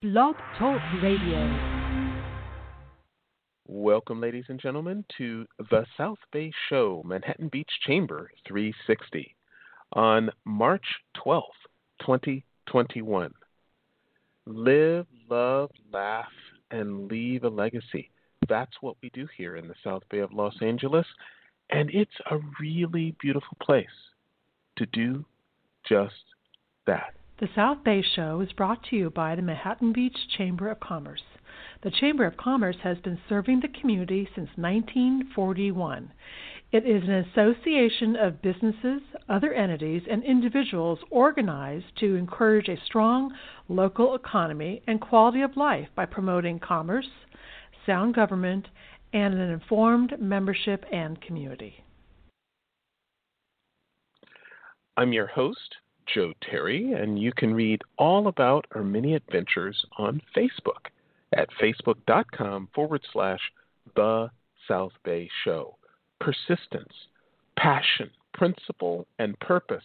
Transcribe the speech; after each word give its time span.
Blog 0.00 0.36
Talk 0.56 0.80
Radio. 1.02 1.90
Welcome, 3.66 4.20
ladies 4.20 4.44
and 4.46 4.60
gentlemen, 4.60 5.04
to 5.16 5.44
the 5.70 5.86
South 5.96 6.20
Bay 6.32 6.52
Show, 6.68 7.02
Manhattan 7.04 7.48
Beach 7.48 7.68
Chamber 7.84 8.30
360, 8.46 9.34
on 9.94 10.30
March 10.44 10.84
12th, 11.16 11.42
2021. 12.02 13.34
Live, 14.46 15.06
love, 15.28 15.70
laugh, 15.92 16.26
and 16.70 17.10
leave 17.10 17.42
a 17.42 17.48
legacy. 17.48 18.08
That's 18.48 18.76
what 18.80 18.94
we 19.02 19.10
do 19.10 19.26
here 19.36 19.56
in 19.56 19.66
the 19.66 19.74
South 19.82 20.04
Bay 20.12 20.20
of 20.20 20.32
Los 20.32 20.54
Angeles, 20.62 21.06
and 21.70 21.90
it's 21.92 22.20
a 22.30 22.38
really 22.60 23.16
beautiful 23.20 23.56
place 23.60 23.86
to 24.76 24.86
do 24.86 25.24
just 25.88 26.14
that. 26.86 27.17
The 27.40 27.48
South 27.54 27.84
Bay 27.84 28.02
Show 28.02 28.40
is 28.40 28.52
brought 28.52 28.82
to 28.90 28.96
you 28.96 29.10
by 29.10 29.36
the 29.36 29.42
Manhattan 29.42 29.92
Beach 29.92 30.16
Chamber 30.36 30.68
of 30.70 30.80
Commerce. 30.80 31.22
The 31.82 31.90
Chamber 31.92 32.26
of 32.26 32.36
Commerce 32.36 32.78
has 32.82 32.98
been 32.98 33.20
serving 33.28 33.60
the 33.60 33.68
community 33.68 34.28
since 34.34 34.48
1941. 34.56 36.10
It 36.72 36.84
is 36.84 37.04
an 37.04 37.12
association 37.12 38.16
of 38.16 38.42
businesses, 38.42 39.02
other 39.28 39.52
entities, 39.52 40.02
and 40.10 40.24
individuals 40.24 40.98
organized 41.10 41.96
to 42.00 42.16
encourage 42.16 42.68
a 42.68 42.84
strong 42.84 43.32
local 43.68 44.16
economy 44.16 44.82
and 44.88 45.00
quality 45.00 45.42
of 45.42 45.56
life 45.56 45.88
by 45.94 46.06
promoting 46.06 46.58
commerce, 46.58 47.08
sound 47.86 48.16
government, 48.16 48.66
and 49.12 49.32
an 49.34 49.48
informed 49.50 50.20
membership 50.20 50.84
and 50.90 51.20
community. 51.20 51.84
I'm 54.96 55.12
your 55.12 55.28
host, 55.28 55.76
Joe 56.14 56.32
Terry, 56.48 56.92
and 56.92 57.18
you 57.18 57.32
can 57.36 57.54
read 57.54 57.82
all 57.98 58.28
about 58.28 58.66
our 58.74 58.82
many 58.82 59.14
adventures 59.14 59.84
on 59.98 60.22
Facebook 60.36 60.90
at 61.36 61.48
facebook.com 61.60 62.68
forward 62.74 63.02
slash 63.12 63.40
The 63.94 64.30
South 64.66 64.92
Bay 65.04 65.28
Show. 65.44 65.76
Persistence, 66.20 66.92
passion, 67.56 68.10
principle, 68.34 69.06
and 69.18 69.38
purpose. 69.40 69.84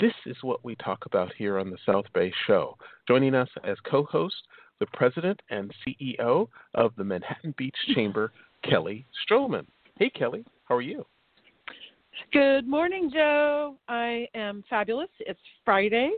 This 0.00 0.14
is 0.26 0.36
what 0.42 0.64
we 0.64 0.74
talk 0.76 1.06
about 1.06 1.32
here 1.36 1.58
on 1.58 1.70
the 1.70 1.78
South 1.86 2.06
Bay 2.12 2.32
Show. 2.46 2.76
Joining 3.06 3.34
us 3.34 3.48
as 3.62 3.78
co 3.88 4.04
host, 4.04 4.34
the 4.80 4.86
president 4.92 5.40
and 5.50 5.72
CEO 5.86 6.48
of 6.74 6.92
the 6.96 7.04
Manhattan 7.04 7.54
Beach 7.56 7.76
Chamber, 7.94 8.32
Kelly 8.68 9.06
Stroman. 9.26 9.66
Hey, 9.98 10.10
Kelly, 10.10 10.44
how 10.64 10.74
are 10.74 10.82
you? 10.82 11.06
Good 12.32 12.66
morning, 12.66 13.10
Joe. 13.12 13.76
I 13.88 14.28
am 14.34 14.64
fabulous. 14.68 15.08
It's 15.20 15.40
Friday. 15.64 16.10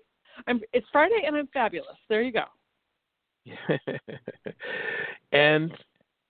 I'm 0.46 0.60
it's 0.72 0.86
Friday 0.92 1.22
and 1.26 1.36
I'm 1.36 1.48
fabulous. 1.48 1.96
There 2.08 2.22
you 2.22 2.32
go. 2.32 2.44
and 5.32 5.72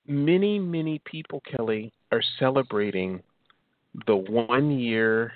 many, 0.06 0.58
many 0.58 1.00
people, 1.04 1.42
Kelly, 1.50 1.92
are 2.12 2.22
celebrating 2.38 3.22
the 4.06 4.16
one 4.16 4.70
year 4.70 5.32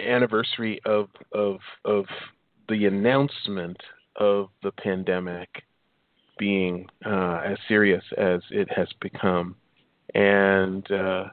anniversary 0.00 0.80
of 0.84 1.08
of 1.32 1.58
of 1.84 2.04
the 2.68 2.86
announcement 2.86 3.76
of 4.16 4.48
the 4.62 4.72
pandemic 4.72 5.48
being 6.38 6.86
uh, 7.04 7.40
as 7.44 7.56
serious 7.68 8.04
as 8.18 8.40
it 8.50 8.68
has 8.74 8.88
become, 9.00 9.56
and 10.14 10.90
uh, 10.90 11.24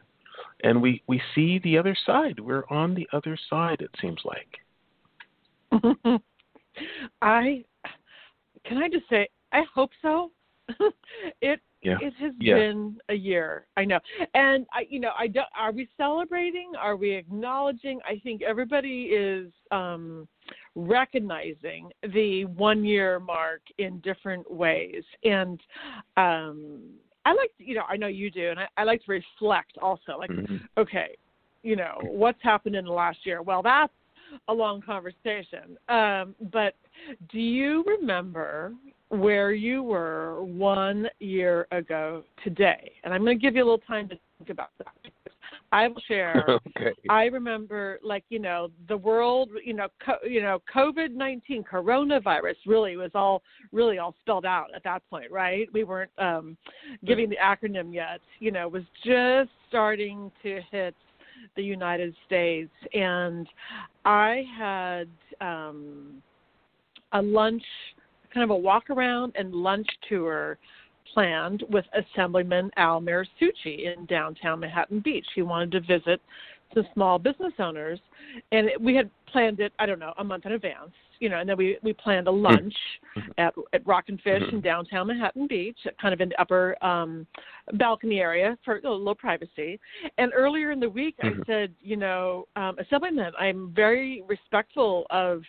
and 0.64 0.81
we 0.81 1.03
we 1.08 1.22
see 1.36 1.59
the 1.59 1.78
other 1.78 1.95
side. 2.06 2.39
We're 2.39 2.66
on 2.69 2.95
the 2.95 3.08
other 3.14 3.38
side. 3.50 3.81
It 3.81 3.92
seems 4.02 4.22
like. 4.25 4.59
I 7.22 7.64
can 8.66 8.78
I 8.78 8.89
just 8.89 9.08
say 9.09 9.28
I 9.52 9.64
hope 9.73 9.92
so. 10.02 10.31
it 11.42 11.59
yeah. 11.81 11.97
it 12.02 12.14
has 12.20 12.31
yeah. 12.39 12.55
been 12.55 12.97
a 13.09 13.14
year. 13.14 13.67
I 13.75 13.83
know, 13.86 14.00
and 14.33 14.66
I 14.73 14.86
you 14.89 15.00
know 15.00 15.11
I 15.17 15.28
don't. 15.28 15.47
Are 15.58 15.72
we 15.72 15.89
celebrating? 15.97 16.72
Are 16.80 16.95
we 16.95 17.11
acknowledging? 17.11 17.99
I 18.08 18.20
think 18.23 18.42
everybody 18.42 19.04
is 19.04 19.52
um 19.71 20.27
recognizing 20.76 21.89
the 22.14 22.45
one 22.45 22.83
year 22.83 23.20
mark 23.20 23.61
in 23.77 23.99
different 23.99 24.49
ways 24.49 25.04
and 25.23 25.59
um 26.17 26.82
I 27.26 27.34
like 27.34 27.52
to, 27.58 27.64
you 27.64 27.76
know, 27.76 27.84
I 27.89 27.98
know 27.98 28.08
you 28.08 28.30
do, 28.30 28.50
and 28.50 28.60
I, 28.60 28.67
I 28.78 28.84
like 28.84 29.04
to 29.06 29.11
reflect 29.11 29.78
also. 29.82 30.17
Like, 30.17 30.30
mm-hmm. 30.30 30.58
okay, 30.78 31.16
you 31.64 31.76
know, 31.76 32.00
what's 32.04 32.42
happened 32.42 32.76
in 32.76 32.86
the 32.86 32.92
last 32.92 33.20
year? 33.23 33.42
Well, 33.42 33.61
that's 33.64 33.94
a 34.48 34.54
long 34.54 34.82
conversation. 34.82 35.78
Um, 35.89 36.36
but 36.52 36.76
do 37.32 37.39
you 37.39 37.83
remember 37.86 38.73
where 39.10 39.54
you 39.54 39.83
were 39.83 40.44
one 40.44 41.08
year 41.20 41.67
ago 41.72 42.23
today? 42.44 42.92
And 43.04 43.14
I'm 43.14 43.23
going 43.23 43.38
to 43.38 43.42
give 43.42 43.56
you 43.56 43.64
a 43.64 43.66
little 43.66 43.78
time 43.80 44.10
to 44.10 44.17
think 44.38 44.50
about 44.50 44.70
that. 44.80 45.23
I 45.73 45.88
will 45.88 46.02
share. 46.08 46.45
okay. 46.78 46.94
I 47.10 47.26
remember, 47.26 48.00
like 48.04 48.23
you 48.30 48.38
know, 48.38 48.70
the 48.88 48.95
world, 48.95 49.50
you 49.66 49.73
know, 49.73 49.88
co- 50.06 50.26
you 50.26 50.42
know, 50.42 50.61
COVID 50.73 51.14
nineteen, 51.14 51.64
coronavirus, 51.64 52.56
really 52.67 52.95
was 52.95 53.10
all 53.16 53.42
really 53.72 53.98
all 53.98 54.14
spelled 54.22 54.45
out 54.45 54.67
at 54.76 54.83
that 54.83 55.02
point, 55.10 55.32
right? 55.32 55.67
We 55.73 55.83
weren't 55.83 56.12
um, 56.20 56.56
giving 57.06 57.28
the 57.28 57.38
acronym 57.44 57.92
yet. 57.92 58.22
You 58.39 58.52
know, 58.52 58.67
was 58.67 58.83
just 59.04 59.50
starting 59.67 60.32
to 60.44 60.62
hit 60.72 60.95
the 61.56 61.64
United 61.64 62.16
States, 62.28 62.72
and 62.94 63.48
I 64.06 64.44
had 64.56 65.08
um, 65.42 66.22
a 67.14 67.22
lunch, 67.22 67.64
kind 68.32 68.44
of 68.44 68.52
a 68.52 68.56
walk 68.56 68.92
around 68.92 69.33
and 69.36 69.54
lunch 69.56 69.88
tour 70.08 70.60
planned 71.11 71.64
with 71.69 71.86
Assemblyman 71.93 72.71
Al 72.77 73.02
Suchi 73.02 73.93
in 73.93 74.05
downtown 74.05 74.59
Manhattan 74.59 74.99
Beach. 74.99 75.25
He 75.36 75.41
wanted 75.41 75.71
to 75.71 75.80
visit 75.81 76.21
some 76.73 76.87
small 76.93 77.19
business 77.19 77.53
owners, 77.59 77.99
and 78.52 78.69
we 78.80 78.95
had 78.95 79.09
planned 79.27 79.59
it. 79.59 79.73
I 79.80 79.86
don't 79.86 79.99
know, 79.99 80.14
a 80.17 80.23
month 80.23 80.45
in 80.45 80.53
advance, 80.53 80.91
you 81.19 81.30
know. 81.30 81.39
And 81.39 81.47
then 81.47 81.58
we 81.58 81.77
we 81.83 81.93
planned 81.93 82.27
a 82.27 82.31
Hmm. 82.31 82.37
lunch 82.41 82.73
at 83.37 83.53
at 83.73 83.86
Rock'n 83.86 84.19
Fish 84.21 84.41
Mm-hmm. 84.43 84.55
in 84.55 84.61
downtown 84.61 85.08
Manhattan 85.08 85.47
Beach, 85.47 85.77
kind 86.02 86.14
of 86.14 86.21
in 86.21 86.30
the 86.30 86.41
upper 86.41 86.75
um 86.83 87.27
balcony 87.73 88.20
area 88.20 88.58
for 88.65 88.77
a 88.77 88.89
little 88.89 89.15
privacy. 89.15 89.80
And 90.17 90.31
earlier 90.33 90.71
in 90.71 90.80
the 90.80 90.89
week. 90.89 91.15
I 91.21 91.33
said, 91.45 91.73
you 91.81 91.95
know, 91.95 92.47
um, 92.55 92.77
Assemblyman, 92.80 93.33
I'm 93.39 93.71
very 93.73 94.23
respectful 94.27 95.05
of 95.09 95.43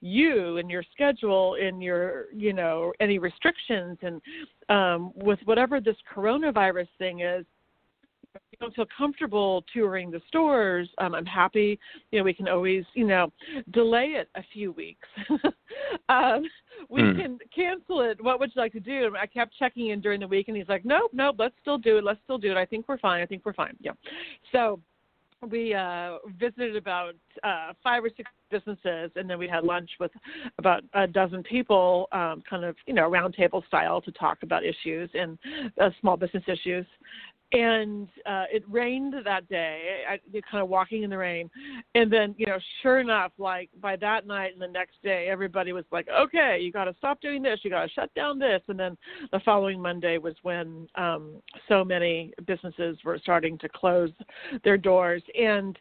you 0.00 0.58
and 0.58 0.70
your 0.70 0.84
schedule 0.92 1.56
and 1.60 1.82
your 1.82 2.26
you 2.34 2.52
know 2.52 2.92
any 3.00 3.18
restrictions 3.18 3.98
and 4.02 4.20
um 4.68 5.12
with 5.16 5.38
whatever 5.44 5.80
this 5.80 5.96
coronavirus 6.14 6.88
thing 6.98 7.20
is 7.20 7.44
you 8.52 8.58
don't 8.60 8.74
feel 8.74 8.86
comfortable 8.96 9.64
touring 9.72 10.10
the 10.10 10.20
stores. 10.28 10.88
Um 10.98 11.14
i'm 11.14 11.26
happy 11.26 11.78
you 12.12 12.18
know 12.18 12.24
we 12.24 12.32
can 12.34 12.46
always 12.48 12.84
you 12.94 13.06
know 13.06 13.32
delay 13.72 14.14
it 14.16 14.28
a 14.36 14.42
few 14.52 14.72
weeks. 14.72 15.08
Um 16.10 16.44
we 16.88 17.02
Hmm. 17.02 17.18
can 17.18 17.38
cancel 17.54 18.02
it. 18.02 18.22
What 18.22 18.38
would 18.38 18.50
you 18.54 18.62
like 18.62 18.72
to 18.72 18.80
do? 18.80 19.06
And 19.06 19.16
i 19.16 19.26
kept 19.26 19.52
checking 19.58 19.88
in 19.88 20.00
during 20.00 20.20
the 20.20 20.28
week 20.28 20.48
and 20.48 20.56
he's 20.56 20.68
like 20.68 20.84
nope 20.84 21.10
nope 21.12 21.36
let's 21.38 21.54
still 21.60 21.78
do 21.78 21.98
it 21.98 22.04
let's 22.04 22.20
still 22.24 22.38
do 22.38 22.50
it. 22.50 22.56
I 22.56 22.64
think 22.64 22.88
we're 22.88 22.98
fine 22.98 23.20
i 23.20 23.26
think 23.26 23.44
we're 23.44 23.52
fine. 23.52 23.76
Yeah. 23.80 23.92
So 24.52 24.80
we 25.50 25.72
uh 25.74 26.18
visited 26.38 26.76
about 26.76 27.14
uh 27.44 27.72
five 27.82 28.02
or 28.02 28.10
six 28.16 28.30
businesses 28.50 29.10
and 29.14 29.28
then 29.28 29.38
we 29.38 29.46
had 29.46 29.62
lunch 29.62 29.90
with 30.00 30.10
about 30.58 30.82
a 30.94 31.06
dozen 31.06 31.42
people 31.42 32.08
um 32.12 32.42
kind 32.48 32.64
of 32.64 32.74
you 32.86 32.94
know 32.94 33.08
round 33.08 33.34
table 33.34 33.62
style 33.68 34.00
to 34.00 34.10
talk 34.12 34.38
about 34.42 34.64
issues 34.64 35.08
and 35.14 35.38
uh, 35.80 35.90
small 36.00 36.16
business 36.16 36.42
issues 36.48 36.86
and 37.52 38.08
uh 38.26 38.44
it 38.52 38.62
rained 38.68 39.14
that 39.24 39.48
day 39.48 40.02
I, 40.08 40.18
kind 40.50 40.62
of 40.62 40.68
walking 40.68 41.02
in 41.02 41.10
the 41.10 41.16
rain. 41.16 41.50
And 41.94 42.12
then 42.12 42.34
you 42.36 42.46
know 42.46 42.58
sure 42.82 43.00
enough 43.00 43.32
like 43.38 43.70
by 43.80 43.96
that 43.96 44.26
night 44.26 44.52
and 44.52 44.60
the 44.60 44.68
next 44.68 45.02
day 45.02 45.28
everybody 45.30 45.72
was 45.72 45.84
like 45.90 46.08
okay 46.08 46.58
you 46.60 46.70
got 46.70 46.84
to 46.84 46.94
stop 46.98 47.20
doing 47.20 47.42
this 47.42 47.60
you 47.62 47.70
got 47.70 47.84
to 47.84 47.90
shut 47.90 48.12
down 48.14 48.38
this. 48.38 48.60
And 48.68 48.78
then 48.78 48.98
the 49.32 49.40
following 49.44 49.80
monday 49.80 50.18
was 50.18 50.34
when 50.42 50.88
um 50.96 51.42
so 51.68 51.84
many 51.84 52.32
businesses 52.46 52.98
were 53.04 53.18
starting 53.18 53.56
to 53.58 53.68
close 53.68 54.10
their 54.62 54.76
doors 54.76 55.22
and 55.38 55.78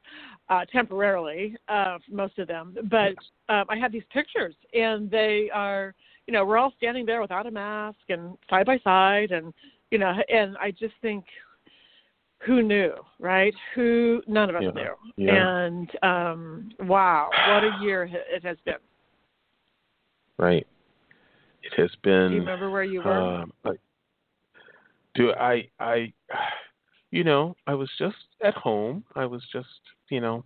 uh 0.49 0.63
temporarily 0.71 1.55
uh 1.67 1.97
most 2.09 2.39
of 2.39 2.47
them. 2.47 2.77
But 2.89 3.15
um 3.53 3.65
i 3.69 3.77
had 3.77 3.91
these 3.91 4.03
pictures 4.13 4.55
and 4.73 5.11
they 5.11 5.49
are 5.53 5.93
you 6.27 6.33
know 6.33 6.45
we're 6.45 6.57
all 6.57 6.73
standing 6.77 7.05
there 7.05 7.21
without 7.21 7.45
a 7.45 7.51
mask 7.51 7.97
and 8.07 8.37
side 8.49 8.65
by 8.65 8.77
side 8.83 9.31
and 9.31 9.53
you 9.91 9.97
know 9.97 10.13
and 10.29 10.57
i 10.57 10.71
just 10.71 10.93
think 11.01 11.25
who 12.39 12.61
knew, 12.63 12.93
right? 13.19 13.53
Who 13.75 14.21
none 14.27 14.49
of 14.49 14.55
us 14.55 14.63
Yeah, 14.63 14.71
knew. 14.71 14.93
yeah. 15.17 15.65
And 15.67 15.89
um 16.03 16.69
wow, 16.87 17.29
what 17.49 17.63
a 17.63 17.77
year 17.81 18.09
it 18.11 18.43
has 18.43 18.57
been. 18.65 18.75
Right. 20.37 20.67
It 21.63 21.73
has 21.81 21.91
been. 22.03 22.29
Do 22.29 22.35
you 22.35 22.39
remember 22.41 22.69
where 22.69 22.83
you 22.83 23.01
were? 23.01 23.11
Um, 23.11 23.51
I, 23.65 23.71
do 25.15 25.31
I? 25.33 25.67
I, 25.79 26.13
you 27.11 27.23
know, 27.23 27.55
I 27.65 27.73
was 27.73 27.89
just 27.97 28.15
at 28.43 28.53
home. 28.53 29.03
I 29.15 29.25
was 29.25 29.41
just, 29.51 29.67
you 30.09 30.21
know, 30.21 30.45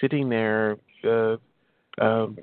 sitting 0.00 0.28
there, 0.28 0.76
uh, 1.04 1.36
um, 2.00 2.38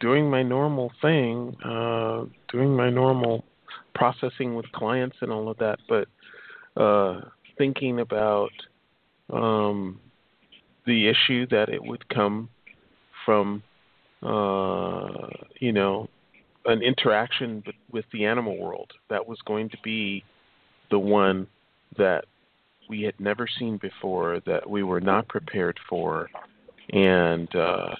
doing 0.00 0.30
my 0.30 0.42
normal 0.42 0.92
thing, 1.02 1.56
uh, 1.64 2.24
doing 2.50 2.74
my 2.74 2.90
normal 2.90 3.44
processing 3.94 4.54
with 4.54 4.70
clients 4.72 5.16
and 5.20 5.32
all 5.32 5.48
of 5.48 5.56
that, 5.58 5.78
but 5.88 6.08
uh, 6.80 7.20
thinking 7.56 8.00
about 8.00 8.50
um, 9.32 10.00
the 10.86 11.08
issue 11.08 11.46
that 11.50 11.68
it 11.68 11.82
would 11.82 12.08
come 12.08 12.48
from, 13.24 13.62
uh, 14.22 15.28
you 15.60 15.72
know, 15.72 16.08
an 16.66 16.82
interaction 16.82 17.62
with 17.90 18.04
the 18.12 18.24
animal 18.24 18.58
world 18.58 18.90
that 19.10 19.26
was 19.26 19.38
going 19.46 19.68
to 19.68 19.76
be 19.82 20.24
the 20.90 20.98
one 20.98 21.46
that 21.98 22.24
we 22.88 23.02
had 23.02 23.18
never 23.18 23.46
seen 23.58 23.78
before, 23.78 24.40
that 24.46 24.68
we 24.68 24.82
were 24.82 25.00
not 25.00 25.26
prepared 25.28 25.78
for, 25.88 26.28
and 26.90 27.54
uh, 27.54 27.94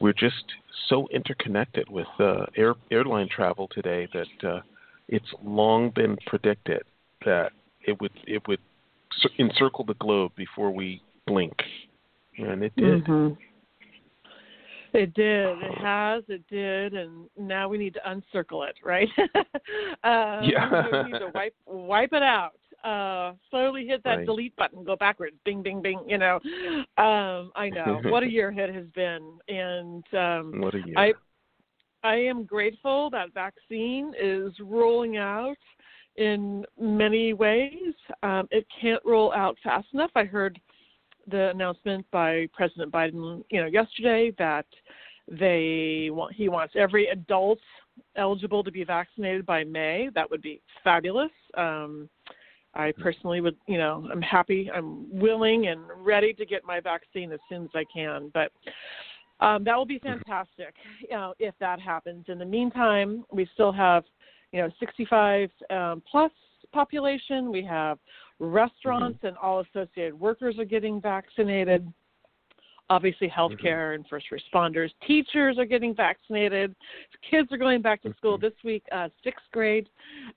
we're 0.00 0.12
just 0.12 0.44
so 0.88 1.08
interconnected 1.12 1.88
with 1.88 2.06
uh, 2.18 2.46
air, 2.56 2.74
airline 2.90 3.28
travel 3.28 3.68
today 3.72 4.08
that 4.12 4.48
uh, 4.48 4.60
it's 5.08 5.26
long 5.44 5.90
been 5.90 6.16
predicted 6.26 6.82
that 7.24 7.52
it 7.86 8.00
would 8.00 8.12
it 8.26 8.46
would 8.48 8.60
encircle 9.38 9.84
the 9.84 9.94
globe 9.94 10.32
before 10.36 10.70
we 10.70 11.02
blink, 11.26 11.54
and 12.38 12.62
it 12.62 12.72
did. 12.76 13.04
Mm-hmm. 13.04 13.34
It 14.92 15.12
did. 15.14 15.58
It 15.62 15.78
has. 15.78 16.24
It 16.28 16.42
did, 16.48 16.94
and 16.94 17.28
now 17.38 17.68
we 17.68 17.76
need 17.76 17.94
to 17.94 18.00
uncircle 18.08 18.66
it, 18.66 18.76
right? 18.82 19.08
uh, 20.04 20.40
yeah. 20.42 21.04
we 21.04 21.12
need 21.12 21.18
to 21.18 21.30
wipe 21.34 21.54
wipe 21.66 22.12
it 22.12 22.22
out. 22.22 22.58
Uh, 22.84 23.34
slowly 23.50 23.86
hit 23.86 24.02
that 24.04 24.18
right. 24.18 24.26
delete 24.26 24.54
button, 24.56 24.84
go 24.84 24.96
backwards, 24.96 25.36
bing, 25.44 25.62
bing, 25.62 25.82
bing. 25.82 26.00
You 26.06 26.18
know, 26.18 26.36
um, 26.98 27.52
I 27.56 27.68
know 27.70 28.00
what 28.04 28.22
a 28.22 28.30
year 28.30 28.54
it 28.56 28.74
has 28.74 28.86
been, 28.94 29.38
and 29.48 30.04
um, 30.14 30.60
what 30.60 30.74
a 30.74 30.78
year. 30.78 30.94
I 30.96 31.12
I 32.02 32.14
am 32.14 32.44
grateful 32.44 33.10
that 33.10 33.34
vaccine 33.34 34.14
is 34.20 34.52
rolling 34.60 35.16
out 35.16 35.56
in 36.18 36.64
many 36.80 37.32
ways. 37.32 37.94
Um, 38.22 38.48
it 38.50 38.66
can't 38.80 39.02
roll 39.04 39.32
out 39.32 39.56
fast 39.62 39.88
enough. 39.92 40.10
I 40.14 40.24
heard 40.24 40.60
the 41.28 41.50
announcement 41.50 42.06
by 42.10 42.48
President 42.52 42.92
Biden, 42.92 43.44
you 43.50 43.60
know, 43.60 43.66
yesterday 43.66 44.32
that 44.38 44.66
they 45.28 46.08
want 46.12 46.32
he 46.34 46.48
wants 46.48 46.74
every 46.76 47.08
adult 47.08 47.58
eligible 48.14 48.62
to 48.62 48.70
be 48.70 48.84
vaccinated 48.84 49.44
by 49.44 49.64
May. 49.64 50.08
That 50.14 50.30
would 50.30 50.42
be 50.42 50.60
fabulous. 50.84 51.30
Um, 51.56 52.08
I 52.74 52.92
personally 52.92 53.40
would, 53.40 53.56
you 53.66 53.78
know, 53.78 54.06
I'm 54.12 54.20
happy, 54.20 54.70
I'm 54.72 55.06
willing 55.10 55.68
and 55.68 55.80
ready 55.98 56.34
to 56.34 56.44
get 56.44 56.62
my 56.64 56.78
vaccine 56.78 57.32
as 57.32 57.40
soon 57.48 57.64
as 57.64 57.70
I 57.74 57.84
can. 57.92 58.30
But 58.34 58.52
um, 59.40 59.64
that 59.64 59.76
will 59.76 59.86
be 59.86 59.98
fantastic, 59.98 60.74
you 61.00 61.16
know, 61.16 61.34
if 61.38 61.54
that 61.60 61.80
happens. 61.80 62.26
In 62.28 62.38
the 62.38 62.44
meantime, 62.44 63.24
we 63.32 63.48
still 63.54 63.72
have, 63.72 64.04
you 64.52 64.60
know, 64.62 64.70
65 64.78 65.50
um, 65.70 66.02
plus 66.10 66.32
population. 66.72 67.50
We 67.50 67.64
have 67.64 67.98
restaurants 68.38 69.18
mm-hmm. 69.18 69.28
and 69.28 69.36
all 69.38 69.60
associated 69.60 70.18
workers 70.18 70.58
are 70.58 70.64
getting 70.64 71.00
vaccinated. 71.00 71.92
Obviously, 72.88 73.28
healthcare 73.28 73.64
mm-hmm. 73.64 73.94
and 73.94 74.06
first 74.08 74.26
responders, 74.30 74.90
teachers 75.06 75.58
are 75.58 75.64
getting 75.64 75.92
vaccinated. 75.94 76.74
Kids 77.28 77.50
are 77.50 77.58
going 77.58 77.82
back 77.82 78.00
to 78.02 78.14
school 78.16 78.36
mm-hmm. 78.36 78.46
this 78.46 78.54
week. 78.62 78.84
Uh, 78.92 79.08
sixth 79.24 79.44
grade 79.52 79.88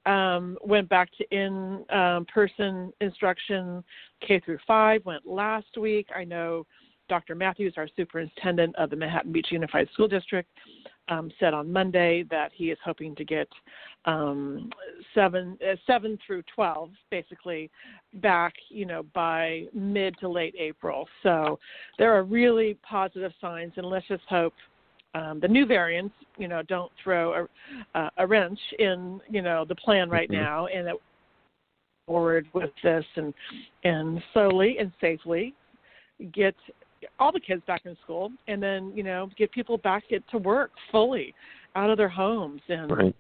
um, 0.08 0.58
went 0.64 0.90
back 0.90 1.10
to 1.18 1.24
in-person 1.36 2.76
um, 2.76 2.94
instruction. 3.02 3.84
K 4.26 4.40
through 4.44 4.58
five 4.66 5.06
went 5.06 5.28
last 5.28 5.78
week. 5.78 6.08
I 6.16 6.24
know 6.24 6.66
Dr. 7.10 7.36
Matthews, 7.36 7.74
our 7.76 7.88
superintendent 7.98 8.76
of 8.78 8.90
the 8.90 8.96
Manhattan 8.96 9.32
Beach 9.32 9.48
Unified 9.52 9.90
School 9.94 10.08
District, 10.08 10.50
um, 11.10 11.32
said 11.40 11.54
on 11.54 11.72
Monday 11.72 12.24
that 12.30 12.52
he 12.54 12.70
is 12.70 12.78
hoping 12.86 13.16
to 13.16 13.26
get 13.26 13.48
um, 14.06 14.70
seven 15.14 15.58
uh, 15.68 15.76
seven 15.86 16.18
through 16.26 16.44
twelve 16.54 16.92
basically 17.12 17.70
back, 18.16 18.54
you 18.70 18.86
know, 18.86 19.04
by 19.14 19.66
mid 19.74 20.18
to 20.20 20.30
late 20.30 20.56
April. 20.58 21.08
So 21.24 21.60
there 21.98 22.14
are 22.14 22.24
really 22.24 22.78
positive 22.88 23.34
signs, 23.42 23.74
and 23.76 23.86
let's 23.86 24.08
just 24.08 24.24
hope 24.30 24.54
um, 25.16 25.40
the 25.40 25.48
new 25.48 25.66
variants, 25.66 26.14
you 26.38 26.48
know, 26.48 26.62
don't 26.62 26.92
throw 27.04 27.48
a, 27.96 27.98
uh, 27.98 28.10
a 28.18 28.28
wrench 28.28 28.60
in, 28.78 29.20
you 29.28 29.42
know, 29.42 29.66
the 29.66 29.76
plan 29.76 30.10
right 30.10 30.30
mm-hmm. 30.30 30.42
now, 30.42 30.68
and 30.68 30.86
that 30.88 30.96
forward 32.06 32.48
with 32.54 32.72
this 32.84 33.06
and 33.18 33.34
and 33.84 34.22
slowly 34.34 34.78
and 34.80 34.92
safely 35.00 35.54
get 36.34 36.56
all 37.20 37.32
the 37.32 37.40
kids 37.40 37.62
back 37.68 37.82
in 37.86 37.96
school 38.04 38.32
and 38.48 38.62
then 38.62 38.92
you 38.96 39.04
know 39.04 39.30
get 39.38 39.52
people 39.52 39.78
back 39.78 40.04
to 40.32 40.38
work 40.38 40.72
fully 40.92 41.34
out 41.76 41.90
of 41.90 41.98
their 41.98 42.10
homes 42.10 42.62
and 42.70 42.92
right. 42.92 43.16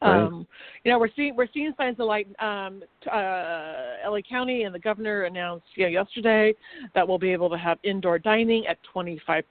Um, 0.00 0.46
you 0.84 0.92
know, 0.92 0.98
we're 0.98 1.10
seeing 1.16 1.34
we're 1.34 1.48
seeing 1.52 1.72
signs 1.76 1.98
of 1.98 2.06
light. 2.06 2.28
Um, 2.40 2.82
uh, 3.10 4.08
LA 4.08 4.20
County 4.28 4.62
and 4.62 4.74
the 4.74 4.78
governor 4.78 5.24
announced 5.24 5.66
you 5.74 5.84
know, 5.84 5.90
yesterday 5.90 6.54
that 6.94 7.06
we'll 7.06 7.18
be 7.18 7.32
able 7.32 7.50
to 7.50 7.58
have 7.58 7.78
indoor 7.82 8.18
dining 8.18 8.66
at 8.66 8.78
25% 8.94 9.42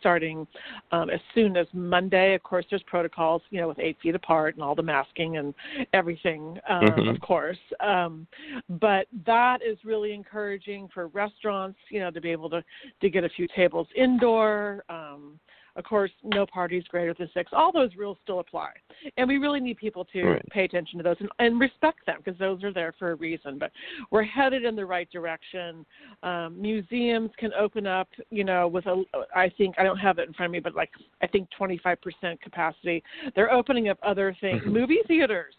starting 0.00 0.46
um, 0.92 1.10
as 1.10 1.20
soon 1.34 1.56
as 1.56 1.66
Monday. 1.72 2.34
Of 2.34 2.42
course, 2.42 2.64
there's 2.70 2.82
protocols, 2.84 3.42
you 3.50 3.60
know, 3.60 3.68
with 3.68 3.78
eight 3.78 3.96
feet 4.02 4.14
apart 4.14 4.54
and 4.54 4.64
all 4.64 4.74
the 4.74 4.82
masking 4.82 5.36
and 5.36 5.54
everything, 5.92 6.58
um, 6.68 6.82
mm-hmm. 6.82 7.08
of 7.08 7.20
course. 7.20 7.58
Um, 7.80 8.26
but 8.68 9.06
that 9.26 9.60
is 9.62 9.78
really 9.84 10.12
encouraging 10.12 10.88
for 10.92 11.08
restaurants, 11.08 11.78
you 11.90 12.00
know, 12.00 12.10
to 12.10 12.20
be 12.20 12.30
able 12.30 12.50
to 12.50 12.64
to 13.00 13.10
get 13.10 13.24
a 13.24 13.28
few 13.28 13.46
tables 13.54 13.86
indoor. 13.96 14.84
Um, 14.88 15.38
of 15.78 15.84
course, 15.84 16.10
no 16.24 16.44
parties 16.44 16.82
greater 16.88 17.14
than 17.14 17.30
six. 17.32 17.52
All 17.54 17.70
those 17.70 17.94
rules 17.96 18.18
still 18.24 18.40
apply, 18.40 18.70
and 19.16 19.28
we 19.28 19.38
really 19.38 19.60
need 19.60 19.76
people 19.76 20.04
to 20.06 20.22
right. 20.24 20.48
pay 20.50 20.64
attention 20.64 20.98
to 20.98 21.04
those 21.04 21.16
and, 21.20 21.28
and 21.38 21.60
respect 21.60 22.04
them 22.04 22.16
because 22.22 22.38
those 22.38 22.64
are 22.64 22.72
there 22.72 22.92
for 22.98 23.12
a 23.12 23.14
reason. 23.14 23.58
But 23.58 23.70
we're 24.10 24.24
headed 24.24 24.64
in 24.64 24.74
the 24.74 24.84
right 24.84 25.08
direction. 25.10 25.86
Um, 26.24 26.60
museums 26.60 27.30
can 27.38 27.52
open 27.54 27.86
up, 27.86 28.08
you 28.30 28.42
know, 28.42 28.66
with 28.66 28.86
a. 28.86 29.04
I 29.34 29.48
think 29.56 29.76
I 29.78 29.84
don't 29.84 29.98
have 29.98 30.18
it 30.18 30.26
in 30.26 30.34
front 30.34 30.50
of 30.50 30.52
me, 30.52 30.58
but 30.58 30.74
like 30.74 30.90
I 31.22 31.28
think 31.28 31.48
25% 31.58 31.96
capacity. 32.40 33.02
They're 33.36 33.52
opening 33.52 33.88
up 33.88 33.98
other 34.02 34.36
things. 34.40 34.62
Mm-hmm. 34.62 34.72
Movie 34.72 34.98
theaters 35.06 35.54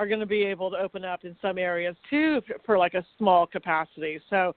are 0.00 0.06
going 0.06 0.20
to 0.20 0.24
be 0.24 0.42
able 0.44 0.70
to 0.70 0.78
open 0.78 1.04
up 1.04 1.26
in 1.26 1.36
some 1.42 1.58
areas 1.58 1.94
too 2.08 2.40
for, 2.46 2.56
for 2.64 2.78
like 2.78 2.94
a 2.94 3.04
small 3.18 3.46
capacity. 3.46 4.18
So, 4.30 4.56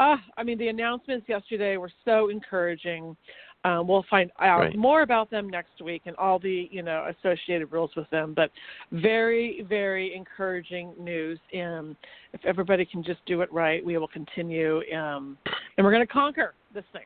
uh, 0.00 0.16
I 0.36 0.42
mean, 0.42 0.58
the 0.58 0.66
announcements 0.66 1.28
yesterday 1.28 1.76
were 1.76 1.92
so 2.04 2.28
encouraging. 2.28 3.16
Um, 3.64 3.86
we'll 3.86 4.06
find 4.08 4.30
out 4.40 4.60
right. 4.60 4.76
more 4.76 5.02
about 5.02 5.30
them 5.30 5.48
next 5.48 5.82
week 5.82 6.02
and 6.06 6.16
all 6.16 6.38
the 6.38 6.68
you 6.70 6.82
know 6.82 7.10
associated 7.18 7.70
rules 7.70 7.90
with 7.96 8.08
them. 8.10 8.32
But 8.34 8.50
very 8.90 9.64
very 9.68 10.14
encouraging 10.14 10.94
news. 10.98 11.38
And 11.52 11.94
if 12.32 12.40
everybody 12.44 12.84
can 12.84 13.02
just 13.02 13.24
do 13.26 13.42
it 13.42 13.52
right, 13.52 13.84
we 13.84 13.98
will 13.98 14.08
continue. 14.08 14.80
Um, 14.94 15.36
and 15.76 15.84
we're 15.84 15.92
going 15.92 16.06
to 16.06 16.12
conquer 16.12 16.54
this 16.74 16.84
thing. 16.92 17.04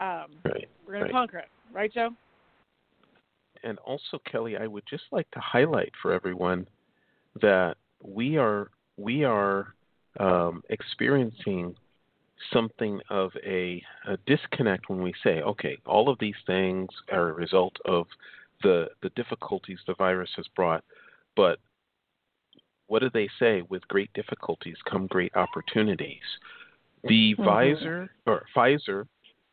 Um, 0.00 0.26
right. 0.44 0.68
We're 0.86 0.94
going 0.94 1.02
right. 1.02 1.06
to 1.08 1.12
conquer 1.12 1.38
it, 1.38 1.48
right, 1.72 1.92
Joe? 1.92 2.10
And 3.62 3.78
also, 3.78 4.20
Kelly, 4.30 4.56
I 4.56 4.66
would 4.66 4.84
just 4.88 5.04
like 5.10 5.30
to 5.30 5.40
highlight 5.40 5.92
for 6.02 6.12
everyone 6.12 6.66
that 7.40 7.76
we 8.02 8.36
are 8.36 8.70
we 8.96 9.24
are 9.24 9.74
um, 10.20 10.62
experiencing 10.70 11.74
something 12.52 13.00
of 13.10 13.30
a, 13.44 13.82
a, 14.06 14.16
disconnect 14.26 14.88
when 14.88 15.02
we 15.02 15.12
say, 15.22 15.40
okay, 15.42 15.78
all 15.86 16.08
of 16.08 16.18
these 16.18 16.34
things 16.46 16.88
are 17.10 17.30
a 17.30 17.32
result 17.32 17.76
of 17.84 18.06
the 18.62 18.88
the 19.02 19.10
difficulties 19.10 19.78
the 19.86 19.94
virus 19.94 20.30
has 20.36 20.46
brought, 20.54 20.84
but 21.36 21.58
what 22.86 23.00
do 23.00 23.10
they 23.12 23.28
say? 23.38 23.62
With 23.68 23.86
great 23.88 24.12
difficulties 24.12 24.76
come 24.88 25.06
great 25.06 25.34
opportunities. 25.36 26.22
The 27.04 27.34
mm-hmm. 27.34 27.42
Pfizer 27.42 28.08
or 28.26 28.44
Pfizer 28.54 29.06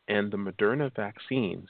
and 0.08 0.30
the 0.30 0.36
Moderna 0.36 0.94
vaccines 0.94 1.68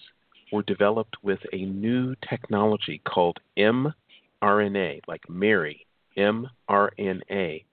were 0.53 0.63
developed 0.63 1.17
with 1.23 1.41
a 1.53 1.65
new 1.65 2.15
technology 2.29 3.01
called 3.05 3.39
mRNA, 3.57 5.01
like 5.09 5.29
Mary, 5.29 5.87
mRNA. 6.17 7.65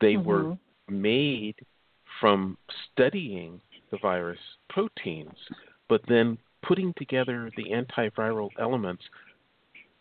They 0.00 0.14
mm-hmm. 0.14 0.24
were 0.24 0.56
made 0.88 1.56
from 2.20 2.56
studying 2.92 3.60
the 3.90 3.98
virus 3.98 4.38
proteins, 4.68 5.36
but 5.88 6.00
then 6.08 6.38
putting 6.62 6.92
together 6.94 7.50
the 7.56 7.66
antiviral 7.70 8.50
elements 8.58 9.02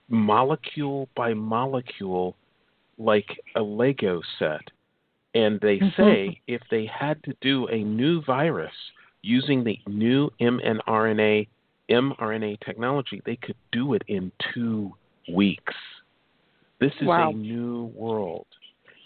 molecule 0.09 1.09
by 1.15 1.33
molecule 1.33 2.35
like 2.97 3.27
a 3.55 3.61
Lego 3.61 4.21
set. 4.39 4.61
And 5.33 5.59
they 5.59 5.77
mm-hmm. 5.77 6.01
say 6.01 6.41
if 6.47 6.61
they 6.71 6.85
had 6.87 7.21
to 7.23 7.33
do 7.41 7.67
a 7.67 7.83
new 7.83 8.23
virus 8.23 8.73
using 9.21 9.63
the 9.63 9.79
new 9.87 10.29
mRNA 10.41 11.47
mRNA 11.89 12.59
technology, 12.65 13.21
they 13.25 13.37
could 13.37 13.55
do 13.71 13.93
it 13.93 14.03
in 14.07 14.31
two 14.53 14.93
weeks. 15.33 15.73
This 16.79 16.91
is 16.99 17.07
wow. 17.07 17.29
a 17.29 17.33
new 17.33 17.91
world. 17.95 18.45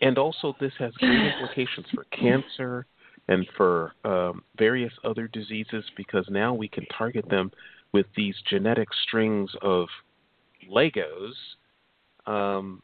And 0.02 0.18
also, 0.18 0.56
this 0.60 0.74
has 0.80 0.92
great 0.94 1.34
implications 1.34 1.86
for 1.94 2.06
cancer 2.06 2.88
and 3.28 3.48
for 3.56 3.94
um, 4.04 4.44
various 4.58 4.94
other 5.04 5.28
diseases 5.28 5.84
because 5.96 6.26
now 6.30 6.54
we 6.54 6.68
can 6.68 6.86
target 6.98 7.28
them 7.30 7.52
with 7.94 8.06
these 8.16 8.36
genetic 8.50 8.88
strings 9.04 9.50
of 9.62 9.88
Legos, 10.70 11.34
um, 12.26 12.82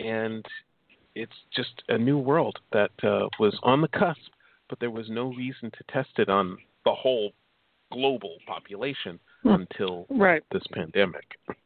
and 0.00 0.44
it's 1.14 1.32
just 1.54 1.82
a 1.88 1.98
new 1.98 2.18
world 2.18 2.58
that 2.72 2.90
uh, 3.02 3.28
was 3.38 3.58
on 3.62 3.80
the 3.80 3.88
cusp, 3.88 4.20
but 4.68 4.78
there 4.80 4.90
was 4.90 5.08
no 5.08 5.32
reason 5.34 5.70
to 5.70 5.92
test 5.92 6.10
it 6.18 6.28
on 6.28 6.58
the 6.84 6.94
whole 6.94 7.32
global 7.92 8.36
population 8.46 9.18
Hmm. 9.42 9.50
until 9.50 10.06
Right. 10.10 10.42
this 10.50 10.66
pandemic. 10.72 11.38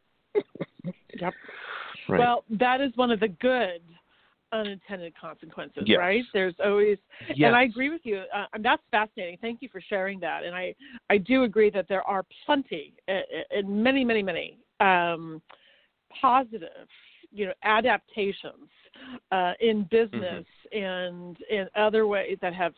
Yep. 1.15 1.35
Right. 2.09 2.19
Well, 2.19 2.45
that 2.51 2.81
is 2.81 2.91
one 2.97 3.11
of 3.11 3.21
the 3.21 3.29
good 3.29 3.83
unintended 4.53 5.15
consequences, 5.19 5.85
Yes. 5.87 5.99
right? 5.99 6.25
There's 6.33 6.55
always, 6.65 6.99
yes. 7.35 7.49
and 7.49 7.57
I 7.57 7.65
agree 7.65 7.91
with 7.91 8.03
you. 8.05 8.23
Uh, 8.35 8.47
and 8.53 8.65
that's 8.65 8.83
fascinating. 8.91 9.39
Thank 9.41 9.63
you 9.63 9.69
for 9.71 9.81
sharing 9.81 10.21
that. 10.21 10.45
And 10.45 10.55
I, 10.55 10.75
I 11.11 11.19
do 11.19 11.45
agree 11.45 11.71
that 11.71 11.89
there 11.89 12.07
are 12.09 12.25
plenty, 12.45 12.95
uh, 13.09 13.21
and 13.51 13.69
many, 13.83 14.05
many, 14.05 14.23
many 14.23 14.59
um, 14.81 15.41
positive, 16.21 16.89
you 17.31 17.47
know, 17.47 17.53
adaptations 17.63 18.69
uh, 19.31 19.53
in 19.61 19.85
business 19.91 20.45
and 20.73 21.37
in 21.51 21.67
other 21.77 22.07
ways 22.07 22.39
that 22.41 22.55
have 22.55 22.75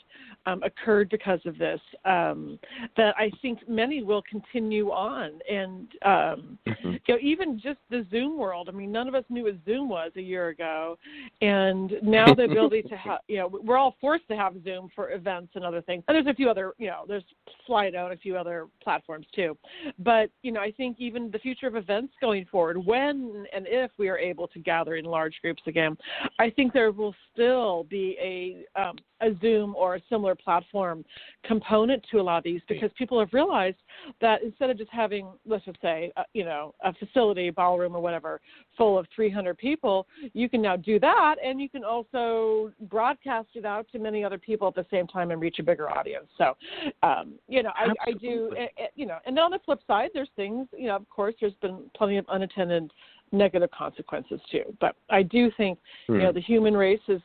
um, 0.47 0.63
occurred 0.63 1.09
because 1.09 1.41
of 1.45 1.59
this. 1.59 1.81
Um, 2.05 2.59
that 2.97 3.15
I 3.19 3.31
think 3.43 3.69
many 3.69 4.03
will 4.03 4.23
continue 4.23 4.91
on, 4.91 5.41
and 5.51 5.89
um, 6.03 6.59
Mhm. 6.67 7.01
you 7.07 7.15
know, 7.15 7.19
even 7.21 7.59
just 7.59 7.79
the 7.91 8.07
Zoom 8.11 8.37
world. 8.37 8.69
I 8.69 8.73
mean, 8.73 8.91
none 8.91 9.09
of 9.09 9.15
us 9.15 9.25
knew 9.29 9.45
what 9.45 9.57
Zoom 9.65 9.89
was 9.89 10.13
a 10.17 10.23
year 10.23 10.49
ago, 10.49 10.99
and 11.41 11.99
now 12.03 12.35
the 12.35 12.45
ability 12.45 12.83
to 12.83 12.97
have, 12.97 13.21
you 13.29 13.37
know, 13.37 13.47
we're 13.47 13.77
all 13.77 13.97
forced 14.01 14.27
to 14.29 14.37
have 14.37 14.55
Zoom 14.65 14.91
for 14.95 15.13
events 15.13 15.53
and 15.55 15.65
other 15.65 15.83
things. 15.83 16.05
And 16.09 16.15
there's 16.15 16.27
a 16.27 16.35
few 16.35 16.51
other, 16.51 16.75
you 16.79 16.89
know, 16.89 17.05
there's 17.07 17.25
Slido 17.69 18.05
and 18.05 18.13
a 18.13 18.17
few 18.17 18.37
other 18.37 18.69
platforms 18.83 19.27
too. 19.35 19.57
But 19.99 20.31
you 20.43 20.53
know, 20.53 20.61
I 20.61 20.73
think 20.73 20.97
even 20.99 21.31
the 21.31 21.39
future 21.39 21.67
of 21.67 21.77
events 21.77 22.15
going 22.21 22.45
forward, 22.47 22.79
when 22.85 23.47
and 23.53 23.67
if 23.69 23.91
we 23.99 24.09
are 24.09 24.19
able 24.19 24.49
to 24.49 24.59
gather 24.59 24.97
in 24.97 25.05
large 25.05 25.35
groups 25.43 25.63
again, 25.67 25.97
I 26.39 26.51
think 26.51 26.73
there 26.73 26.93
will 26.93 27.15
still 27.33 27.85
be 27.85 28.17
a 28.21 28.81
um, 28.81 28.97
a 29.25 29.35
Zoom 29.41 29.75
or 29.77 29.97
a 29.97 30.01
similar 30.09 30.35
platform 30.35 31.05
component 31.45 32.05
to 32.11 32.21
a 32.21 32.23
lot 32.23 32.39
of 32.39 32.45
these 32.45 32.61
because 32.69 32.91
people 32.97 33.19
have 33.19 33.33
realized 33.33 33.77
that 34.21 34.43
instead 34.43 34.71
of 34.71 34.79
just 34.79 34.91
having, 34.91 35.29
let's 35.47 35.65
just 35.65 35.81
say, 35.81 36.13
uh, 36.17 36.23
you 36.33 36.45
know, 36.45 36.75
a 36.85 36.93
facility, 36.95 37.51
ballroom 37.51 37.95
or 37.95 38.01
whatever, 38.01 38.41
full 38.77 38.99
of 38.99 39.07
300 39.15 39.57
people, 39.57 40.07
you 40.33 40.49
can 40.49 40.61
now 40.61 40.77
do 40.77 40.99
that, 41.01 41.37
and 41.43 41.61
you 41.61 41.69
can 41.69 41.85
also 41.85 42.73
broadcast 42.83 43.49
it 43.55 43.65
out 43.65 43.87
to 43.93 43.99
many 43.99 44.25
other 44.25 44.39
people 44.39 44.69
at 44.69 44.75
the 44.75 44.87
same 44.91 45.07
time 45.07 45.31
and 45.31 45.41
reach 45.41 45.59
a 45.59 45.63
bigger 45.63 45.91
audience. 45.91 46.27
So, 46.37 46.57
um, 47.03 47.35
you 47.49 47.63
know, 47.63 47.71
I, 47.75 47.89
I 48.07 48.13
do, 48.13 48.53
eh, 48.59 48.67
eh, 48.79 48.87
you 48.95 49.07
know, 49.07 49.19
and 49.27 49.37
then 49.37 49.45
on 49.45 49.51
the 49.51 49.61
flip 49.65 49.81
side, 49.87 50.11
there's 50.13 50.29
things, 50.37 50.67
you 50.77 50.89
know, 50.89 50.97
of 50.97 51.09
course, 51.09 51.35
there's 51.41 51.55
been 51.63 51.85
plenty 51.97 52.17
of 52.17 52.27
unattended 52.29 52.91
negative 53.35 53.71
consequences 53.71 54.41
too. 54.51 54.75
But 54.81 54.97
I 55.11 55.23
do 55.23 55.51
think 55.57 55.79
you 56.09 56.19
know 56.19 56.29
Hmm. 56.29 56.35
the 56.35 56.41
human 56.41 56.77
race 56.77 57.01
is 57.09 57.21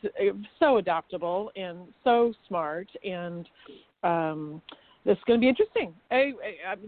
so 0.60 0.78
adaptable 0.78 1.52
and 1.56 1.94
so 2.04 2.34
smart 2.48 2.88
and 3.04 3.48
um 4.04 4.62
it's 5.06 5.22
going 5.24 5.40
to 5.40 5.42
be 5.42 5.50
interesting. 5.50 5.94
Hey, 6.12 6.34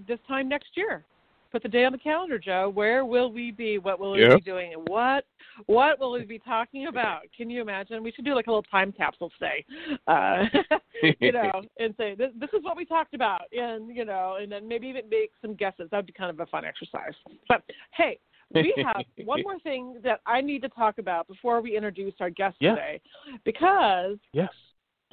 this 0.08 0.20
time 0.28 0.50
next 0.50 0.76
year 0.76 1.06
put 1.52 1.64
the 1.64 1.70
day 1.70 1.86
on 1.86 1.92
the 1.92 1.98
calendar 1.98 2.40
joe. 2.40 2.70
Where 2.74 3.04
will 3.04 3.32
we 3.32 3.52
be? 3.52 3.78
What 3.78 4.00
will 4.00 4.14
we 4.14 4.28
be 4.36 4.42
doing? 4.42 4.74
What 4.88 5.26
what 5.66 6.00
will 6.00 6.14
we 6.14 6.24
be 6.24 6.40
talking 6.40 6.88
about? 6.88 7.22
Can 7.36 7.50
you 7.50 7.62
imagine? 7.62 8.04
We 8.04 8.12
should 8.12 8.26
do 8.26 8.36
like 8.36 8.48
a 8.48 8.50
little 8.50 8.64
time 8.64 8.92
capsule 8.92 9.32
today 9.38 9.66
uh 10.08 10.46
you 11.20 11.32
know 11.32 11.62
and 11.80 11.94
say 11.98 12.16
this, 12.16 12.32
this 12.40 12.50
is 12.54 12.64
what 12.64 12.78
we 12.78 12.86
talked 12.86 13.14
about 13.14 13.44
and 13.52 13.96
you 13.96 14.06
know 14.06 14.38
and 14.42 14.52
then 14.52 14.68
maybe 14.68 14.88
even 14.88 15.10
make 15.10 15.32
some 15.42 15.56
guesses. 15.56 15.90
That 15.92 15.98
would 15.98 16.08
be 16.08 16.14
kind 16.14 16.30
of 16.30 16.40
a 16.40 16.46
fun 16.46 16.66
exercise. 16.66 17.14
But 17.48 17.64
hey 17.92 18.20
we 18.54 18.74
have 18.86 19.06
one 19.26 19.42
more 19.44 19.60
thing 19.60 19.96
that 20.04 20.22
I 20.26 20.42
need 20.42 20.62
to 20.64 20.70
talk 20.70 20.98
about 20.98 21.28
before 21.28 21.62
we 21.62 21.76
introduce 21.76 22.14
our 22.20 22.30
guest 22.30 22.58
Yeah. 22.60 22.72
today, 22.72 23.02
because 23.44 24.18
yes. 24.34 24.50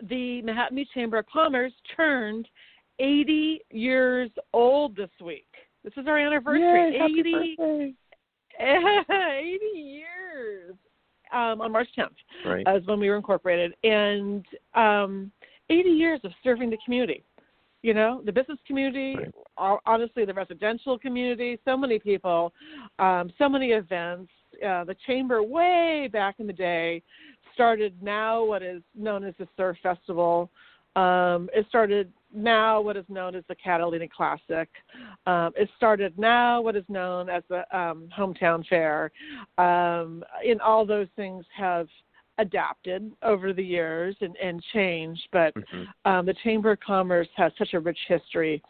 the 0.03 0.43
Manhattan 0.43 0.77
Beach 0.77 0.89
Chamber 0.95 1.19
of 1.19 1.27
Commerce 1.27 1.73
turned 1.97 2.49
80 2.99 3.61
years 3.71 4.31
old 4.53 4.97
this 4.97 5.11
week. 5.23 5.47
This 5.85 5.93
is 5.97 6.07
our 6.07 6.19
anniversary. 6.19 6.93
Yay, 6.93 6.99
happy 6.99 7.21
80, 7.21 7.57
birthday. 7.57 7.95
80 8.61 9.79
years 9.79 10.75
um, 11.33 11.61
on 11.61 11.71
March 11.71 11.89
10th 11.97 12.11
Right. 12.45 12.67
as 12.67 12.83
when 12.87 12.99
we 12.99 13.09
were 13.09 13.17
incorporated, 13.17 13.75
and 13.85 14.45
um, 14.75 15.31
80 15.71 15.89
years 15.91 16.21
of 16.25 16.33
serving 16.43 16.71
the 16.71 16.79
community. 16.85 17.23
You 17.89 17.95
know, 17.95 18.21
the 18.23 18.33
business 18.33 18.59
community, 18.67 19.17
Right. 19.17 19.81
honestly, 19.87 20.27
the 20.27 20.35
residential 20.35 20.99
community, 20.99 21.59
so 21.65 21.75
many 21.75 21.99
people, 21.99 22.53
um, 22.99 23.33
so 23.39 23.49
many 23.49 23.71
events. 23.71 24.31
Uh, 24.63 24.85
the 24.85 24.95
chamber, 25.07 25.43
way 25.43 26.07
back 26.13 26.39
in 26.39 26.47
the 26.47 26.53
day, 26.53 27.03
started 27.55 27.95
now 28.03 28.45
what 28.45 28.63
is 28.63 28.83
known 28.95 29.25
as 29.25 29.35
the 29.39 29.49
Surf 29.57 29.79
Festival. 29.83 30.51
Um, 30.97 31.49
it 31.55 31.65
started 31.71 32.13
now 32.31 32.83
what 32.83 32.99
is 32.99 33.07
known 33.09 33.35
as 33.35 33.45
the 33.49 33.55
Catalina 33.55 34.07
Classic. 34.07 34.69
Um, 35.25 35.55
it 35.57 35.71
started 35.79 36.13
now 36.19 36.61
what 36.61 36.77
is 36.77 36.85
known 36.91 37.31
as 37.31 37.43
the 37.49 37.61
um, 37.75 38.11
Hometown 38.15 38.67
Fair. 38.67 39.11
Um, 39.57 40.23
and 40.47 40.61
all 40.61 40.85
those 40.85 41.09
things 41.17 41.43
have 41.57 41.89
adapted 42.39 43.13
over 43.23 43.53
the 43.53 43.63
years 43.63 44.17
and, 44.21 44.37
and 44.37 44.63
changed, 44.73 45.29
but 45.33 45.55
Mhm. 45.55 45.87
um, 46.05 46.27
the 46.27 46.35
Chamber 46.45 46.73
of 46.73 46.81
Commerce 46.81 47.29
has 47.37 47.53
such 47.59 47.75
a 47.75 47.81
rich 47.81 47.99
history 48.07 48.63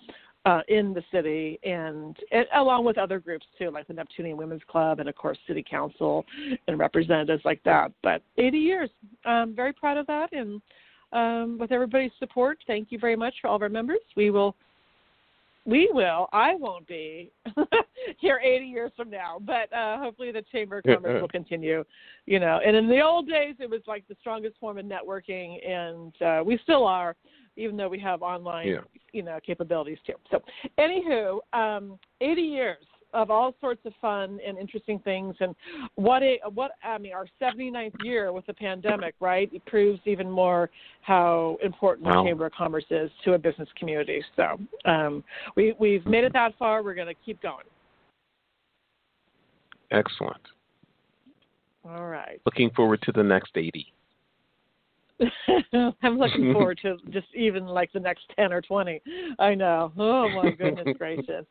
uh, 0.44 0.62
in 0.68 0.94
the 0.94 1.04
city, 1.12 1.58
and, 1.62 2.16
and 2.32 2.46
along 2.54 2.84
with 2.84 2.96
other 2.96 3.18
groups 3.18 3.46
too, 3.58 3.70
like 3.70 3.86
the 3.86 3.92
Neptunian 3.92 4.36
Women's 4.36 4.62
Club, 4.64 5.00
and 5.00 5.08
of 5.08 5.14
course 5.14 5.36
City 5.46 5.62
Council 5.68 6.24
and 6.66 6.78
representatives 6.78 7.44
like 7.44 7.62
that. 7.64 7.92
But 8.02 8.22
80 8.38 8.58
years, 8.58 8.90
I'm 9.26 9.54
very 9.54 9.72
proud 9.74 9.98
of 9.98 10.06
that, 10.06 10.32
and 10.32 10.62
um, 11.12 11.58
with 11.58 11.72
everybody's 11.72 12.12
support, 12.18 12.58
thank 12.66 12.90
you 12.90 12.98
very 12.98 13.16
much 13.16 13.34
for 13.40 13.48
all 13.48 13.56
of 13.56 13.62
our 13.62 13.68
members. 13.68 14.00
We 14.16 14.30
will. 14.30 14.54
We 15.64 15.90
will. 15.92 16.28
I 16.32 16.54
won't 16.54 16.86
be 16.86 17.30
here 18.18 18.40
80 18.42 18.64
years 18.64 18.92
from 18.96 19.10
now, 19.10 19.38
but 19.40 19.72
uh, 19.72 19.98
hopefully 19.98 20.32
the 20.32 20.42
Chamber 20.50 20.78
of 20.78 20.84
Commerce 20.84 21.20
will 21.20 21.28
continue. 21.28 21.84
You 22.26 22.40
know, 22.40 22.60
and 22.64 22.76
in 22.76 22.88
the 22.88 23.00
old 23.00 23.28
days, 23.28 23.56
it 23.58 23.68
was 23.68 23.82
like 23.86 24.06
the 24.08 24.16
strongest 24.20 24.56
form 24.58 24.78
of 24.78 24.86
networking, 24.86 25.66
and 25.68 26.22
uh, 26.22 26.42
we 26.44 26.58
still 26.62 26.86
are, 26.86 27.16
even 27.56 27.76
though 27.76 27.88
we 27.88 27.98
have 28.00 28.22
online 28.22 28.68
Yeah. 28.68 28.80
you 29.12 29.22
know 29.22 29.38
capabilities 29.44 29.98
too. 30.06 30.14
So, 30.30 30.42
anywho, 30.78 31.40
um, 31.52 31.98
80 32.20 32.40
years 32.42 32.84
of 33.14 33.30
all 33.30 33.54
sorts 33.60 33.80
of 33.84 33.92
fun 34.00 34.38
and 34.46 34.58
interesting 34.58 34.98
things, 35.00 35.34
and 35.40 35.54
what 35.94 36.22
a 36.22 36.38
what 36.52 36.72
I 36.82 36.98
mean, 36.98 37.12
our 37.12 37.26
79th 37.40 37.94
year 38.02 38.32
with 38.32 38.46
the 38.46 38.54
pandemic, 38.54 39.14
right? 39.20 39.50
It 39.52 39.64
proves 39.66 40.00
even 40.04 40.30
more 40.30 40.70
how 41.02 41.58
important 41.62 42.06
Wow. 42.06 42.22
the 42.22 42.28
Chamber 42.28 42.46
of 42.46 42.52
Commerce 42.52 42.84
is 42.90 43.10
to 43.24 43.34
a 43.34 43.38
business 43.38 43.68
community. 43.78 44.22
So, 44.36 44.58
um, 44.84 45.24
we 45.56 45.74
we've 45.78 46.06
made 46.06 46.24
it 46.24 46.32
that 46.32 46.52
far. 46.58 46.82
We're 46.82 46.94
going 46.94 47.08
to 47.08 47.20
keep 47.24 47.40
going. 47.42 47.64
Excellent. 49.90 50.42
All 51.88 52.06
right. 52.06 52.40
Looking 52.44 52.70
forward 52.70 53.00
to 53.02 53.12
the 53.12 53.22
next 53.22 53.52
80. 53.56 53.86
I'm 56.02 56.18
looking 56.18 56.52
forward 56.54 56.78
to 56.82 56.96
just 57.10 57.26
even 57.34 57.66
like 57.66 57.92
the 57.92 58.00
next 58.00 58.24
10 58.36 58.52
or 58.52 58.60
20. 58.60 59.00
I 59.38 59.54
know. 59.54 59.92
Oh, 59.98 60.28
my 60.28 60.50
goodness 60.50 60.96
gracious. 60.96 61.44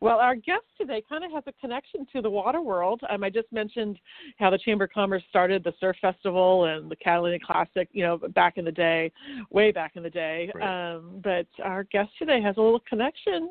Well, 0.00 0.18
our 0.18 0.34
guest 0.34 0.64
today 0.78 1.02
kind 1.06 1.24
of 1.24 1.32
has 1.32 1.44
a 1.46 1.52
connection 1.60 2.06
to 2.12 2.22
the 2.22 2.30
water 2.30 2.62
world. 2.62 3.00
Um, 3.10 3.22
I 3.22 3.30
just 3.30 3.52
mentioned 3.52 3.98
how 4.38 4.48
the 4.50 4.58
Chamber 4.58 4.84
of 4.84 4.92
Commerce 4.92 5.22
started 5.28 5.62
the 5.62 5.74
Surf 5.78 5.96
Festival 6.00 6.66
and 6.66 6.90
the 6.90 6.96
Catalina 6.96 7.38
Classic, 7.44 7.88
you 7.92 8.02
know, 8.02 8.18
back 8.34 8.56
in 8.56 8.64
the 8.64 8.72
day, 8.72 9.12
way 9.50 9.72
back 9.72 9.96
in 9.96 10.02
the 10.02 10.10
day. 10.10 10.50
Right. 10.54 10.94
Um, 10.94 11.20
but 11.22 11.46
our 11.62 11.84
guest 11.84 12.10
today 12.18 12.40
has 12.40 12.56
a 12.56 12.60
little 12.60 12.80
connection 12.88 13.50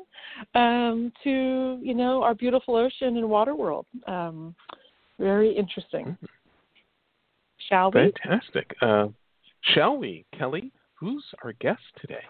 um, 0.54 1.12
to, 1.22 1.78
you 1.82 1.94
know, 1.94 2.22
our 2.22 2.34
beautiful 2.34 2.76
ocean 2.76 3.16
and 3.16 3.28
water 3.28 3.54
world. 3.54 3.86
Um, 4.06 4.54
very 5.20 5.54
interesting. 5.54 6.16
Shall 7.68 7.92
we? 7.92 8.12
Fantastic. 8.24 8.74
Uh, 8.82 9.08
shall 9.62 9.96
we, 9.96 10.24
Kelly? 10.36 10.72
Who's 10.94 11.24
our 11.44 11.52
guest 11.54 11.82
today? 12.00 12.22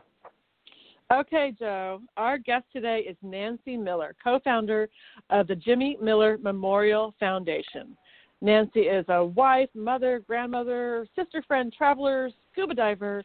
Okay, 1.13 1.53
Joe. 1.59 2.01
Our 2.17 2.39
guest 2.39 2.67
today 2.73 3.01
is 3.09 3.17
Nancy 3.21 3.77
Miller, 3.77 4.15
co 4.23 4.39
founder 4.45 4.89
of 5.29 5.49
the 5.49 5.57
Jimmy 5.57 5.97
Miller 6.01 6.39
Memorial 6.41 7.15
Foundation. 7.19 7.97
Nancy 8.43 8.83
is 8.83 9.05
a 9.09 9.25
wife, 9.25 9.69
mother, 9.75 10.23
grandmother, 10.27 11.07
sister 11.17 11.43
friend, 11.47 11.75
traveler, 11.77 12.31
scuba 12.53 12.75
diver, 12.75 13.25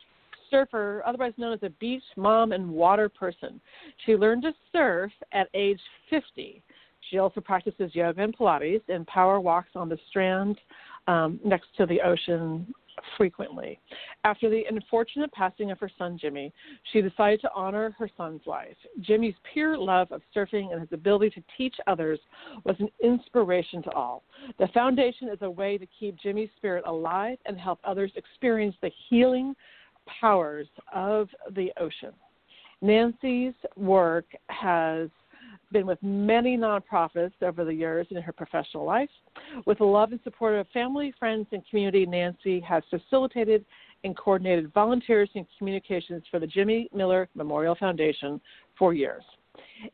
surfer, 0.49 1.03
otherwise 1.05 1.33
known 1.37 1.53
as 1.53 1.63
a 1.63 1.69
beach 1.69 2.03
mom 2.17 2.51
and 2.51 2.69
water 2.69 3.07
person. 3.07 3.61
She 4.05 4.15
learned 4.15 4.41
to 4.43 4.53
surf 4.71 5.11
at 5.31 5.47
age 5.53 5.79
50. 6.09 6.61
She 7.09 7.19
also 7.19 7.39
practices 7.39 7.93
yoga 7.93 8.23
and 8.23 8.35
Pilates 8.35 8.81
and 8.89 9.05
power 9.07 9.39
walks 9.39 9.69
on 9.75 9.89
the 9.89 9.99
strand 10.09 10.57
um, 11.07 11.39
next 11.45 11.67
to 11.77 11.85
the 11.85 12.01
ocean 12.01 12.73
frequently. 13.17 13.79
After 14.23 14.49
the 14.49 14.63
unfortunate 14.69 15.31
passing 15.31 15.71
of 15.71 15.79
her 15.79 15.89
son 15.97 16.17
Jimmy, 16.19 16.53
she 16.91 17.01
decided 17.01 17.41
to 17.41 17.51
honor 17.53 17.95
her 17.97 18.09
son's 18.17 18.41
life. 18.45 18.75
Jimmy's 19.01 19.35
pure 19.53 19.77
love 19.77 20.11
of 20.11 20.21
surfing 20.35 20.71
and 20.71 20.81
his 20.81 20.91
ability 20.91 21.29
to 21.31 21.43
teach 21.57 21.75
others 21.87 22.19
was 22.63 22.75
an 22.79 22.89
inspiration 23.03 23.81
to 23.83 23.91
all. 23.91 24.23
The 24.59 24.67
foundation 24.69 25.29
is 25.29 25.39
a 25.41 25.49
way 25.49 25.77
to 25.77 25.87
keep 25.99 26.17
Jimmy's 26.19 26.49
spirit 26.57 26.83
alive 26.85 27.37
and 27.45 27.59
help 27.59 27.79
others 27.83 28.11
experience 28.15 28.75
the 28.81 28.91
healing 29.09 29.55
powers 30.21 30.67
of 30.93 31.29
the 31.55 31.71
ocean. 31.79 32.11
Nancy's 32.81 33.53
work 33.75 34.25
has 34.49 35.09
been 35.75 35.85
with 35.85 36.01
many 36.01 36.57
nonprofits 36.57 37.33
over 37.41 37.65
the 37.65 37.73
years 37.73 38.07
in 38.09 38.21
her 38.21 38.31
professional 38.31 38.85
life. 38.85 39.09
With 39.65 39.79
the 39.79 39.83
love 39.83 40.13
and 40.13 40.21
support 40.23 40.55
of 40.55 40.65
family, 40.69 41.13
friends, 41.19 41.47
and 41.51 41.61
community, 41.69 42.05
Nancy 42.05 42.61
has 42.61 42.81
facilitated 42.89 43.65
and 44.05 44.15
coordinated 44.15 44.71
volunteers 44.73 45.29
and 45.35 45.45
communications 45.57 46.23
for 46.31 46.39
the 46.39 46.47
Jimmy 46.47 46.87
Miller 46.93 47.27
Memorial 47.35 47.75
Foundation 47.75 48.39
for 48.79 48.93
years. 48.93 49.23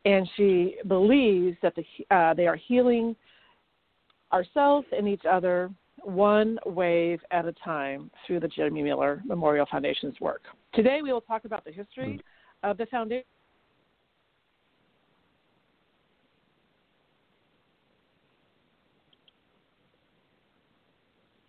And 0.06 0.30
she 0.38 0.76
believes 0.88 1.58
that 1.64 1.74
the, 1.76 2.16
uh, 2.16 2.36
they 2.36 2.46
are 2.46 2.58
healing 2.58 3.16
ourselves 4.32 4.86
and 4.96 5.08
each 5.08 5.26
other 5.28 5.72
one 6.04 6.60
wave 6.64 7.22
at 7.32 7.46
a 7.48 7.54
time 7.54 8.12
through 8.28 8.42
the 8.42 8.48
Jimmy 8.48 8.84
Miller 8.84 9.24
Memorial 9.26 9.66
Foundation's 9.72 10.20
work. 10.22 10.44
Today 10.76 11.00
we 11.02 11.12
will 11.12 11.22
talk 11.22 11.46
about 11.46 11.66
the 11.66 11.72
history 11.72 12.22
of 12.62 12.78
the 12.78 12.86
foundation 12.86 13.26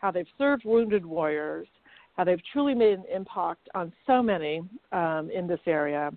how 0.03 0.11
they've 0.11 0.27
served 0.37 0.65
wounded 0.65 1.07
warriors, 1.07 1.69
how 2.17 2.25
they've 2.25 2.43
truly 2.53 2.75
made 2.75 2.99
an 2.99 3.05
impact 3.13 3.69
on 3.75 3.93
so 4.07 4.23
many 4.23 4.61
um, 4.91 5.31
in 5.33 5.47
this 5.47 5.61
area, 5.67 6.11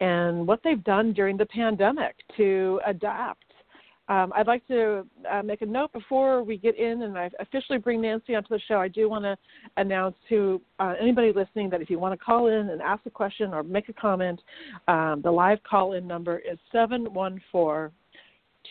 and 0.00 0.46
what 0.46 0.60
they've 0.62 0.84
done 0.84 1.12
during 1.12 1.36
the 1.36 1.46
pandemic 1.46 2.14
to 2.36 2.80
adapt. 2.86 3.44
Um, 4.08 4.32
I'd 4.34 4.48
like 4.48 4.66
to 4.66 5.06
uh, 5.30 5.42
make 5.42 5.62
a 5.62 5.66
note 5.66 5.92
before 5.92 6.42
we 6.42 6.56
get 6.56 6.76
in 6.76 7.02
and 7.02 7.16
I 7.16 7.30
officially 7.38 7.78
bring 7.78 8.00
Nancy 8.00 8.34
onto 8.34 8.48
the 8.48 8.60
show. 8.66 8.78
I 8.80 8.88
do 8.88 9.08
want 9.08 9.22
to 9.22 9.36
announce 9.76 10.16
to 10.30 10.60
uh, 10.80 10.94
anybody 11.00 11.32
listening 11.32 11.70
that 11.70 11.80
if 11.80 11.88
you 11.88 12.00
want 12.00 12.18
to 12.18 12.24
call 12.24 12.48
in 12.48 12.70
and 12.70 12.82
ask 12.82 13.06
a 13.06 13.10
question 13.10 13.54
or 13.54 13.62
make 13.62 13.88
a 13.88 13.92
comment, 13.92 14.42
um, 14.88 15.20
the 15.22 15.30
live 15.30 15.62
call 15.62 15.92
in 15.92 16.08
number 16.08 16.38
is 16.38 16.58
714 16.72 17.94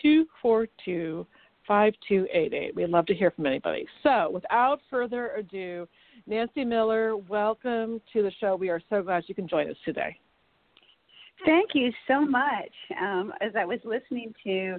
242 0.02 1.26
5288. 1.70 2.74
We'd 2.74 2.90
love 2.90 3.06
to 3.06 3.14
hear 3.14 3.30
from 3.30 3.46
anybody. 3.46 3.86
So, 4.02 4.28
without 4.32 4.80
further 4.90 5.30
ado, 5.36 5.86
Nancy 6.26 6.64
Miller, 6.64 7.16
welcome 7.16 8.00
to 8.12 8.24
the 8.24 8.32
show. 8.40 8.56
We 8.56 8.70
are 8.70 8.82
so 8.90 9.04
glad 9.04 9.22
you 9.28 9.36
can 9.36 9.46
join 9.46 9.70
us 9.70 9.76
today. 9.84 10.18
Thank 11.46 11.70
you 11.74 11.92
so 12.08 12.26
much. 12.26 12.72
Um, 13.00 13.32
as 13.40 13.52
I 13.56 13.64
was 13.64 13.78
listening 13.84 14.34
to 14.42 14.78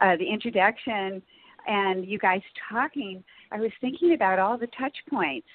uh, 0.00 0.16
the 0.16 0.28
introduction 0.28 1.22
and 1.68 2.04
you 2.04 2.18
guys 2.18 2.40
talking, 2.68 3.22
I 3.52 3.60
was 3.60 3.70
thinking 3.80 4.14
about 4.14 4.40
all 4.40 4.58
the 4.58 4.68
touch 4.76 4.96
points 5.08 5.46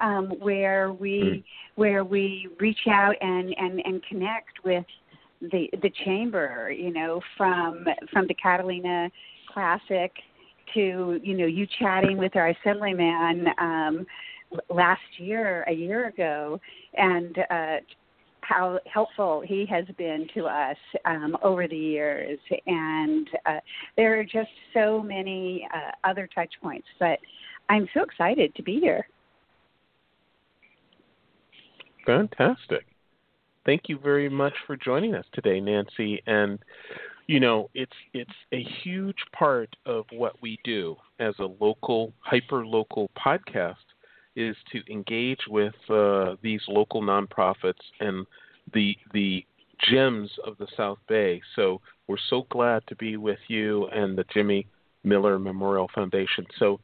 um, 0.00 0.30
where 0.40 0.90
we 0.90 1.20
mm. 1.20 1.44
where 1.74 2.02
we 2.02 2.48
reach 2.58 2.88
out 2.88 3.14
and, 3.20 3.54
and, 3.58 3.82
and 3.84 4.02
connect 4.08 4.64
with 4.64 4.86
the 5.42 5.68
the 5.82 5.90
chamber. 6.06 6.72
You 6.72 6.94
know, 6.94 7.20
from 7.36 7.84
from 8.10 8.26
the 8.26 8.34
Catalina 8.34 9.10
Classic 9.52 10.10
to 10.74 11.20
you 11.22 11.36
know 11.36 11.46
you 11.46 11.66
chatting 11.78 12.16
with 12.18 12.36
our 12.36 12.48
assemblyman 12.48 13.46
um, 13.58 14.06
last 14.68 15.00
year, 15.18 15.64
a 15.68 15.72
year 15.72 16.08
ago, 16.08 16.60
and 16.94 17.38
uh, 17.50 17.76
how 18.40 18.80
helpful 18.92 19.42
he 19.46 19.64
has 19.66 19.84
been 19.96 20.26
to 20.34 20.46
us 20.46 20.76
um, 21.04 21.36
over 21.42 21.68
the 21.68 21.76
years. 21.76 22.38
And 22.66 23.28
uh, 23.46 23.60
there 23.96 24.18
are 24.18 24.24
just 24.24 24.50
so 24.74 25.02
many 25.02 25.68
uh, 25.74 26.08
other 26.08 26.28
touch 26.34 26.50
points, 26.62 26.86
but 26.98 27.18
I'm 27.68 27.88
so 27.94 28.02
excited 28.02 28.54
to 28.56 28.62
be 28.62 28.80
here. 28.80 29.06
Fantastic. 32.06 32.86
Thank 33.66 33.82
you 33.88 33.98
very 33.98 34.28
much 34.28 34.54
for 34.66 34.76
joining 34.76 35.14
us 35.14 35.26
today, 35.32 35.60
Nancy. 35.60 36.20
And 36.26 36.58
you 37.26 37.40
know, 37.40 37.70
it's 37.74 37.92
it's 38.12 38.30
a 38.52 38.62
huge 38.82 39.18
part 39.32 39.74
of 39.86 40.04
what 40.12 40.40
we 40.42 40.58
do 40.64 40.96
as 41.18 41.34
a 41.38 41.48
local, 41.60 42.12
hyper 42.20 42.66
local 42.66 43.10
podcast 43.18 43.76
is 44.36 44.56
to 44.72 44.80
engage 44.92 45.40
with 45.48 45.74
uh, 45.88 46.36
these 46.42 46.62
local 46.68 47.02
nonprofits 47.02 47.82
and 48.00 48.26
the 48.74 48.96
the 49.12 49.44
gems 49.90 50.30
of 50.46 50.56
the 50.58 50.66
South 50.76 50.98
Bay. 51.08 51.40
So 51.56 51.80
we're 52.06 52.16
so 52.28 52.46
glad 52.50 52.82
to 52.88 52.96
be 52.96 53.16
with 53.16 53.38
you 53.48 53.86
and 53.88 54.16
the 54.16 54.24
Jimmy 54.32 54.66
Miller 55.04 55.38
Memorial 55.38 55.88
Foundation. 55.94 56.46
So 56.58 56.80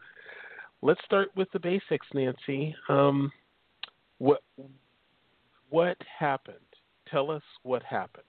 let's 0.83 1.05
start 1.05 1.29
with 1.37 1.49
the 1.53 1.61
basics, 1.61 2.07
Nancy. 2.15 2.75
Um, 2.89 3.33
what 4.19 4.43
what 5.71 5.97
happened? 6.19 6.57
Tell 7.11 7.31
us 7.31 7.43
what 7.63 7.83
happened 7.83 8.25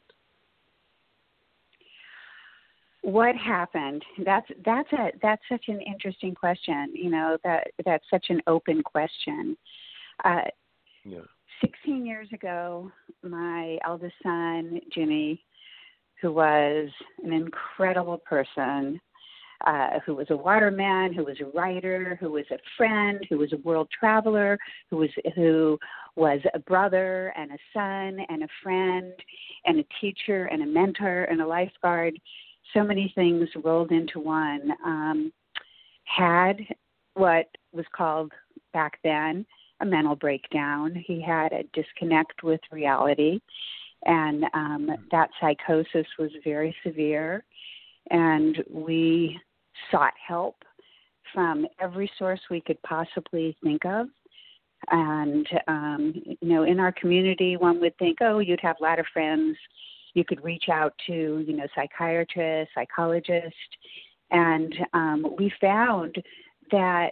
what 3.07 3.37
happened 3.37 4.03
that's 4.25 4.47
that's 4.65 4.91
a 4.91 5.11
that's 5.21 5.41
such 5.49 5.63
an 5.69 5.79
interesting 5.79 6.35
question 6.35 6.91
you 6.93 7.09
know 7.09 7.37
that 7.41 7.67
that's 7.85 8.03
such 8.11 8.25
an 8.27 8.41
open 8.47 8.83
question 8.83 9.55
uh 10.25 10.41
yeah. 11.05 11.19
16 11.61 12.05
years 12.05 12.27
ago 12.33 12.91
my 13.23 13.77
eldest 13.85 14.13
son 14.21 14.81
jimmy 14.93 15.41
who 16.21 16.33
was 16.33 16.89
an 17.23 17.31
incredible 17.31 18.17
person 18.17 18.99
uh, 19.65 19.99
who 20.05 20.13
was 20.13 20.27
a 20.29 20.37
waterman, 20.37 21.11
who 21.11 21.23
was 21.23 21.37
a 21.41 21.57
writer, 21.57 22.15
who 22.19 22.31
was 22.33 22.45
a 22.51 22.59
friend, 22.77 23.25
who 23.27 23.39
was 23.39 23.51
a 23.53 23.57
world 23.67 23.87
traveler, 23.97 24.55
who 24.91 24.97
was 24.97 25.09
who 25.33 25.79
was 26.15 26.39
a 26.53 26.59
brother 26.59 27.33
and 27.35 27.49
a 27.49 27.57
son 27.73 28.23
and 28.29 28.43
a 28.43 28.47
friend 28.61 29.11
and 29.65 29.79
a 29.79 29.85
teacher 29.99 30.45
and 30.45 30.61
a 30.61 30.65
mentor 30.65 31.23
and 31.23 31.41
a 31.41 31.47
lifeguard 31.47 32.13
so 32.73 32.83
many 32.83 33.11
things 33.15 33.47
rolled 33.63 33.91
into 33.91 34.19
one. 34.19 34.71
Um, 34.85 35.33
had 36.03 36.57
what 37.13 37.47
was 37.73 37.85
called 37.95 38.31
back 38.73 38.99
then 39.03 39.45
a 39.81 39.85
mental 39.85 40.15
breakdown. 40.15 40.95
He 41.05 41.21
had 41.21 41.51
a 41.53 41.63
disconnect 41.73 42.43
with 42.43 42.59
reality, 42.71 43.39
and 44.05 44.45
um, 44.53 44.89
that 45.11 45.29
psychosis 45.39 46.07
was 46.17 46.31
very 46.43 46.75
severe. 46.83 47.43
And 48.09 48.63
we 48.69 49.39
sought 49.91 50.13
help 50.25 50.63
from 51.33 51.67
every 51.79 52.09
source 52.17 52.39
we 52.49 52.61
could 52.61 52.81
possibly 52.83 53.55
think 53.63 53.85
of. 53.85 54.07
And 54.89 55.47
um, 55.67 56.13
you 56.15 56.47
know, 56.47 56.63
in 56.63 56.79
our 56.79 56.91
community, 56.93 57.57
one 57.57 57.79
would 57.81 57.97
think, 57.97 58.19
oh, 58.21 58.39
you'd 58.39 58.61
have 58.61 58.77
a 58.79 58.83
lot 58.83 58.99
of 58.99 59.05
friends 59.11 59.57
you 60.13 60.23
could 60.23 60.43
reach 60.43 60.65
out 60.71 60.93
to, 61.07 61.43
you 61.47 61.53
know, 61.55 61.67
psychiatrists, 61.75 62.73
psychologists, 62.73 63.55
and 64.31 64.73
um, 64.93 65.35
we 65.37 65.51
found 65.61 66.15
that 66.71 67.11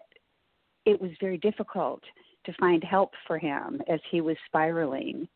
it 0.85 1.01
was 1.01 1.11
very 1.19 1.37
difficult 1.37 2.01
to 2.45 2.53
find 2.59 2.83
help 2.83 3.11
for 3.25 3.37
him 3.37 3.81
as 3.87 3.99
he 4.11 4.21
was 4.21 4.37
spiraling. 4.45 5.27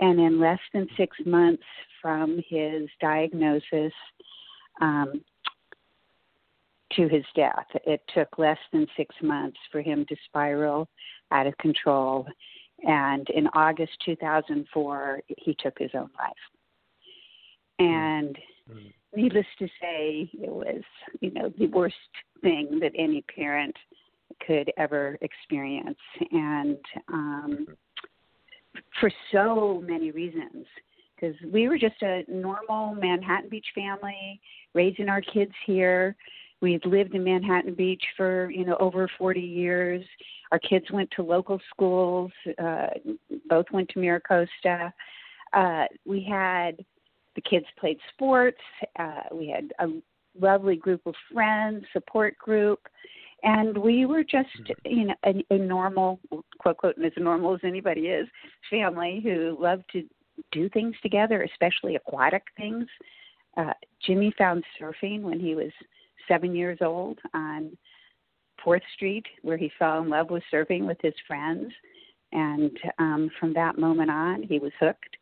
And 0.00 0.18
in 0.18 0.40
less 0.40 0.58
than 0.72 0.88
six 0.96 1.16
months 1.26 1.62
from 2.00 2.42
his 2.48 2.88
diagnosis 3.00 3.92
um, 4.80 5.22
to 6.92 7.08
his 7.08 7.24
death, 7.36 7.66
it 7.86 8.00
took 8.14 8.38
less 8.38 8.58
than 8.72 8.86
six 8.96 9.14
months 9.22 9.58
for 9.70 9.80
him 9.80 10.04
to 10.08 10.16
spiral 10.26 10.88
out 11.30 11.46
of 11.46 11.56
control. 11.58 12.26
And 12.82 13.28
in 13.30 13.46
August 13.48 13.92
2004, 14.06 15.20
he 15.36 15.54
took 15.60 15.78
his 15.78 15.90
own 15.94 16.10
life. 16.18 16.32
And 17.80 18.36
mm-hmm. 18.70 19.20
needless 19.20 19.46
to 19.58 19.66
say, 19.80 20.30
it 20.34 20.50
was, 20.50 20.82
you 21.20 21.32
know, 21.32 21.52
the 21.58 21.66
worst 21.66 21.94
thing 22.42 22.78
that 22.80 22.92
any 22.96 23.22
parent 23.22 23.74
could 24.46 24.70
ever 24.76 25.18
experience. 25.22 25.98
And 26.30 26.78
um, 27.08 27.66
for 29.00 29.10
so 29.32 29.82
many 29.86 30.10
reasons, 30.10 30.66
because 31.16 31.34
we 31.52 31.68
were 31.68 31.78
just 31.78 32.00
a 32.02 32.22
normal 32.28 32.94
Manhattan 32.94 33.50
Beach 33.50 33.66
family, 33.74 34.40
raising 34.74 35.08
our 35.08 35.20
kids 35.20 35.52
here. 35.66 36.16
We 36.62 36.72
had 36.72 36.84
lived 36.84 37.14
in 37.14 37.24
Manhattan 37.24 37.74
Beach 37.74 38.02
for 38.16 38.50
you 38.50 38.64
know 38.64 38.76
over 38.80 39.10
40 39.18 39.40
years. 39.40 40.04
Our 40.52 40.58
kids 40.58 40.86
went 40.92 41.10
to 41.16 41.22
local 41.22 41.60
schools. 41.72 42.30
Uh, 42.62 42.88
both 43.48 43.66
went 43.72 43.88
to 43.90 43.98
Mira 43.98 44.20
Costa. 44.20 44.92
Uh, 45.52 45.84
we 46.06 46.26
had 46.28 46.84
the 47.34 47.42
kids 47.42 47.66
played 47.78 47.98
sports. 48.12 48.60
Uh, 48.98 49.22
we 49.32 49.48
had 49.48 49.72
a 49.78 49.88
lovely 50.38 50.76
group 50.76 51.00
of 51.06 51.14
friends, 51.32 51.84
support 51.92 52.36
group, 52.38 52.80
and 53.42 53.76
we 53.76 54.06
were 54.06 54.22
just 54.22 54.48
mm-hmm. 54.62 54.72
you 54.84 55.06
know 55.06 55.14
a, 55.24 55.44
a 55.50 55.58
normal 55.58 56.20
quote 56.58 56.76
quote 56.76 56.96
as 57.04 57.12
normal 57.16 57.54
as 57.54 57.60
anybody 57.64 58.02
is 58.02 58.28
family 58.70 59.20
who 59.22 59.56
loved 59.60 59.84
to 59.92 60.04
do 60.52 60.68
things 60.70 60.94
together, 61.02 61.42
especially 61.42 61.96
aquatic 61.96 62.42
things. 62.56 62.86
Uh, 63.56 63.72
Jimmy 64.06 64.32
found 64.38 64.64
surfing 64.80 65.22
when 65.22 65.40
he 65.40 65.54
was 65.54 65.70
seven 66.28 66.54
years 66.54 66.78
old 66.80 67.18
on 67.34 67.76
Fourth 68.62 68.82
Street, 68.94 69.26
where 69.42 69.56
he 69.56 69.70
fell 69.78 70.02
in 70.02 70.08
love 70.08 70.30
with 70.30 70.42
surfing 70.52 70.86
with 70.86 70.98
his 71.02 71.14
friends, 71.26 71.72
and 72.32 72.70
um, 72.98 73.30
from 73.38 73.52
that 73.54 73.78
moment 73.78 74.10
on, 74.10 74.42
he 74.42 74.58
was 74.58 74.72
hooked, 74.78 75.16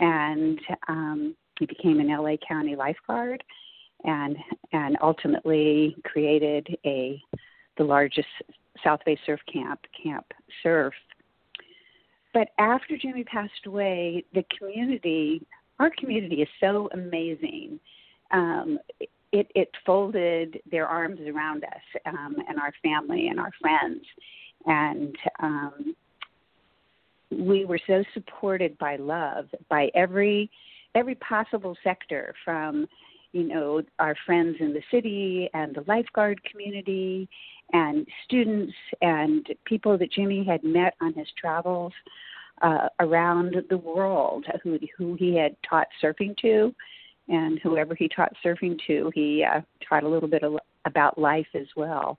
and 0.00 0.58
um, 0.88 1.36
he 1.58 1.66
became 1.66 2.00
an 2.00 2.08
LA 2.08 2.36
County 2.46 2.76
lifeguard, 2.76 3.42
and 4.04 4.36
and 4.72 4.96
ultimately 5.02 5.96
created 6.04 6.66
a 6.84 7.22
the 7.76 7.84
largest 7.84 8.28
South 8.84 9.00
Bay 9.04 9.18
surf 9.26 9.40
camp, 9.52 9.80
Camp 10.02 10.26
Surf. 10.62 10.94
But 12.34 12.48
after 12.58 12.96
Jimmy 12.96 13.24
passed 13.24 13.66
away, 13.66 14.24
the 14.34 14.44
community, 14.56 15.44
our 15.78 15.90
community 15.98 16.42
is 16.42 16.48
so 16.60 16.88
amazing. 16.92 17.80
Um, 18.30 18.78
it, 19.32 19.50
it 19.54 19.70
folded 19.84 20.60
their 20.70 20.86
arms 20.86 21.20
around 21.20 21.64
us 21.64 22.02
um, 22.06 22.36
and 22.48 22.58
our 22.58 22.72
family 22.82 23.28
and 23.28 23.40
our 23.40 23.50
friends. 23.60 24.04
And 24.66 25.16
um, 25.40 25.96
we 27.30 27.64
were 27.64 27.80
so 27.86 28.04
supported 28.14 28.76
by 28.78 28.96
love, 28.96 29.46
by 29.68 29.90
every 29.94 30.50
every 30.94 31.14
possible 31.16 31.76
sector 31.84 32.34
from 32.44 32.86
you 33.32 33.44
know 33.44 33.82
our 33.98 34.14
friends 34.24 34.56
in 34.60 34.72
the 34.72 34.82
city 34.90 35.48
and 35.54 35.74
the 35.74 35.84
lifeguard 35.86 36.42
community 36.44 37.28
and 37.72 38.06
students 38.24 38.72
and 39.02 39.46
people 39.64 39.98
that 39.98 40.12
Jimmy 40.12 40.44
had 40.44 40.64
met 40.64 40.94
on 41.00 41.12
his 41.12 41.28
travels 41.38 41.92
uh, 42.62 42.88
around 43.00 43.56
the 43.68 43.76
world 43.76 44.46
who 44.62 44.78
who 44.96 45.14
he 45.14 45.36
had 45.36 45.56
taught 45.68 45.88
surfing 46.02 46.36
to. 46.38 46.74
And 47.30 47.58
whoever 47.62 47.94
he 47.94 48.08
taught 48.08 48.32
surfing 48.44 48.78
to 48.86 49.12
he 49.14 49.44
uh, 49.44 49.60
taught 49.86 50.04
a 50.04 50.08
little 50.08 50.30
bit 50.30 50.42
of, 50.42 50.56
about 50.86 51.18
life 51.18 51.46
as 51.54 51.66
well. 51.76 52.18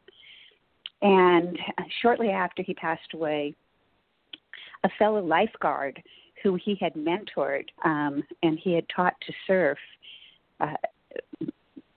And 1.01 1.57
shortly 2.01 2.29
after 2.29 2.61
he 2.61 2.73
passed 2.73 3.13
away 3.13 3.55
a 4.83 4.89
fellow 4.99 5.23
lifeguard 5.23 6.01
who 6.43 6.55
he 6.55 6.77
had 6.79 6.93
mentored 6.93 7.65
um, 7.83 8.23
and 8.43 8.59
he 8.59 8.73
had 8.73 8.85
taught 8.93 9.15
to 9.25 9.33
surf. 9.47 9.77
Uh, 10.59 10.73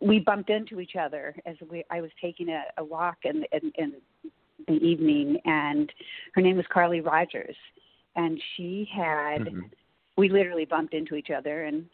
we 0.01 0.19
bumped 0.19 0.51
into 0.51 0.81
each 0.81 0.97
other 0.97 1.35
as 1.47 1.57
we, 1.71 1.85
I 1.91 2.01
was 2.01 2.11
taking 2.21 2.49
a, 2.49 2.63
a 2.79 2.85
walk 2.85 3.19
in, 3.25 3.45
in, 3.53 3.73
in 3.77 3.93
the 4.67 4.75
evening, 4.75 5.39
and 5.45 5.93
her 6.35 6.43
name 6.43 6.57
was 6.57 6.67
Carly 6.73 7.01
Rogers, 7.01 7.57
and 8.17 8.41
she 8.57 8.89
had. 8.95 9.43
Mm-hmm. 9.43 9.61
We 10.19 10.29
literally 10.29 10.67
bumped 10.67 10.93
into 10.93 11.15
each 11.15 11.31
other, 11.31 11.65
and 11.65 11.87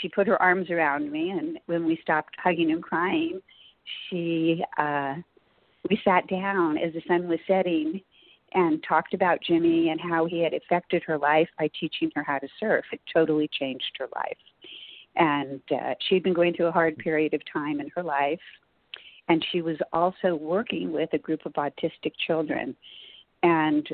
she 0.00 0.08
put 0.08 0.28
her 0.28 0.40
arms 0.40 0.70
around 0.70 1.10
me, 1.10 1.30
and 1.30 1.58
when 1.66 1.84
we 1.84 1.98
stopped 2.00 2.36
hugging 2.40 2.70
and 2.70 2.80
crying, 2.80 3.40
she 4.08 4.62
uh, 4.78 5.14
we 5.90 6.00
sat 6.04 6.28
down 6.28 6.78
as 6.78 6.92
the 6.92 7.02
sun 7.08 7.28
was 7.28 7.40
setting 7.46 8.00
and 8.52 8.82
talked 8.82 9.14
about 9.14 9.42
Jimmy 9.42 9.90
and 9.90 10.00
how 10.00 10.24
he 10.24 10.40
had 10.40 10.54
affected 10.54 11.02
her 11.04 11.18
life 11.18 11.48
by 11.58 11.70
teaching 11.78 12.10
her 12.14 12.22
how 12.22 12.38
to 12.38 12.48
surf. 12.58 12.84
It 12.92 13.00
totally 13.12 13.48
changed 13.52 13.92
her 13.98 14.08
life. 14.14 14.36
And 15.16 15.60
uh, 15.70 15.94
she'd 16.08 16.22
been 16.22 16.34
going 16.34 16.54
through 16.54 16.66
a 16.66 16.72
hard 16.72 16.96
period 16.96 17.34
of 17.34 17.40
time 17.52 17.80
in 17.80 17.90
her 17.94 18.02
life. 18.02 18.40
And 19.28 19.44
she 19.52 19.60
was 19.60 19.76
also 19.92 20.34
working 20.34 20.92
with 20.92 21.10
a 21.12 21.18
group 21.18 21.44
of 21.44 21.52
autistic 21.54 22.12
children. 22.26 22.74
And 23.42 23.86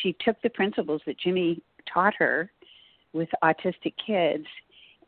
she 0.00 0.14
took 0.24 0.40
the 0.42 0.50
principles 0.50 1.02
that 1.06 1.18
Jimmy 1.18 1.62
taught 1.92 2.14
her 2.18 2.50
with 3.12 3.28
autistic 3.42 3.94
kids 4.04 4.46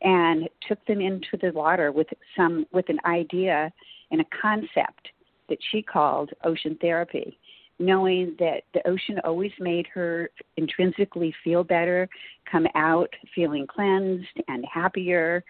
and 0.01 0.49
took 0.67 0.83
them 0.87 0.99
into 0.99 1.37
the 1.41 1.51
water 1.51 1.91
with 1.91 2.07
some 2.35 2.65
with 2.71 2.89
an 2.89 2.99
idea 3.05 3.71
and 4.09 4.21
a 4.21 4.25
concept 4.41 5.09
that 5.47 5.59
she 5.71 5.81
called 5.81 6.31
ocean 6.43 6.77
therapy 6.81 7.37
knowing 7.81 8.35
that 8.39 8.63
the 8.73 8.87
ocean 8.87 9.19
always 9.23 9.51
made 9.59 9.87
her 9.93 10.29
intrinsically 10.57 11.33
feel 11.43 11.63
better, 11.63 12.07
come 12.49 12.67
out 12.75 13.09
feeling 13.33 13.67
cleansed 13.67 14.27
and 14.47 14.63
happier 14.71 15.43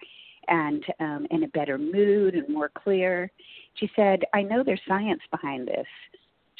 and 0.48 0.84
um, 1.00 1.26
in 1.30 1.44
a 1.44 1.48
better 1.48 1.78
mood 1.78 2.34
and 2.34 2.48
more 2.48 2.70
clear. 2.70 3.30
She 3.74 3.90
said, 3.94 4.22
I 4.34 4.42
know 4.42 4.62
there's 4.64 4.80
science 4.88 5.22
behind 5.30 5.68
this. 5.68 5.86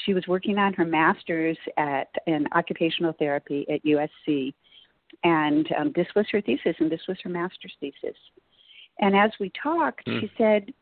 She 0.06 0.14
was 0.14 0.26
working 0.26 0.58
on 0.58 0.72
her 0.74 0.84
master's 0.84 1.58
at 1.76 2.08
in 2.26 2.46
occupational 2.54 3.14
therapy 3.18 3.66
at 3.72 3.84
USC, 3.84 4.54
and 5.24 5.68
um, 5.78 5.92
this 5.94 6.06
was 6.16 6.26
her 6.32 6.40
thesis, 6.40 6.74
and 6.80 6.90
this 6.90 7.02
was 7.06 7.18
her 7.22 7.30
master's 7.30 7.74
thesis. 7.78 8.16
And 8.98 9.16
as 9.16 9.30
we 9.38 9.52
talked, 9.62 10.06
mm. 10.06 10.20
she 10.20 10.30
said, 10.38 10.72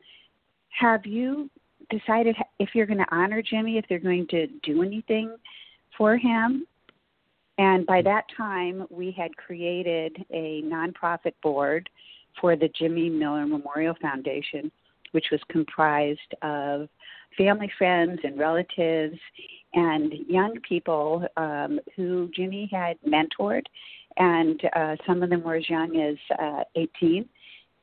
"Have 0.69 1.05
you 1.05 1.51
decided 1.91 2.37
if 2.59 2.71
you're 2.75 2.87
going 2.87 2.99
to 2.99 3.15
honor 3.15 3.43
Jimmy, 3.43 3.79
if 3.79 3.85
they're 3.89 3.99
going 3.99 4.27
to 4.29 4.47
do 4.63 4.83
anything 4.83 5.37
for 5.97 6.17
him. 6.17 6.67
And 7.59 7.85
by 7.87 8.01
that 8.03 8.25
time, 8.37 8.87
we 8.91 9.11
had 9.11 9.37
created 9.37 10.25
a 10.31 10.63
nonprofit 10.63 11.35
board 11.43 11.91
for 12.41 12.57
the 12.57 12.71
Jimmy 12.79 13.11
Miller 13.11 13.47
Memorial 13.47 13.95
Foundation, 14.01 14.73
which 15.13 15.27
was 15.31 15.41
comprised 15.51 16.21
of 16.43 16.89
family, 17.37 17.71
friends, 17.77 18.19
and 18.25 18.39
relatives, 18.39 19.19
and 19.75 20.13
young 20.27 20.57
people 20.67 21.27
um, 21.37 21.79
who 21.97 22.31
Jimmy 22.35 22.69
had 22.73 22.97
mentored. 23.07 23.65
And 24.17 24.61
uh, 24.75 24.97
some 25.07 25.23
of 25.23 25.31
them 25.31 25.43
were 25.43 25.57
as 25.57 25.69
young 25.69 25.97
as 25.97 26.17
uh, 26.39 26.65
18 26.77 27.29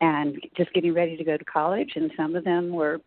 and 0.02 0.38
just 0.56 0.72
getting 0.74 0.94
ready 0.94 1.18
to 1.18 1.24
go 1.24 1.38
to 1.38 1.46
college, 1.46 1.92
and 1.96 2.12
some 2.16 2.36
of 2.36 2.44
them 2.44 2.70
were 2.72 3.00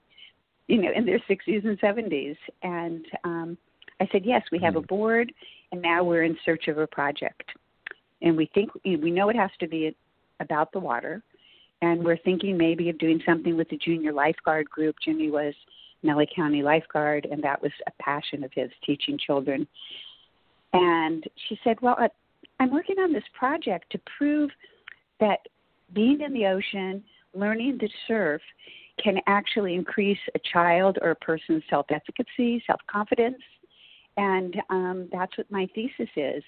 you 0.70 0.80
know, 0.80 0.90
in 0.94 1.04
their 1.04 1.18
60s 1.28 1.66
and 1.66 1.78
70s. 1.80 2.36
And 2.62 3.04
um, 3.24 3.58
I 4.00 4.08
said, 4.12 4.22
yes, 4.24 4.42
we 4.52 4.58
have 4.60 4.76
a 4.76 4.80
hmm. 4.80 4.86
board, 4.86 5.32
and 5.72 5.82
now 5.82 6.04
we're 6.04 6.22
in 6.22 6.36
search 6.44 6.68
of 6.68 6.78
a 6.78 6.86
project. 6.86 7.42
And 8.22 8.36
we 8.36 8.50
think 8.54 8.70
we 8.84 9.10
know 9.10 9.28
it 9.30 9.36
has 9.36 9.50
to 9.60 9.68
be 9.68 9.96
about 10.38 10.72
the 10.72 10.78
water, 10.78 11.22
and 11.82 12.04
we're 12.04 12.18
thinking 12.18 12.56
maybe 12.56 12.88
of 12.90 12.98
doing 12.98 13.20
something 13.26 13.56
with 13.56 13.68
the 13.70 13.78
junior 13.78 14.12
lifeguard 14.12 14.68
group. 14.68 14.94
Jimmy 15.02 15.30
was 15.30 15.54
LA 16.02 16.24
County 16.34 16.62
lifeguard, 16.62 17.26
and 17.30 17.42
that 17.42 17.60
was 17.60 17.72
a 17.86 18.02
passion 18.02 18.44
of 18.44 18.50
his, 18.54 18.70
teaching 18.84 19.18
children. 19.18 19.66
And 20.72 21.24
she 21.48 21.58
said, 21.64 21.80
well, 21.80 21.96
I'm 22.60 22.70
working 22.70 22.98
on 22.98 23.12
this 23.12 23.24
project 23.36 23.86
to 23.92 24.00
prove 24.18 24.50
that 25.18 25.40
being 25.94 26.20
in 26.20 26.32
the 26.32 26.46
ocean, 26.46 27.02
learning 27.34 27.78
to 27.80 27.88
surf, 28.06 28.42
can 29.02 29.18
actually 29.26 29.74
increase 29.74 30.18
a 30.34 30.38
child 30.52 30.98
or 31.02 31.10
a 31.10 31.16
person's 31.16 31.62
self 31.70 31.86
efficacy, 31.90 32.62
self 32.66 32.80
confidence. 32.90 33.42
And 34.16 34.56
um, 34.68 35.08
that's 35.12 35.36
what 35.38 35.50
my 35.50 35.68
thesis 35.74 36.08
is. 36.16 36.42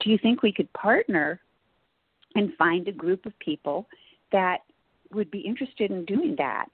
Do 0.00 0.10
you 0.10 0.18
think 0.18 0.42
we 0.42 0.52
could 0.52 0.72
partner 0.72 1.40
and 2.34 2.52
find 2.56 2.88
a 2.88 2.92
group 2.92 3.26
of 3.26 3.38
people 3.38 3.86
that 4.32 4.58
would 5.12 5.30
be 5.30 5.40
interested 5.40 5.90
in 5.90 6.04
doing 6.04 6.34
that? 6.38 6.68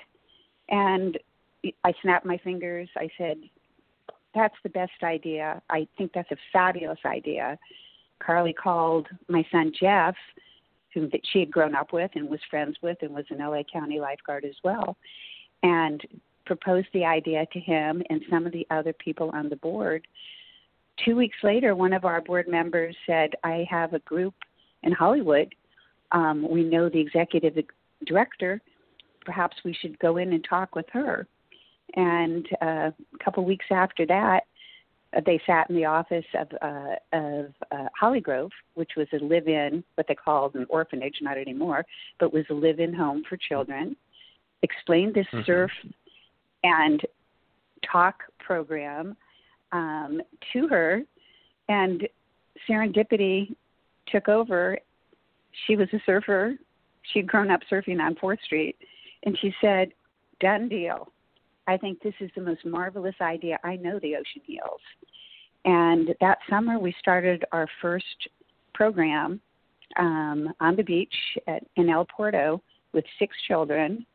And 0.68 1.18
I 1.84 1.92
snapped 2.02 2.24
my 2.24 2.38
fingers. 2.38 2.88
I 2.96 3.08
said, 3.18 3.38
That's 4.34 4.54
the 4.62 4.70
best 4.70 5.02
idea. 5.02 5.60
I 5.68 5.86
think 5.96 6.12
that's 6.14 6.30
a 6.30 6.36
fabulous 6.52 7.00
idea. 7.04 7.58
Carly 8.20 8.52
called 8.52 9.06
my 9.28 9.44
son 9.52 9.72
Jeff 9.78 10.14
who 10.98 11.08
that 11.08 11.20
she 11.32 11.40
had 11.40 11.50
grown 11.50 11.74
up 11.74 11.92
with 11.92 12.10
and 12.14 12.28
was 12.28 12.40
friends 12.50 12.76
with 12.82 12.98
and 13.02 13.14
was 13.14 13.24
an 13.30 13.38
LA 13.38 13.62
County 13.70 14.00
lifeguard 14.00 14.44
as 14.44 14.54
well, 14.64 14.96
and 15.62 16.02
proposed 16.46 16.88
the 16.92 17.04
idea 17.04 17.46
to 17.52 17.60
him 17.60 18.02
and 18.10 18.22
some 18.30 18.46
of 18.46 18.52
the 18.52 18.66
other 18.70 18.92
people 18.94 19.30
on 19.34 19.48
the 19.48 19.56
board. 19.56 20.06
Two 21.04 21.14
weeks 21.14 21.36
later, 21.42 21.76
one 21.76 21.92
of 21.92 22.04
our 22.04 22.20
board 22.20 22.48
members 22.48 22.96
said, 23.06 23.30
I 23.44 23.66
have 23.70 23.92
a 23.92 24.00
group 24.00 24.34
in 24.82 24.92
Hollywood. 24.92 25.54
Um, 26.12 26.48
we 26.48 26.64
know 26.64 26.88
the 26.88 26.98
executive 26.98 27.54
director. 28.06 28.60
Perhaps 29.24 29.58
we 29.64 29.76
should 29.80 29.98
go 29.98 30.16
in 30.16 30.32
and 30.32 30.44
talk 30.48 30.74
with 30.74 30.86
her. 30.92 31.26
And 31.94 32.46
uh, 32.60 32.90
a 32.90 33.24
couple 33.24 33.44
weeks 33.44 33.66
after 33.70 34.06
that, 34.06 34.44
they 35.24 35.40
sat 35.46 35.70
in 35.70 35.76
the 35.76 35.84
office 35.84 36.24
of 36.34 36.48
uh, 36.60 36.94
of 37.12 37.46
uh, 37.72 37.88
Hollygrove, 38.00 38.50
which 38.74 38.90
was 38.96 39.06
a 39.12 39.24
live-in, 39.24 39.82
what 39.94 40.06
they 40.06 40.14
called 40.14 40.54
an 40.54 40.66
orphanage, 40.68 41.16
not 41.22 41.38
anymore, 41.38 41.84
but 42.20 42.32
was 42.32 42.44
a 42.50 42.54
live-in 42.54 42.92
home 42.92 43.22
for 43.28 43.36
children. 43.36 43.96
Explained 44.62 45.14
this 45.14 45.26
mm-hmm. 45.32 45.44
surf 45.46 45.70
and 46.62 47.00
talk 47.90 48.22
program 48.38 49.16
um, 49.72 50.20
to 50.52 50.68
her, 50.68 51.02
and 51.68 52.06
serendipity 52.68 53.54
took 54.08 54.28
over. 54.28 54.78
She 55.66 55.76
was 55.76 55.88
a 55.92 56.00
surfer. 56.04 56.54
She'd 57.12 57.26
grown 57.26 57.50
up 57.50 57.60
surfing 57.70 58.00
on 58.00 58.14
Fourth 58.16 58.40
Street, 58.44 58.76
and 59.24 59.38
she 59.40 59.54
said, 59.60 59.92
"Done 60.40 60.68
deal. 60.68 61.12
I 61.68 61.76
think 61.76 62.02
this 62.02 62.14
is 62.18 62.30
the 62.34 62.40
most 62.40 62.64
marvelous 62.64 63.14
idea. 63.20 63.58
I 63.62 63.76
know 63.76 63.98
the 64.00 64.16
ocean 64.16 64.42
heals. 64.44 64.80
And 65.66 66.14
that 66.20 66.38
summer, 66.48 66.78
we 66.78 66.94
started 66.98 67.44
our 67.52 67.68
first 67.82 68.28
program 68.74 69.40
um, 69.98 70.52
on 70.60 70.76
the 70.76 70.82
beach 70.82 71.14
at, 71.46 71.62
in 71.76 71.90
El 71.90 72.06
Porto 72.06 72.62
with 72.94 73.04
six 73.18 73.36
children 73.46 74.06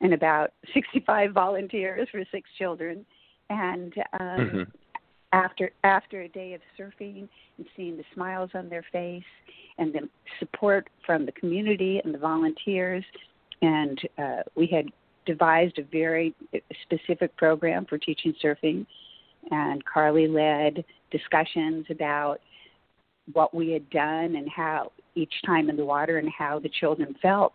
and 0.00 0.14
about 0.14 0.52
65 0.74 1.32
volunteers 1.32 2.08
for 2.12 2.22
six 2.30 2.48
children. 2.58 3.04
And 3.50 3.92
um, 4.20 4.20
mm-hmm. 4.20 4.62
after 5.32 5.72
after 5.82 6.22
a 6.22 6.28
day 6.28 6.54
of 6.54 6.60
surfing 6.78 7.28
and 7.58 7.66
seeing 7.76 7.96
the 7.96 8.04
smiles 8.14 8.50
on 8.54 8.68
their 8.68 8.84
face 8.92 9.22
and 9.78 9.92
the 9.92 10.08
support 10.38 10.88
from 11.04 11.26
the 11.26 11.32
community 11.32 12.00
and 12.04 12.14
the 12.14 12.18
volunteers, 12.18 13.04
and 13.60 14.00
uh, 14.16 14.42
we 14.54 14.66
had 14.66 14.86
devised 15.26 15.78
a 15.78 15.82
very 15.82 16.34
specific 16.82 17.36
program 17.36 17.86
for 17.86 17.98
teaching 17.98 18.34
surfing. 18.42 18.86
And 19.50 19.84
Carly 19.84 20.26
led 20.26 20.84
discussions 21.10 21.86
about 21.90 22.40
what 23.32 23.54
we 23.54 23.70
had 23.70 23.88
done 23.90 24.36
and 24.36 24.48
how 24.48 24.92
each 25.14 25.32
time 25.46 25.70
in 25.70 25.76
the 25.76 25.84
water 25.84 26.18
and 26.18 26.28
how 26.36 26.58
the 26.58 26.68
children 26.80 27.14
felt. 27.22 27.52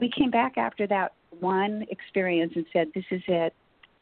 We 0.00 0.10
came 0.10 0.30
back 0.30 0.56
after 0.56 0.86
that 0.88 1.12
one 1.40 1.84
experience 1.90 2.52
and 2.56 2.66
said, 2.72 2.88
This 2.94 3.04
is 3.10 3.22
it. 3.28 3.52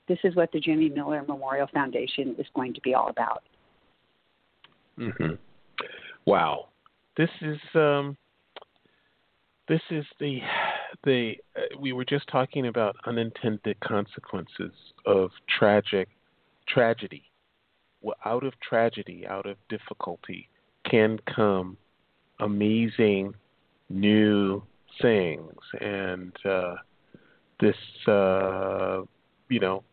This 0.09 0.19
is 0.25 0.35
what 0.35 0.51
the 0.53 0.61
Jimmy 0.61 0.89
Miller 0.89 1.23
Memorial 1.27 1.69
Foundation 1.73 2.35
is 2.39 2.47
going 2.55 2.75
to 2.75 2.81
be 2.81 2.95
all 2.95 3.09
about. 3.09 3.43
Mm-hmm. 4.99 5.35
Wow. 6.27 6.69
This 7.17 7.31
is 7.41 7.59
um, 7.75 8.17
this 9.69 9.81
is 9.91 10.05
the 10.19 10.39
the 11.05 11.35
uh, 11.57 11.61
we 11.79 11.93
were 11.93 12.05
just 12.05 12.29
talking 12.29 12.67
about 12.67 12.97
unintended 13.07 13.79
consequences 13.81 14.73
of 15.07 15.31
tragic 15.59 16.09
tragedy. 16.69 17.25
Well, 18.01 18.17
out 18.25 18.45
of 18.45 18.55
tragedy, 18.61 19.27
out 19.27 19.47
of 19.47 19.57
difficulty, 19.69 20.49
can 20.89 21.19
come 21.35 21.77
amazing 22.41 23.35
new 23.89 24.63
things, 25.01 25.55
and 25.81 26.33
uh, 26.45 26.75
this 27.61 27.77
uh, 28.09 29.03
you 29.49 29.61
know 29.61 29.85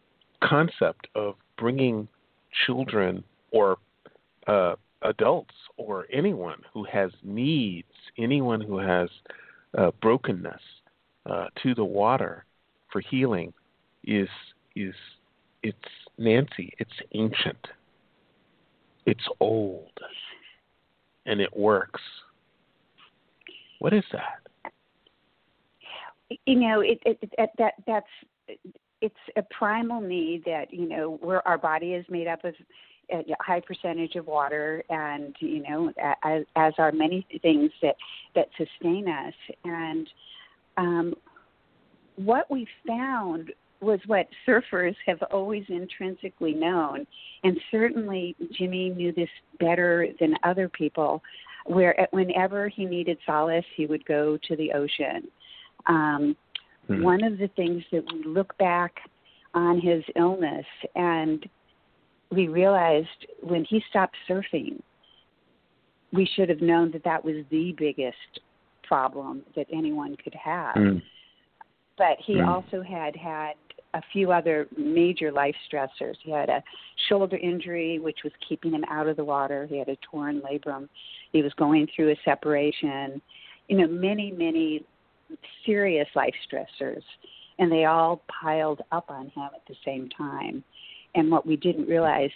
concept 0.43 1.07
of 1.15 1.35
bringing 1.57 2.07
children 2.65 3.23
or 3.51 3.77
uh, 4.47 4.75
adults 5.03 5.53
or 5.77 6.07
anyone 6.11 6.61
who 6.73 6.83
has 6.85 7.11
needs, 7.23 7.87
anyone 8.17 8.61
who 8.61 8.79
has 8.79 9.09
uh, 9.77 9.91
brokenness 10.01 10.61
uh, 11.29 11.45
to 11.63 11.75
the 11.75 11.83
water 11.83 12.45
for 12.91 13.01
healing 13.01 13.53
is 14.03 14.29
is 14.75 14.93
it's 15.61 15.77
Nancy. 16.17 16.73
It's 16.79 16.91
ancient. 17.13 17.67
It's 19.05 19.23
old, 19.39 19.91
and 21.25 21.41
it 21.41 21.55
works. 21.55 22.01
What 23.79 23.93
is 23.93 24.03
that? 24.11 24.41
You 26.45 26.55
know, 26.55 26.81
it, 26.81 26.99
it, 27.05 27.17
it 27.21 27.49
that 27.57 27.73
that's 27.85 28.59
it's 29.01 29.15
a 29.35 29.41
primal 29.43 30.01
need 30.01 30.43
that 30.45 30.73
you 30.73 30.87
know 30.87 31.17
where 31.21 31.45
our 31.47 31.57
body 31.57 31.93
is 31.93 32.05
made 32.09 32.27
up 32.27 32.43
of 32.43 32.53
a 33.11 33.23
high 33.39 33.59
percentage 33.59 34.15
of 34.15 34.27
water 34.27 34.83
and 34.89 35.35
you 35.39 35.63
know 35.67 35.91
as, 36.23 36.43
as 36.55 36.73
are 36.77 36.91
many 36.91 37.25
things 37.41 37.71
that 37.81 37.95
that 38.35 38.47
sustain 38.57 39.07
us 39.07 39.33
and 39.63 40.07
um, 40.79 41.13
what 42.15 42.49
we 42.49 42.67
found 42.87 43.51
was 43.81 43.99
what 44.07 44.27
surfers 44.47 44.95
have 45.05 45.21
always 45.31 45.63
intrinsically 45.69 46.53
known 46.53 47.05
and 47.43 47.57
certainly 47.71 48.35
Jimmy 48.57 48.89
knew 48.89 49.13
this 49.13 49.29
better 49.59 50.07
than 50.19 50.33
other 50.43 50.67
people 50.67 51.21
where 51.65 52.07
whenever 52.11 52.67
he 52.67 52.85
needed 52.85 53.17
solace 53.25 53.65
he 53.75 53.85
would 53.85 54.05
go 54.05 54.37
to 54.47 54.55
the 54.55 54.73
ocean 54.73 55.29
um, 55.87 56.35
mm-hmm. 56.89 57.03
one 57.03 57.23
of 57.23 57.37
the 57.37 57.49
things 57.55 57.83
that 57.91 58.03
we 58.11 58.23
look 58.25 58.57
back 58.57 58.95
on 59.53 59.79
his 59.79 60.03
illness 60.15 60.65
and 60.95 61.47
we 62.31 62.47
realized 62.47 63.07
when 63.41 63.65
he 63.65 63.81
stopped 63.89 64.15
surfing, 64.29 64.81
we 66.13 66.29
should 66.35 66.49
have 66.49 66.61
known 66.61 66.91
that 66.91 67.03
that 67.03 67.23
was 67.23 67.37
the 67.49 67.73
biggest 67.77 68.39
problem 68.89 69.43
that 69.55 69.67
anyone 69.71 70.17
could 70.21 70.35
have. 70.35 70.75
Mm. 70.75 71.01
But 71.97 72.17
he 72.25 72.35
mm. 72.35 72.47
also 72.47 72.81
had 72.81 73.15
had 73.15 73.53
a 73.93 74.01
few 74.11 74.31
other 74.31 74.67
major 74.77 75.31
life 75.31 75.55
stressors. 75.71 76.15
He 76.23 76.31
had 76.31 76.49
a 76.49 76.63
shoulder 77.07 77.37
injury, 77.37 77.99
which 77.99 78.19
was 78.23 78.33
keeping 78.47 78.71
him 78.71 78.83
out 78.89 79.07
of 79.07 79.15
the 79.15 79.23
water. 79.23 79.67
He 79.69 79.77
had 79.77 79.89
a 79.89 79.97
torn 80.11 80.41
labrum. 80.41 80.89
He 81.31 81.41
was 81.41 81.53
going 81.53 81.87
through 81.95 82.11
a 82.11 82.15
separation. 82.25 83.21
You 83.67 83.77
know, 83.77 83.87
many, 83.87 84.31
many 84.31 84.83
serious 85.65 86.07
life 86.15 86.33
stressors, 86.51 87.03
and 87.59 87.71
they 87.71 87.85
all 87.85 88.23
piled 88.41 88.81
up 88.91 89.05
on 89.09 89.25
him 89.25 89.49
at 89.55 89.61
the 89.67 89.75
same 89.85 90.09
time. 90.09 90.63
And 91.15 91.31
what 91.31 91.45
we 91.45 91.55
didn't 91.55 91.87
realize 91.87 92.31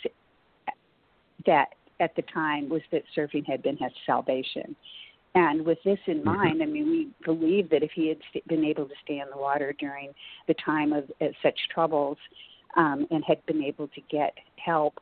that 1.46 1.70
at 2.00 2.16
the 2.16 2.24
time 2.34 2.70
was 2.70 2.82
that 2.92 3.04
surfing 3.16 3.46
had 3.48 3.64
been 3.64 3.78
his 3.78 3.92
salvation. 4.06 4.76
And 5.36 5.66
with 5.66 5.80
this 5.84 6.00
in 6.06 6.20
mm-hmm. 6.20 6.36
mind, 6.36 6.64
I 6.64 6.66
mean, 6.66 6.90
we 6.90 7.08
believe 7.26 7.70
that 7.72 7.84
if 7.84 7.92
he 7.92 8.08
had 8.10 8.20
been 8.48 8.64
able 8.64 8.86
to 8.86 8.94
stay 9.04 9.20
in 9.20 9.30
the 9.32 9.38
water 9.38 9.74
during 9.80 10.14
the 10.48 10.54
time 10.66 10.94
of 10.94 11.06
uh, 11.22 11.28
such 11.42 11.58
troubles 11.74 12.18
um, 12.78 13.08
and 13.12 13.24
had 13.26 13.44
been 13.46 13.64
able 13.64 13.88
to 13.90 14.02
get 14.12 14.34
help 14.64 15.00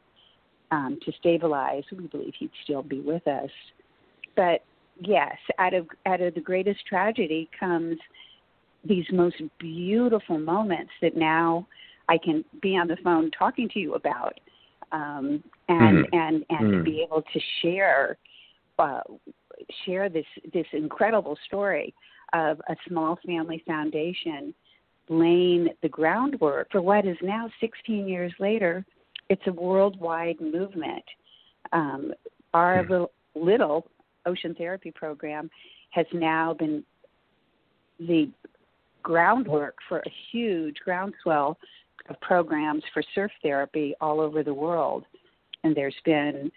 um, 0.71 0.97
to 1.05 1.11
stabilize, 1.19 1.83
we 1.91 2.07
believe 2.07 2.33
he'd 2.39 2.51
still 2.63 2.83
be 2.83 3.01
with 3.01 3.27
us. 3.27 3.49
But 4.35 4.63
yes, 4.99 5.35
out 5.59 5.73
of 5.73 5.87
out 6.05 6.21
of 6.21 6.33
the 6.33 6.41
greatest 6.41 6.85
tragedy 6.87 7.49
comes 7.59 7.97
these 8.83 9.05
most 9.11 9.35
beautiful 9.59 10.39
moments 10.39 10.91
that 11.01 11.15
now 11.15 11.67
I 12.09 12.17
can 12.17 12.43
be 12.61 12.77
on 12.77 12.87
the 12.87 12.97
phone 13.03 13.31
talking 13.37 13.69
to 13.69 13.79
you 13.79 13.95
about, 13.95 14.39
um, 14.91 15.43
and 15.67 16.05
mm-hmm. 16.05 16.17
and 16.17 16.45
and 16.49 16.73
mm-hmm. 16.73 16.83
be 16.83 17.01
able 17.01 17.21
to 17.21 17.39
share 17.61 18.17
uh, 18.79 19.01
share 19.85 20.09
this 20.09 20.25
this 20.53 20.65
incredible 20.73 21.37
story 21.45 21.93
of 22.33 22.61
a 22.69 22.75
small 22.87 23.17
family 23.25 23.63
foundation 23.67 24.53
laying 25.09 25.67
the 25.81 25.89
groundwork 25.89 26.71
for 26.71 26.81
what 26.81 27.05
is 27.05 27.17
now 27.21 27.49
16 27.59 28.07
years 28.07 28.31
later. 28.39 28.85
It's 29.29 29.41
a 29.47 29.51
worldwide 29.51 30.39
movement. 30.39 31.03
Um, 31.73 32.13
our 32.53 32.83
mm-hmm. 32.83 32.91
little, 32.91 33.11
little 33.35 33.87
ocean 34.25 34.55
therapy 34.55 34.91
program 34.91 35.49
has 35.91 36.05
now 36.13 36.53
been 36.53 36.83
the 37.99 38.29
groundwork 39.03 39.75
for 39.89 39.99
a 39.99 40.11
huge 40.31 40.77
groundswell 40.83 41.57
of 42.09 42.19
programs 42.21 42.83
for 42.93 43.03
surf 43.13 43.31
therapy 43.41 43.93
all 44.01 44.19
over 44.19 44.43
the 44.43 44.53
world. 44.53 45.05
And 45.63 45.75
there's 45.75 45.95
been 46.05 46.51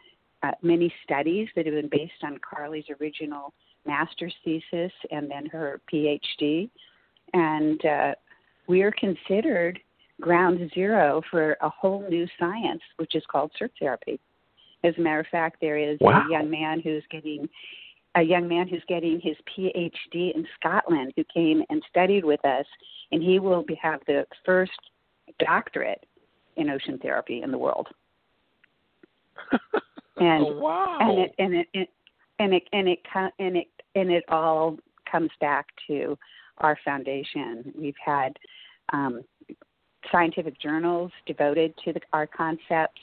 uh, 0.44 0.50
many 0.62 0.92
studies 1.02 1.48
that 1.56 1.66
have 1.66 1.74
been 1.74 1.88
based 1.88 2.22
on 2.22 2.38
Carly's 2.38 2.84
original 3.00 3.54
master's 3.86 4.34
thesis 4.44 4.92
and 5.10 5.30
then 5.30 5.46
her 5.46 5.80
PhD. 5.92 6.68
And 7.32 7.84
uh, 7.84 8.12
we 8.66 8.82
are 8.82 8.92
considered 8.92 9.78
ground 10.20 10.70
zero 10.74 11.22
for 11.30 11.56
a 11.60 11.68
whole 11.68 12.06
new 12.08 12.26
science, 12.38 12.82
which 12.96 13.14
is 13.14 13.22
called 13.30 13.52
surf 13.58 13.70
therapy. 13.80 14.20
As 14.84 14.94
a 14.98 15.00
matter 15.00 15.20
of 15.20 15.26
fact, 15.28 15.56
there 15.60 15.78
is 15.78 15.98
wow. 16.00 16.24
a 16.26 16.30
young 16.30 16.50
man 16.50 16.80
who's 16.80 17.02
getting 17.10 17.48
a 18.16 18.22
young 18.22 18.46
man 18.46 18.68
who's 18.68 18.82
getting 18.86 19.20
his 19.20 19.36
PhD 19.50 20.34
in 20.34 20.46
Scotland 20.60 21.12
who 21.16 21.24
came 21.34 21.64
and 21.68 21.82
studied 21.90 22.24
with 22.24 22.44
us, 22.44 22.66
and 23.10 23.20
he 23.20 23.40
will 23.40 23.64
be, 23.64 23.74
have 23.82 24.00
the 24.06 24.24
first 24.44 24.70
doctorate 25.40 26.06
in 26.56 26.70
ocean 26.70 26.96
therapy 27.02 27.42
in 27.42 27.50
the 27.50 27.58
world. 27.58 27.88
and 30.16 30.44
oh, 30.46 30.58
wow. 30.58 30.98
and 31.00 31.18
it 31.18 31.34
and 31.38 31.54
it, 31.54 31.68
it 31.72 31.88
and 32.38 32.54
it 32.54 32.62
and 32.72 32.88
it 32.88 32.98
and 33.38 33.56
it 33.56 33.68
and 33.94 34.10
it 34.10 34.24
all 34.28 34.76
comes 35.10 35.30
back 35.40 35.66
to 35.86 36.18
our 36.58 36.78
foundation. 36.84 37.72
We've 37.76 37.94
had 38.04 38.36
um, 38.92 39.22
scientific 40.10 40.60
journals 40.60 41.10
devoted 41.26 41.74
to 41.84 41.92
the, 41.92 42.00
our 42.12 42.26
concepts, 42.26 43.00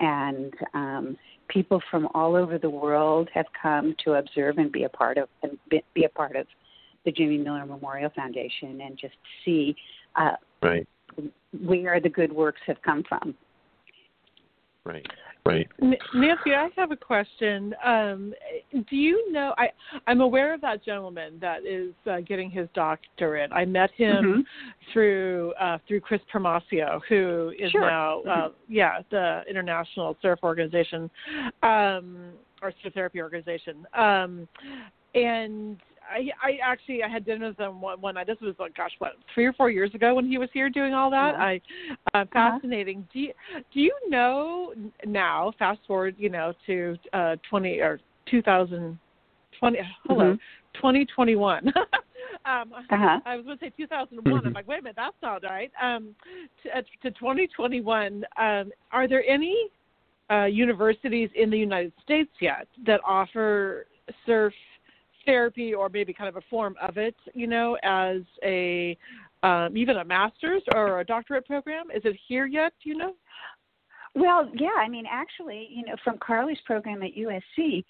and 0.00 0.52
um, 0.74 1.16
people 1.48 1.80
from 1.90 2.08
all 2.14 2.34
over 2.36 2.58
the 2.58 2.70
world 2.70 3.28
have 3.34 3.46
come 3.60 3.94
to 4.04 4.14
observe 4.14 4.58
and 4.58 4.72
be 4.72 4.84
a 4.84 4.88
part 4.88 5.18
of 5.18 5.28
and 5.42 5.58
be, 5.70 5.82
be 5.94 6.04
a 6.04 6.08
part 6.08 6.36
of 6.36 6.46
the 7.04 7.12
Jimmy 7.12 7.38
Miller 7.38 7.66
Memorial 7.66 8.10
Foundation 8.16 8.80
and 8.80 8.98
just 8.98 9.14
see 9.44 9.76
uh, 10.16 10.32
right 10.62 10.86
where 11.62 12.00
the 12.00 12.08
good 12.08 12.32
works 12.32 12.60
have 12.66 12.80
come 12.82 13.04
from. 13.08 13.34
Right. 14.84 15.06
Right. 15.46 15.68
Nancy, 15.78 16.54
I 16.56 16.70
have 16.74 16.90
a 16.90 16.96
question. 16.96 17.74
Um, 17.84 18.32
do 18.72 18.96
you 18.96 19.30
know? 19.30 19.52
I 19.58 19.68
I'm 20.06 20.22
aware 20.22 20.54
of 20.54 20.62
that 20.62 20.82
gentleman 20.82 21.34
that 21.40 21.66
is 21.66 21.92
uh, 22.10 22.20
getting 22.20 22.50
his 22.50 22.66
doctorate. 22.74 23.52
I 23.52 23.66
met 23.66 23.90
him 23.94 24.24
mm-hmm. 24.24 24.40
through 24.90 25.52
uh, 25.60 25.78
through 25.86 26.00
Kris 26.00 26.22
Primacio, 26.32 26.98
who 27.10 27.52
is 27.58 27.70
sure. 27.72 27.82
now 27.82 28.20
uh, 28.22 28.26
mm-hmm. 28.26 28.72
yeah 28.72 29.00
the 29.10 29.42
International 29.48 30.16
Surf 30.22 30.38
Organization 30.42 31.10
um, 31.62 32.32
or 32.62 32.72
Surf 32.82 32.94
Therapy 32.94 33.20
Organization. 33.20 33.86
Um, 33.92 34.48
and 35.14 35.76
I, 36.10 36.30
I 36.42 36.58
actually 36.62 37.02
I 37.02 37.08
had 37.08 37.24
dinner 37.24 37.48
with 37.48 37.58
him 37.58 37.80
one, 37.80 38.00
one 38.00 38.14
night. 38.14 38.26
This 38.26 38.36
was 38.40 38.54
like 38.58 38.76
gosh, 38.76 38.92
what 38.98 39.12
three 39.34 39.46
or 39.46 39.52
four 39.52 39.70
years 39.70 39.94
ago 39.94 40.14
when 40.14 40.26
he 40.26 40.38
was 40.38 40.48
here 40.52 40.68
doing 40.70 40.94
all 40.94 41.10
that. 41.10 41.34
Uh-huh. 41.34 41.42
I 41.42 41.60
uh, 42.14 42.24
fascinating. 42.32 42.98
Uh-huh. 42.98 43.10
Do 43.12 43.18
you, 43.20 43.32
do 43.72 43.80
you 43.80 43.94
know 44.08 44.72
now? 45.06 45.52
Fast 45.58 45.80
forward, 45.86 46.14
you 46.18 46.28
know, 46.28 46.52
to 46.66 46.96
uh, 47.12 47.36
twenty 47.48 47.80
or 47.80 48.00
two 48.30 48.42
thousand 48.42 48.98
twenty. 49.58 49.78
Hello, 50.06 50.32
mm-hmm. 50.32 50.80
twenty 50.80 51.06
twenty 51.06 51.36
one. 51.36 51.72
Um, 52.46 52.74
uh-huh. 52.74 53.20
I 53.24 53.36
was 53.36 53.46
going 53.46 53.56
to 53.56 53.64
say 53.64 53.72
2001. 53.74 54.20
I'm 54.26 54.42
mm-hmm. 54.42 54.54
like, 54.54 54.68
wait 54.68 54.80
a 54.80 54.82
minute, 54.82 54.96
that's 54.96 55.16
not 55.22 55.42
right. 55.44 55.72
Um, 55.82 56.14
to, 56.62 56.78
uh, 56.78 56.82
to 57.02 57.10
2021, 57.12 58.24
um, 58.36 58.70
are 58.92 59.08
there 59.08 59.24
any 59.26 59.70
uh, 60.30 60.44
universities 60.44 61.30
in 61.34 61.48
the 61.48 61.56
United 61.56 61.92
States 62.02 62.30
yet 62.40 62.66
that 62.86 63.00
offer 63.06 63.86
surf 64.26 64.52
therapy 65.24 65.74
or 65.74 65.88
maybe 65.88 66.12
kind 66.12 66.28
of 66.28 66.36
a 66.36 66.46
form 66.48 66.76
of 66.80 66.96
it, 66.96 67.16
you 67.32 67.46
know, 67.46 67.76
as 67.82 68.22
a 68.42 68.96
um, 69.42 69.76
even 69.76 69.98
a 69.98 70.04
master's 70.04 70.62
or 70.74 71.00
a 71.00 71.04
doctorate 71.04 71.46
program? 71.46 71.86
Is 71.94 72.02
it 72.04 72.16
here 72.28 72.46
yet? 72.46 72.72
You 72.82 72.96
know? 72.96 73.14
Well, 74.16 74.48
yeah. 74.54 74.68
I 74.78 74.88
mean, 74.88 75.06
actually, 75.10 75.68
you 75.70 75.84
know, 75.84 75.96
from 76.04 76.18
Carly's 76.18 76.60
program 76.64 77.02
at 77.02 77.16
USC, 77.16 77.84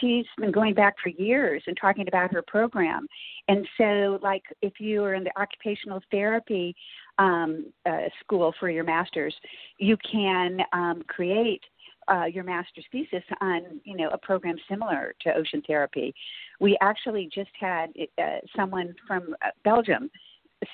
she's 0.00 0.26
been 0.36 0.50
going 0.50 0.74
back 0.74 0.96
for 1.00 1.10
years 1.10 1.62
and 1.66 1.76
talking 1.80 2.08
about 2.08 2.32
her 2.32 2.42
program. 2.42 3.06
And 3.48 3.66
so, 3.78 4.18
like, 4.22 4.42
if 4.60 4.80
you 4.80 5.04
are 5.04 5.14
in 5.14 5.22
the 5.22 5.30
occupational 5.40 6.02
therapy 6.10 6.74
um, 7.18 7.66
uh, 7.86 8.08
school 8.20 8.52
for 8.58 8.70
your 8.70 8.82
master's, 8.82 9.34
you 9.78 9.96
can 10.10 10.60
um, 10.72 11.02
create 11.06 11.62
uh, 12.08 12.24
your 12.24 12.44
master's 12.44 12.84
thesis 12.90 13.22
on 13.40 13.80
you 13.84 13.96
know 13.96 14.08
a 14.10 14.18
program 14.18 14.56
similar 14.68 15.14
to 15.22 15.34
ocean 15.34 15.62
therapy. 15.66 16.14
We 16.60 16.76
actually 16.80 17.28
just 17.32 17.50
had 17.58 17.90
uh, 18.18 18.38
someone 18.56 18.94
from 19.06 19.34
uh, 19.44 19.48
Belgium 19.64 20.10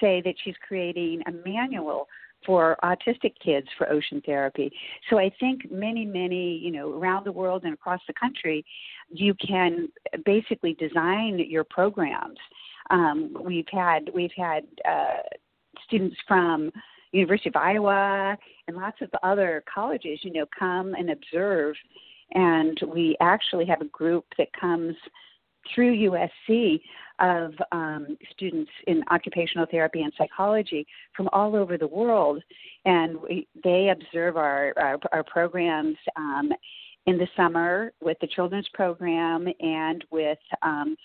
say 0.00 0.20
that 0.24 0.34
she's 0.44 0.54
creating 0.66 1.22
a 1.26 1.32
manual 1.48 2.08
for 2.46 2.76
autistic 2.84 3.32
kids 3.44 3.66
for 3.76 3.90
ocean 3.90 4.22
therapy. 4.24 4.70
So 5.10 5.18
I 5.18 5.30
think 5.40 5.70
many, 5.70 6.04
many, 6.04 6.56
you 6.56 6.70
know, 6.70 6.96
around 6.96 7.24
the 7.26 7.32
world 7.32 7.64
and 7.64 7.74
across 7.74 8.00
the 8.06 8.14
country, 8.14 8.64
you 9.10 9.34
can 9.34 9.88
basically 10.24 10.74
design 10.74 11.44
your 11.48 11.64
programs. 11.64 12.38
Um, 12.90 13.36
we've 13.44 13.66
had 13.70 14.10
we've 14.14 14.30
had 14.36 14.64
uh, 14.88 15.22
students 15.84 16.16
from 16.26 16.70
University 17.12 17.48
of 17.48 17.56
Iowa 17.56 18.36
and 18.66 18.76
lots 18.76 19.00
of 19.00 19.10
other 19.22 19.62
colleges, 19.72 20.20
you 20.22 20.32
know, 20.32 20.46
come 20.58 20.94
and 20.94 21.10
observe. 21.10 21.74
And 22.34 22.78
we 22.86 23.16
actually 23.20 23.66
have 23.66 23.80
a 23.80 23.86
group 23.86 24.26
that 24.36 24.48
comes 24.58 24.94
through 25.74 26.10
USC 26.10 26.80
of 27.20 27.52
um, 27.72 28.16
students 28.32 28.70
in 28.86 29.02
occupational 29.10 29.66
therapy 29.70 30.02
and 30.02 30.12
psychology 30.16 30.86
from 31.16 31.28
all 31.32 31.56
over 31.56 31.76
the 31.76 31.86
world, 31.86 32.42
and 32.84 33.20
we, 33.20 33.48
they 33.64 33.88
observe 33.88 34.36
our 34.36 34.72
our, 34.76 34.98
our 35.12 35.24
programs 35.24 35.96
um, 36.16 36.52
in 37.06 37.18
the 37.18 37.26
summer 37.36 37.92
with 38.00 38.18
the 38.20 38.26
children's 38.28 38.68
program 38.72 39.48
and 39.60 40.04
with 40.10 40.38
um, 40.62 40.96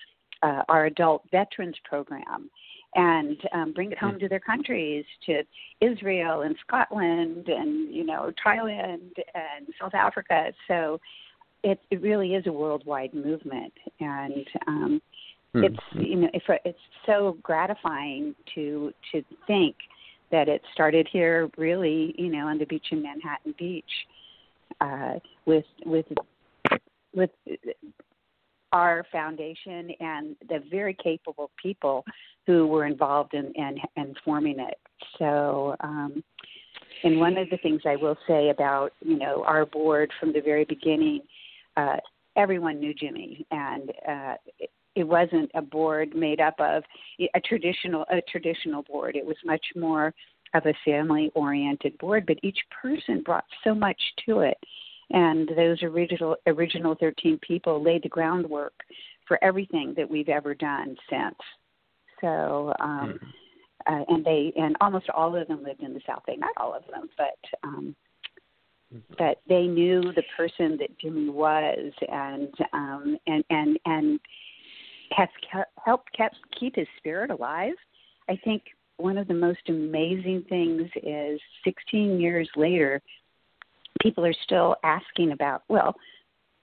uh, 0.43 0.61
our 0.69 0.85
adult 0.85 1.23
veterans 1.31 1.75
program 1.83 2.49
and 2.95 3.37
um, 3.53 3.73
bring 3.73 3.91
it 3.91 3.97
home 3.97 4.19
to 4.19 4.27
their 4.27 4.39
countries, 4.39 5.05
to 5.25 5.43
Israel 5.81 6.41
and 6.41 6.55
Scotland 6.65 7.47
and 7.47 7.93
you 7.93 8.05
know 8.05 8.31
Thailand 8.45 9.11
and 9.33 9.67
South 9.79 9.93
Africa. 9.93 10.53
So 10.67 10.99
it, 11.63 11.79
it 11.91 12.01
really 12.01 12.35
is 12.35 12.45
a 12.47 12.51
worldwide 12.51 13.13
movement, 13.13 13.73
and 13.99 14.45
um, 14.67 15.01
mm-hmm. 15.55 15.63
it's 15.63 15.83
you 15.93 16.15
know 16.17 16.29
it's, 16.33 16.45
it's 16.65 16.79
so 17.05 17.37
gratifying 17.41 18.35
to 18.55 18.93
to 19.11 19.23
think 19.47 19.75
that 20.31 20.47
it 20.47 20.61
started 20.73 21.07
here, 21.11 21.49
really 21.57 22.13
you 22.17 22.29
know 22.29 22.47
on 22.47 22.57
the 22.57 22.65
beach 22.65 22.87
in 22.91 23.01
Manhattan 23.01 23.55
Beach, 23.57 23.85
uh, 24.81 25.13
with 25.45 25.65
with 25.85 26.05
with 27.15 27.31
our 28.73 29.05
foundation 29.11 29.91
and 29.99 30.35
the 30.49 30.61
very 30.69 30.97
capable 31.01 31.51
people 31.61 32.03
who 32.45 32.67
were 32.67 32.85
involved 32.85 33.33
in 33.33 33.51
in, 33.55 33.77
in 33.95 34.13
forming 34.23 34.59
it. 34.59 34.77
So, 35.19 35.75
um, 35.81 36.23
and 37.03 37.19
one 37.19 37.37
of 37.37 37.49
the 37.49 37.57
things 37.57 37.81
I 37.85 37.95
will 37.95 38.17
say 38.27 38.49
about 38.49 38.91
you 39.01 39.17
know 39.17 39.43
our 39.43 39.65
board 39.65 40.11
from 40.19 40.33
the 40.33 40.41
very 40.41 40.65
beginning, 40.65 41.21
uh, 41.77 41.97
everyone 42.35 42.79
knew 42.79 42.93
Jimmy, 42.93 43.45
and 43.51 43.89
uh, 44.07 44.35
it, 44.59 44.69
it 44.95 45.03
wasn't 45.03 45.49
a 45.55 45.61
board 45.61 46.15
made 46.15 46.39
up 46.39 46.55
of 46.59 46.83
a 47.19 47.39
traditional 47.41 48.05
a 48.11 48.21
traditional 48.29 48.83
board. 48.83 49.15
It 49.15 49.25
was 49.25 49.37
much 49.45 49.65
more 49.75 50.13
of 50.53 50.65
a 50.67 50.73
family 50.85 51.31
oriented 51.33 51.97
board, 51.97 52.25
but 52.27 52.37
each 52.43 52.59
person 52.81 53.23
brought 53.23 53.45
so 53.63 53.73
much 53.73 53.99
to 54.27 54.41
it 54.41 54.57
and 55.13 55.49
those 55.55 55.81
original 55.83 56.35
original 56.47 56.95
13 56.99 57.39
people 57.39 57.81
laid 57.81 58.03
the 58.03 58.09
groundwork 58.09 58.73
for 59.27 59.41
everything 59.43 59.93
that 59.95 60.09
we've 60.09 60.29
ever 60.29 60.53
done 60.53 60.95
since. 61.09 61.35
So, 62.23 62.73
um, 62.79 63.19
mm-hmm. 63.19 63.93
uh, 63.93 64.03
and 64.07 64.25
they 64.25 64.53
and 64.55 64.77
almost 64.79 65.09
all 65.09 65.35
of 65.35 65.47
them 65.47 65.61
lived 65.61 65.81
in 65.81 65.93
the 65.93 65.99
South 66.07 66.23
Bay. 66.25 66.37
Not 66.37 66.53
all 66.57 66.73
of 66.73 66.83
them, 66.89 67.09
but 67.17 67.67
um, 67.67 67.95
mm-hmm. 68.93 69.13
but 69.17 69.41
they 69.47 69.67
knew 69.67 70.01
the 70.15 70.23
person 70.37 70.77
that 70.79 70.97
Jimmy 70.99 71.29
was, 71.29 71.91
and 72.09 72.53
um, 72.71 73.17
and 73.27 73.43
and 73.49 73.77
and 73.85 74.19
has 75.11 75.27
kept, 75.51 75.71
helped 75.85 76.13
kept 76.15 76.37
keep 76.57 76.77
his 76.77 76.87
spirit 76.97 77.29
alive. 77.29 77.73
I 78.29 78.39
think 78.45 78.63
one 78.97 79.17
of 79.17 79.27
the 79.27 79.33
most 79.33 79.67
amazing 79.67 80.45
things 80.47 80.89
is 81.03 81.41
16 81.65 82.21
years 82.21 82.49
later, 82.55 83.01
people 84.01 84.25
are 84.25 84.35
still 84.43 84.77
asking 84.83 85.33
about, 85.33 85.63
well, 85.67 85.93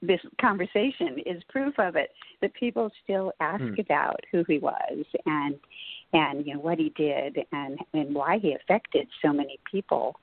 this 0.03 0.21
conversation 0.41 1.19
is 1.27 1.43
proof 1.49 1.75
of 1.79 1.97
it 1.97 2.11
that 2.41 2.55
people 2.55 2.91
still 3.05 3.33
ask 3.41 3.63
hmm. 3.63 3.81
about 3.81 4.21
who 4.33 4.45
he 4.49 4.59
was 4.59 5.05
and 5.27 5.57
and 6.13 6.47
you 6.47 6.55
know 6.55 6.61
what 6.61 6.79
he 6.79 6.93
did 6.97 7.39
and 7.53 7.79
and 7.93 8.15
why 8.15 8.39
he 8.39 8.55
affected 8.55 9.07
so 9.23 9.33
many 9.33 9.59
people 9.71 10.17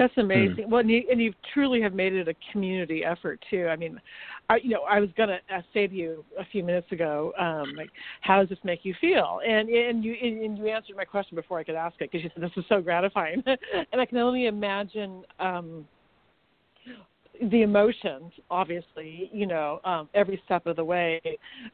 that's 0.00 0.16
amazing. 0.16 0.64
Mm. 0.64 0.68
Well, 0.70 0.80
and 0.80 0.90
you, 0.90 1.02
and 1.10 1.20
you 1.20 1.34
truly 1.52 1.82
have 1.82 1.92
made 1.92 2.14
it 2.14 2.26
a 2.26 2.34
community 2.52 3.04
effort 3.04 3.38
too. 3.50 3.66
I 3.68 3.76
mean, 3.76 4.00
I 4.48 4.56
you 4.56 4.70
know 4.70 4.80
I 4.88 4.98
was 4.98 5.10
gonna 5.14 5.40
uh, 5.54 5.60
say 5.74 5.86
to 5.86 5.94
you 5.94 6.24
a 6.38 6.44
few 6.46 6.64
minutes 6.64 6.90
ago, 6.90 7.34
um, 7.38 7.74
like 7.76 7.90
how 8.22 8.40
does 8.40 8.48
this 8.48 8.58
make 8.64 8.80
you 8.82 8.94
feel? 8.98 9.40
And 9.46 9.68
and 9.68 10.02
you 10.02 10.14
and 10.14 10.56
you 10.56 10.68
answered 10.68 10.96
my 10.96 11.04
question 11.04 11.36
before 11.36 11.58
I 11.58 11.64
could 11.64 11.74
ask 11.74 11.96
it 12.00 12.10
because 12.10 12.24
you 12.24 12.30
said 12.32 12.42
this 12.42 12.50
is 12.56 12.64
so 12.66 12.80
gratifying, 12.80 13.42
and 13.92 14.00
I 14.00 14.06
can 14.06 14.16
only 14.18 14.46
imagine. 14.46 15.22
um 15.38 15.86
the 17.50 17.62
emotions 17.62 18.32
obviously 18.50 19.30
you 19.32 19.46
know 19.46 19.80
um 19.84 20.08
every 20.14 20.40
step 20.44 20.66
of 20.66 20.76
the 20.76 20.84
way 20.84 21.20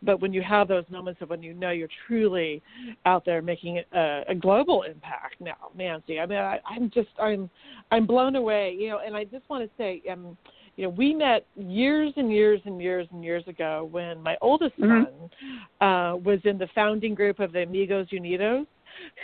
but 0.02 0.20
when 0.20 0.32
you 0.32 0.40
have 0.42 0.68
those 0.68 0.84
moments 0.90 1.20
of 1.22 1.30
when 1.30 1.42
you 1.42 1.54
know 1.54 1.70
you're 1.70 1.88
truly 2.06 2.62
out 3.04 3.24
there 3.24 3.42
making 3.42 3.82
a, 3.92 4.22
a 4.28 4.34
global 4.34 4.82
impact 4.82 5.34
now 5.40 5.56
nancy 5.76 6.20
i 6.20 6.26
mean 6.26 6.38
I, 6.38 6.60
i'm 6.68 6.90
just 6.90 7.08
i'm 7.20 7.50
i'm 7.90 8.06
blown 8.06 8.36
away 8.36 8.76
you 8.78 8.90
know 8.90 9.00
and 9.04 9.16
i 9.16 9.24
just 9.24 9.48
want 9.48 9.64
to 9.64 9.70
say 9.76 10.02
um 10.10 10.36
you 10.76 10.84
know 10.84 10.90
we 10.90 11.14
met 11.14 11.46
years 11.56 12.12
and 12.16 12.30
years 12.30 12.60
and 12.64 12.80
years 12.80 13.08
and 13.10 13.24
years 13.24 13.42
ago 13.48 13.88
when 13.90 14.22
my 14.22 14.36
oldest 14.40 14.78
mm-hmm. 14.78 15.04
son 15.04 15.88
uh 15.88 16.16
was 16.16 16.38
in 16.44 16.58
the 16.58 16.68
founding 16.74 17.14
group 17.14 17.40
of 17.40 17.52
the 17.52 17.62
amigos 17.62 18.06
unidos 18.12 18.66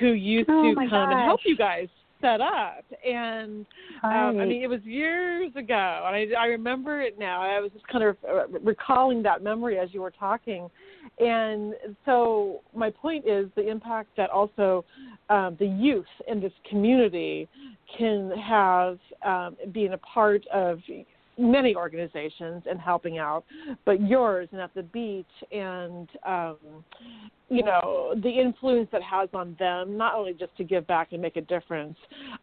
who 0.00 0.08
used 0.08 0.50
oh 0.50 0.62
to 0.62 0.74
come 0.74 0.88
gosh. 0.88 1.12
and 1.12 1.20
help 1.20 1.40
you 1.44 1.56
guys 1.56 1.88
set 2.22 2.40
up. 2.40 2.84
And 3.06 3.66
um, 4.02 4.40
i 4.40 4.46
mean 4.46 4.62
it 4.62 4.68
was 4.68 4.80
years 4.84 5.50
ago 5.56 6.04
and 6.06 6.16
i 6.16 6.26
i 6.38 6.46
remember 6.46 7.02
it 7.02 7.18
now. 7.18 7.42
I 7.42 7.60
was 7.60 7.70
just 7.72 7.86
kind 7.88 8.04
of 8.04 8.16
uh, 8.28 8.48
recalling 8.62 9.22
that 9.24 9.42
memory 9.42 9.78
as 9.78 9.90
you 9.92 10.00
were 10.00 10.10
talking. 10.10 10.70
And 11.18 11.74
so 12.06 12.60
my 12.74 12.90
point 12.90 13.26
is 13.26 13.48
the 13.56 13.68
impact 13.68 14.10
that 14.16 14.30
also 14.30 14.84
um, 15.28 15.56
the 15.58 15.66
youth 15.66 16.06
in 16.28 16.40
this 16.40 16.52
community 16.70 17.48
can 17.98 18.30
have 18.38 18.98
um, 19.24 19.56
being 19.72 19.92
a 19.92 19.98
part 19.98 20.46
of 20.48 20.78
many 21.38 21.74
organizations 21.74 22.62
and 22.68 22.80
helping 22.80 23.18
out, 23.18 23.44
but 23.84 24.00
yours 24.06 24.48
and 24.52 24.60
at 24.60 24.72
the 24.74 24.82
beach 24.82 25.26
and 25.50 26.08
um, 26.26 26.56
you 27.52 27.62
know 27.62 28.14
the 28.22 28.30
influence 28.30 28.88
that 28.92 29.02
has 29.02 29.28
on 29.34 29.56
them 29.58 29.96
not 29.96 30.14
only 30.14 30.32
just 30.32 30.56
to 30.56 30.64
give 30.64 30.86
back 30.86 31.08
and 31.12 31.20
make 31.20 31.36
a 31.36 31.40
difference 31.40 31.96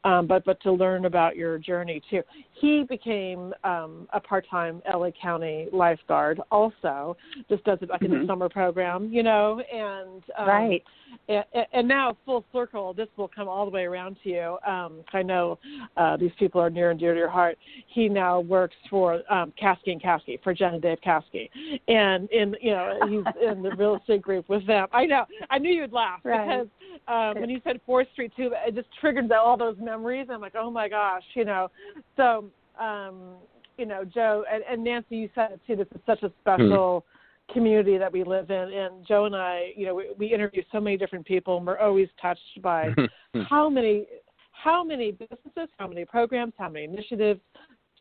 um, 0.03 0.27
but 0.27 0.43
but 0.45 0.61
to 0.61 0.71
learn 0.71 1.05
about 1.05 1.35
your 1.35 1.57
journey 1.57 2.01
too. 2.09 2.21
He 2.53 2.83
became 2.87 3.53
um, 3.63 4.07
a 4.13 4.19
part-time 4.19 4.81
la 4.93 5.09
county 5.21 5.67
lifeguard 5.71 6.41
also 6.51 7.17
just 7.49 7.63
does 7.63 7.79
it 7.81 7.89
like 7.89 8.01
mm-hmm. 8.01 8.13
in 8.13 8.21
the 8.21 8.27
summer 8.27 8.49
program 8.49 9.09
you 9.11 9.23
know 9.23 9.61
and 9.73 10.23
um, 10.37 10.47
right. 10.47 10.83
and, 11.27 11.43
and 11.73 11.87
now 11.87 12.15
full 12.25 12.45
circle 12.53 12.93
this 12.93 13.07
will 13.17 13.29
come 13.29 13.47
all 13.47 13.65
the 13.65 13.71
way 13.71 13.83
around 13.83 14.17
to 14.23 14.29
you 14.29 14.57
um, 14.67 15.01
i 15.13 15.21
know 15.21 15.57
uh, 15.97 16.17
these 16.17 16.31
people 16.37 16.61
are 16.61 16.69
near 16.69 16.91
and 16.91 16.99
dear 16.99 17.13
to 17.13 17.19
your 17.19 17.29
heart. 17.29 17.57
He 17.87 18.09
now 18.09 18.39
works 18.39 18.75
for 18.89 19.21
um, 19.31 19.53
Caskey 19.61 19.91
and 19.91 20.01
Caskey 20.01 20.41
for 20.43 20.53
Jen 20.53 20.73
and 20.73 20.81
Dave 20.81 20.99
Caskey. 21.05 21.49
And 21.87 22.29
in 22.31 22.55
you 22.61 22.71
know 22.71 22.99
he's 23.07 23.49
in 23.49 23.61
the 23.61 23.71
real 23.77 23.95
estate 23.95 24.21
group 24.21 24.49
with 24.49 24.65
them 24.67 24.87
I 24.99 25.05
know. 25.05 25.25
I 25.49 25.57
knew 25.57 25.71
you'd 25.71 25.93
laugh 25.93 26.19
right. 26.23 26.45
because 26.45 26.67
um, 27.07 27.41
when 27.41 27.49
you 27.49 27.61
said 27.63 27.79
Fourth 27.85 28.07
Street 28.13 28.31
too, 28.35 28.51
it 28.67 28.75
just 28.75 28.87
triggered 28.99 29.31
all 29.31 29.57
those 29.57 29.77
memories. 29.79 30.27
I'm 30.31 30.41
like, 30.41 30.55
oh 30.57 30.69
my 30.69 30.89
gosh, 30.89 31.23
you 31.35 31.45
know. 31.45 31.69
So, 32.17 32.45
um, 32.79 33.35
you 33.77 33.85
know, 33.85 34.03
Joe 34.03 34.43
and, 34.51 34.63
and 34.69 34.83
Nancy, 34.83 35.17
you 35.17 35.29
said 35.33 35.51
it 35.51 35.61
too. 35.65 35.75
This 35.75 35.87
is 35.93 36.01
such 36.05 36.23
a 36.23 36.31
special. 36.41 37.05
Hmm. 37.05 37.53
community 37.53 37.97
that 37.97 38.13
we 38.13 38.23
live 38.23 38.51
in 38.51 38.71
and 38.73 39.03
joe 39.07 39.25
and 39.25 39.35
i 39.35 39.71
you 39.75 39.87
know 39.87 39.95
we, 39.95 40.05
we 40.19 40.31
interview 40.31 40.61
so 40.71 40.79
many 40.79 40.95
different 40.95 41.25
people 41.25 41.57
and 41.57 41.65
we're 41.65 41.79
always 41.79 42.07
touched 42.21 42.61
by 42.61 42.93
how 43.49 43.67
many 43.67 44.05
how 44.51 44.83
many 44.83 45.09
businesses 45.09 45.67
how 45.79 45.87
many 45.87 46.05
programs 46.05 46.53
how 46.59 46.69
many 46.69 46.85
initiatives 46.85 47.41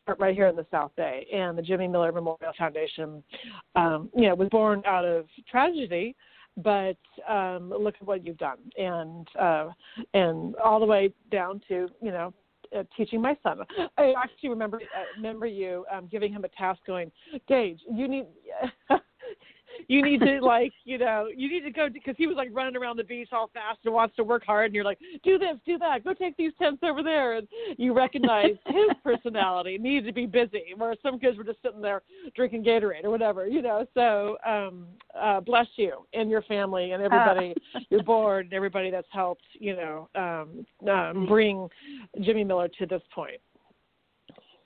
start 0.09 0.19
right 0.19 0.35
here 0.35 0.47
in 0.47 0.55
the 0.55 0.65
South 0.71 0.91
Bay, 0.95 1.27
and 1.31 1.57
the 1.57 1.61
Jimmy 1.61 1.87
Miller 1.87 2.11
Memorial 2.11 2.53
Foundation, 2.57 3.23
um, 3.75 4.09
you 4.15 4.27
know, 4.27 4.33
was 4.33 4.49
born 4.49 4.81
out 4.85 5.05
of 5.05 5.25
tragedy, 5.49 6.15
but 6.63 6.97
um, 7.27 7.69
look 7.69 7.95
at 7.99 8.07
what 8.07 8.25
you've 8.25 8.37
done, 8.37 8.57
and 8.77 9.27
uh, 9.39 9.69
and 10.13 10.55
all 10.57 10.79
the 10.79 10.85
way 10.85 11.13
down 11.31 11.61
to 11.67 11.87
you 12.01 12.11
know 12.11 12.33
uh, 12.75 12.83
teaching 12.95 13.21
my 13.21 13.37
son. 13.43 13.59
I 13.97 14.13
actually 14.21 14.49
remember 14.49 14.77
uh, 14.77 15.03
remember 15.15 15.45
you 15.45 15.85
um, 15.91 16.07
giving 16.11 16.31
him 16.31 16.43
a 16.43 16.49
task, 16.49 16.79
going, 16.85 17.11
Gage, 17.47 17.81
you 17.91 18.07
need 18.07 18.25
you 19.87 20.01
need 20.03 20.19
to 20.19 20.39
like 20.41 20.73
you 20.85 20.97
know 20.97 21.27
you 21.35 21.49
need 21.49 21.61
to 21.61 21.71
go 21.71 21.87
because 21.89 22.15
he 22.17 22.27
was 22.27 22.35
like 22.35 22.49
running 22.51 22.75
around 22.75 22.97
the 22.97 23.03
beach 23.03 23.29
all 23.31 23.49
fast 23.53 23.79
and 23.85 23.93
wants 23.93 24.15
to 24.15 24.23
work 24.23 24.43
hard 24.45 24.65
and 24.65 24.75
you're 24.75 24.83
like 24.83 24.99
do 25.23 25.37
this 25.37 25.55
do 25.65 25.77
that 25.77 26.03
go 26.03 26.13
take 26.13 26.35
these 26.37 26.51
tents 26.59 26.81
over 26.83 27.03
there 27.03 27.37
and 27.37 27.47
you 27.77 27.93
recognize 27.93 28.51
his 28.65 28.89
personality 29.03 29.77
needed 29.77 30.05
to 30.05 30.13
be 30.13 30.25
busy 30.25 30.73
where 30.77 30.95
some 31.01 31.19
kids 31.19 31.37
were 31.37 31.43
just 31.43 31.61
sitting 31.61 31.81
there 31.81 32.01
drinking 32.35 32.63
gatorade 32.63 33.03
or 33.03 33.09
whatever 33.09 33.47
you 33.47 33.61
know 33.61 33.85
so 33.93 34.37
um 34.45 34.85
uh 35.19 35.39
bless 35.39 35.67
you 35.75 36.05
and 36.13 36.29
your 36.29 36.41
family 36.43 36.91
and 36.91 37.03
everybody 37.03 37.53
uh. 37.75 37.79
your 37.89 38.03
board 38.03 38.45
and 38.45 38.53
everybody 38.53 38.89
that's 38.89 39.07
helped 39.11 39.43
you 39.53 39.75
know 39.75 40.09
um, 40.15 40.65
um 40.89 41.25
bring 41.25 41.67
jimmy 42.21 42.43
miller 42.43 42.67
to 42.67 42.85
this 42.85 43.01
point 43.13 43.39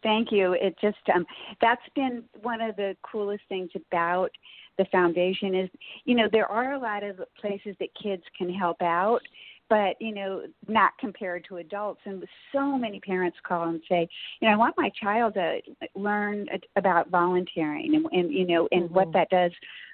Thank 0.04 0.32
you. 0.32 0.52
It 0.54 0.76
just 0.82 0.98
um, 1.16 1.26
that's 1.62 1.82
been 1.96 2.24
one 2.42 2.62
of 2.62 2.76
the 2.76 2.96
coolest 3.10 3.44
things 3.48 3.70
about 3.76 4.30
the 4.78 4.86
foundation 4.92 5.56
is 5.56 5.70
you 6.06 6.16
know 6.16 6.28
there 6.32 6.48
are 6.48 6.74
a 6.74 6.80
lot 6.80 7.04
of 7.04 7.22
places 7.40 7.76
that 7.80 7.90
kids 8.02 8.24
can 8.38 8.54
help 8.54 8.82
out 8.82 9.22
but 9.70 9.96
you 10.00 10.14
know 10.14 10.44
not 10.68 10.92
compared 11.00 11.46
to 11.48 11.58
adults. 11.58 12.02
And 12.06 12.24
so 12.52 12.78
many 12.78 13.00
parents 13.00 13.38
call 13.48 13.70
and 13.70 13.82
say 13.90 14.08
you 14.40 14.48
know 14.48 14.54
i 14.54 14.58
want 14.58 14.76
my 14.78 14.90
child 15.02 15.34
to 15.36 15.60
learn 15.96 16.48
about 16.76 17.10
volunteering 17.10 17.96
and, 17.96 18.06
and 18.12 18.34
you 18.34 18.46
know 18.46 18.68
and 18.72 18.84
mm-hmm. 18.84 18.94
what 18.94 19.14
that 19.14 19.30
does 19.30 19.52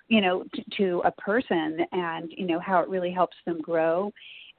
you 0.09 0.21
know 0.21 0.43
to, 0.53 0.63
to 0.77 1.01
a 1.05 1.11
person 1.11 1.79
and 1.91 2.33
you 2.35 2.45
know 2.45 2.59
how 2.59 2.81
it 2.81 2.89
really 2.89 3.11
helps 3.11 3.37
them 3.45 3.61
grow. 3.61 4.11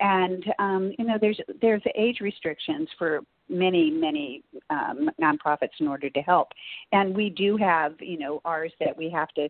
And 0.02 0.42
um, 0.58 0.94
you 0.98 1.04
know 1.04 1.18
there's 1.20 1.38
there's 1.60 1.82
age 1.96 2.20
restrictions 2.20 2.88
for 2.98 3.20
many 3.48 3.90
many 3.90 4.42
um, 4.70 5.10
nonprofits 5.20 5.78
in 5.80 5.88
order 5.88 6.08
to 6.08 6.20
help. 6.20 6.48
And 6.92 7.14
we 7.14 7.28
do 7.28 7.56
have 7.58 7.94
you 8.00 8.18
know 8.18 8.40
ours 8.44 8.72
that 8.80 8.96
we 8.96 9.10
have 9.10 9.28
to 9.30 9.48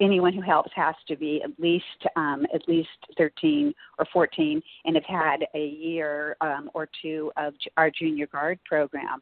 anyone 0.00 0.32
who 0.32 0.40
helps 0.40 0.70
has 0.74 0.94
to 1.08 1.16
be 1.16 1.42
at 1.42 1.50
least 1.58 1.84
um, 2.16 2.46
at 2.54 2.68
least 2.68 2.88
13 3.16 3.72
or 3.98 4.06
14 4.12 4.62
and 4.84 4.94
have 4.96 5.04
had 5.04 5.46
a 5.54 5.66
year 5.66 6.36
um, 6.40 6.70
or 6.74 6.88
two 7.02 7.30
of 7.36 7.54
our 7.76 7.90
junior 7.90 8.26
guard 8.26 8.58
program. 8.64 9.20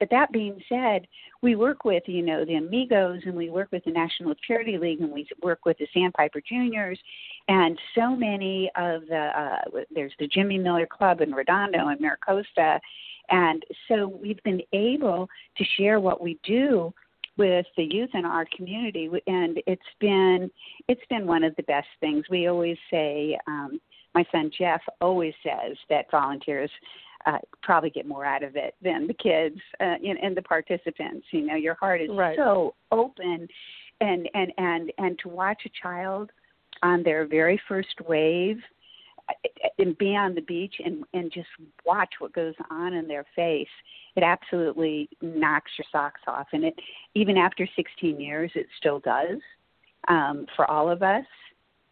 But 0.00 0.10
that 0.10 0.30
being 0.30 0.62
said, 0.68 1.08
we 1.42 1.56
work 1.56 1.84
with 1.84 2.04
you 2.06 2.22
know 2.22 2.44
the 2.44 2.54
Amigos 2.54 3.22
and 3.24 3.34
we 3.34 3.50
work 3.50 3.68
with 3.72 3.84
the 3.84 3.90
National 3.90 4.34
Charity 4.46 4.78
League 4.78 5.00
and 5.00 5.12
we 5.12 5.26
work 5.42 5.64
with 5.64 5.78
the 5.78 5.88
Sandpiper 5.92 6.40
Juniors 6.48 6.98
and 7.48 7.78
so 7.94 8.14
many 8.14 8.70
of 8.76 9.02
the 9.08 9.30
uh, 9.36 9.80
there's 9.94 10.12
the 10.18 10.28
Jimmy 10.28 10.58
Miller 10.58 10.86
Club 10.86 11.20
in 11.20 11.32
Redondo 11.32 11.88
and 11.88 12.00
Mira 12.00 12.16
Costa, 12.24 12.80
and 13.30 13.64
so 13.88 14.06
we've 14.06 14.42
been 14.44 14.62
able 14.72 15.28
to 15.56 15.64
share 15.76 16.00
what 16.00 16.22
we 16.22 16.38
do 16.44 16.92
with 17.38 17.66
the 17.76 17.84
youth 17.84 18.10
in 18.14 18.24
our 18.24 18.46
community 18.54 19.08
and 19.26 19.60
it's 19.66 19.80
been 20.00 20.50
it's 20.88 21.04
been 21.08 21.26
one 21.26 21.44
of 21.44 21.54
the 21.56 21.62
best 21.62 21.86
things 22.00 22.24
we 22.30 22.48
always 22.48 22.76
say 22.90 23.38
um 23.46 23.80
my 24.14 24.24
son 24.30 24.50
jeff 24.56 24.80
always 25.00 25.34
says 25.42 25.76
that 25.88 26.10
volunteers 26.10 26.70
uh, 27.26 27.38
probably 27.62 27.90
get 27.90 28.06
more 28.06 28.24
out 28.24 28.42
of 28.42 28.56
it 28.56 28.74
than 28.82 29.06
the 29.06 29.14
kids 29.14 29.58
uh, 29.80 29.96
and, 30.04 30.18
and 30.22 30.36
the 30.36 30.42
participants 30.42 31.26
you 31.30 31.46
know 31.46 31.56
your 31.56 31.74
heart 31.74 32.00
is 32.00 32.10
right. 32.12 32.36
so 32.36 32.74
open 32.90 33.48
and 34.00 34.28
and 34.34 34.52
and 34.58 34.92
and 34.98 35.18
to 35.18 35.28
watch 35.28 35.62
a 35.64 35.70
child 35.82 36.30
on 36.82 37.02
their 37.02 37.26
very 37.26 37.60
first 37.68 37.94
wave 38.06 38.58
and 39.78 39.96
be 39.98 40.16
on 40.16 40.34
the 40.34 40.40
beach 40.42 40.74
and 40.84 41.04
and 41.14 41.32
just 41.32 41.48
watch 41.84 42.14
what 42.18 42.32
goes 42.32 42.54
on 42.70 42.94
in 42.94 43.06
their 43.06 43.24
face 43.34 43.68
it 44.16 44.22
absolutely 44.22 45.08
knocks 45.22 45.70
your 45.78 45.86
socks 45.90 46.20
off 46.26 46.46
and 46.52 46.64
it 46.64 46.74
even 47.14 47.36
after 47.36 47.68
16 47.76 48.20
years 48.20 48.50
it 48.54 48.66
still 48.78 49.00
does 49.00 49.38
um 50.08 50.46
for 50.56 50.70
all 50.70 50.90
of 50.90 51.02
us 51.02 51.24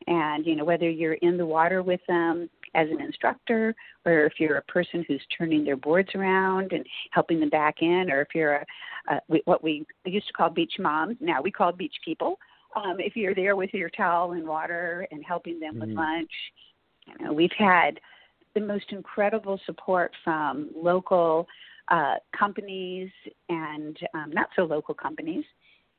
and 0.07 0.47
you 0.47 0.57
know 0.57 0.65
whether 0.65 0.89
you're 0.89 1.15
in 1.15 1.37
the 1.37 1.47
water 1.47 1.83
with 1.83 2.01
them 2.09 2.49
as 2.75 2.89
an 2.91 3.01
instructor 3.01 3.75
or 4.05 4.27
if 4.27 4.35
you're 4.39 4.59
a 4.59 4.63
person 4.63 5.05
who's 5.09 5.23
turning 5.37 5.65
their 5.65 5.77
boards 5.77 6.11
around 6.15 6.73
and 6.73 6.85
helping 7.11 7.41
them 7.41 7.49
back 7.49 7.77
in 7.81 8.11
or 8.11 8.21
if 8.21 8.29
you're 8.35 8.57
a, 8.57 8.67
a 9.15 9.21
what 9.45 9.63
we 9.63 9.87
used 10.05 10.27
to 10.27 10.33
call 10.33 10.51
beach 10.51 10.75
moms 10.79 11.17
now 11.21 11.41
we 11.41 11.51
call 11.51 11.73
beach 11.73 11.95
people 12.05 12.39
um, 12.77 12.97
if 12.99 13.17
you're 13.17 13.35
there 13.35 13.57
with 13.57 13.73
your 13.73 13.89
towel 13.91 14.33
and 14.33 14.47
water 14.47 15.09
and 15.11 15.25
helping 15.25 15.59
them 15.59 15.75
mm-hmm. 15.75 15.89
with 15.89 15.97
lunch 15.97 16.31
you 17.07 17.25
know, 17.25 17.33
we've 17.33 17.51
had 17.57 18.01
the 18.55 18.61
most 18.61 18.87
incredible 18.91 19.61
support 19.67 20.13
from 20.25 20.71
local 20.75 21.47
uh, 21.89 22.15
companies 22.37 23.11
and 23.49 23.97
um, 24.15 24.31
not 24.33 24.49
so 24.57 24.65
local 24.65 24.95
companies, 24.95 25.45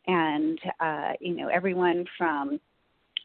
and 0.08 0.60
uh, 0.80 1.14
you 1.22 1.36
know 1.36 1.48
everyone 1.48 2.06
from 2.18 2.60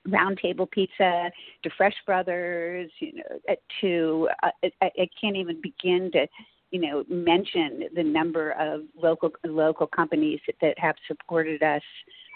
Roundtable 0.07 0.71
Pizza 0.71 1.31
to 1.63 1.71
Fresh 1.77 1.95
Brothers, 2.07 2.91
you 3.01 3.15
know, 3.15 3.41
uh, 3.49 3.55
to 3.81 4.29
uh, 4.43 4.51
I, 4.81 4.91
I 4.99 5.09
can't 5.21 5.37
even 5.37 5.61
begin 5.61 6.11
to 6.13 6.27
you 6.71 6.81
know 6.81 7.05
mention 7.09 7.85
the 7.95 8.03
number 8.03 8.53
of 8.53 8.83
local 9.01 9.31
local 9.45 9.87
companies 9.87 10.41
that, 10.47 10.57
that 10.61 10.79
have 10.79 10.97
supported 11.09 11.63
us 11.63 11.83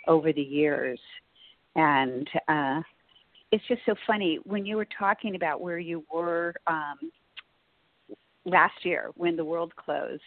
over 0.09 0.33
the 0.33 0.43
years, 0.43 0.99
and 1.75 2.29
uh, 2.49 2.81
it's 3.53 3.65
just 3.69 3.83
so 3.87 3.95
funny 4.07 4.39
when 4.45 4.67
you 4.67 4.77
were 4.77 4.89
talking 4.99 5.37
about 5.37 5.61
where 5.61 5.79
you 5.79 6.05
were 6.13 6.55
um, 6.67 7.11
last 8.45 8.85
year 8.85 9.11
when 9.17 9.37
the 9.37 9.45
world 9.45 9.75
closed 9.77 10.23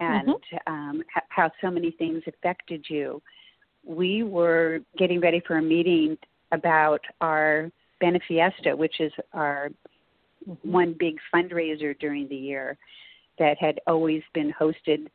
and 0.00 0.28
mm-hmm. 0.28 0.72
um, 0.72 1.02
how 1.28 1.50
so 1.60 1.70
many 1.70 1.90
things 1.92 2.22
affected 2.26 2.84
you. 2.88 3.20
We 3.84 4.22
were 4.22 4.80
getting 4.96 5.20
ready 5.20 5.42
for 5.46 5.58
a 5.58 5.62
meeting 5.62 6.16
about 6.52 7.00
our 7.20 7.70
Benefiesta, 8.02 8.76
which 8.76 9.00
is 9.00 9.12
our 9.32 9.70
mm-hmm. 10.48 10.70
one 10.70 10.96
big 10.98 11.16
fundraiser 11.34 11.98
during 11.98 12.28
the 12.28 12.36
year 12.36 12.76
that 13.38 13.56
had 13.58 13.80
always 13.86 14.22
been 14.34 14.52
hosted. 14.52 15.06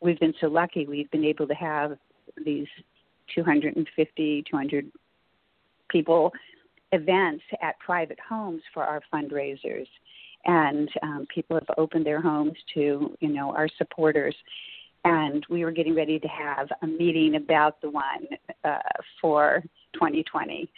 We've 0.00 0.20
been 0.20 0.34
so 0.40 0.46
lucky 0.48 0.86
we've 0.86 1.10
been 1.10 1.24
able 1.24 1.46
to 1.48 1.54
have 1.54 1.98
these 2.44 2.68
250, 3.34 4.44
200 4.48 4.92
people 5.88 6.32
events 6.92 7.44
at 7.62 7.78
private 7.78 8.18
homes 8.26 8.62
for 8.72 8.84
our 8.84 9.00
fundraisers. 9.12 9.86
And 10.44 10.88
um, 11.02 11.26
people 11.32 11.56
have 11.56 11.76
opened 11.78 12.04
their 12.04 12.20
homes 12.20 12.56
to 12.74 13.16
you 13.20 13.28
know 13.28 13.52
our 13.52 13.68
supporters. 13.78 14.34
And 15.04 15.44
we 15.50 15.64
were 15.64 15.72
getting 15.72 15.96
ready 15.96 16.18
to 16.20 16.28
have 16.28 16.68
a 16.82 16.86
meeting 16.86 17.34
about 17.34 17.80
the 17.80 17.90
one 17.90 18.26
uh, 18.64 18.78
for 19.20 19.62
2020 19.94 20.68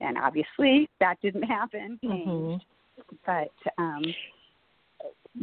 and 0.00 0.16
obviously 0.18 0.88
that 1.00 1.20
didn't 1.20 1.42
happen 1.42 1.98
mm-hmm. 2.04 2.56
but 3.26 3.52
um, 3.78 4.02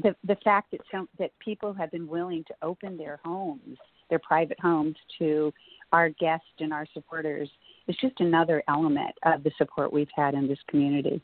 the 0.04 0.16
the 0.26 0.36
fact 0.44 0.72
that 0.72 0.82
some 0.92 1.08
that 1.20 1.32
people 1.40 1.74
have 1.74 1.92
been 1.92 2.08
willing 2.08 2.44
to 2.48 2.54
open 2.62 2.98
their 2.98 3.20
homes 3.24 3.78
their 4.10 4.20
private 4.20 4.60
homes 4.60 4.96
to 5.18 5.52
our 5.92 6.10
guests 6.10 6.48
and 6.60 6.74
our 6.74 6.86
supporters 6.94 7.50
is 7.88 7.96
just 8.02 8.20
another 8.20 8.64
element 8.68 9.12
of 9.24 9.44
the 9.44 9.52
support 9.58 9.94
we've 9.94 10.08
had 10.16 10.34
in 10.34 10.48
this 10.48 10.60
community. 10.68 11.22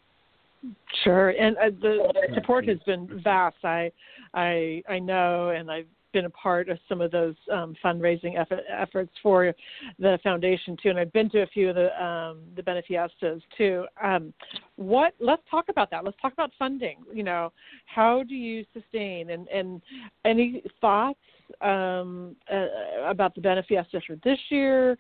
Sure, 1.04 1.30
and 1.30 1.58
uh, 1.58 1.72
the 1.82 2.14
support 2.36 2.68
has 2.68 2.78
been 2.86 3.22
vast. 3.24 3.56
I, 3.64 3.92
I, 4.34 4.84
I 4.88 5.00
know, 5.00 5.50
and 5.50 5.72
I've 5.72 5.88
been 6.12 6.26
a 6.26 6.30
part 6.30 6.70
of 6.70 6.78
some 6.88 7.02
of 7.02 7.12
those 7.12 7.36
um, 7.52 7.76
fundraising 7.84 8.40
effort, 8.40 8.62
efforts 8.70 9.12
for 9.22 9.54
the 10.00 10.20
foundation 10.24 10.78
too, 10.82 10.90
and 10.90 11.00
I've 11.00 11.14
been 11.14 11.30
to 11.32 11.42
a 11.42 11.48
few 11.48 11.70
of 11.70 11.76
the 11.76 12.04
um, 12.04 12.40
the 12.56 12.62
benefiestas 12.62 13.42
too. 13.58 13.86
Um, 14.02 14.34
what? 14.76 15.14
Let's 15.20 15.42
talk 15.50 15.70
about 15.70 15.92
that. 15.92 16.04
Let's 16.04 16.18
talk 16.22 16.34
about 16.34 16.52
funding. 16.58 16.98
You 17.14 17.24
know, 17.24 17.52
how 17.86 18.24
do 18.24 18.36
you 18.36 18.66
sustain 18.74 19.32
and 19.32 19.48
and 19.48 19.82
any 20.26 20.64
thoughts 20.80 21.20
um, 21.62 22.36
uh, 22.52 22.68
about 23.08 23.36
the 23.36 23.42
benefiestas 23.42 24.04
for 24.06 24.18
this 24.24 24.40
year? 24.50 24.98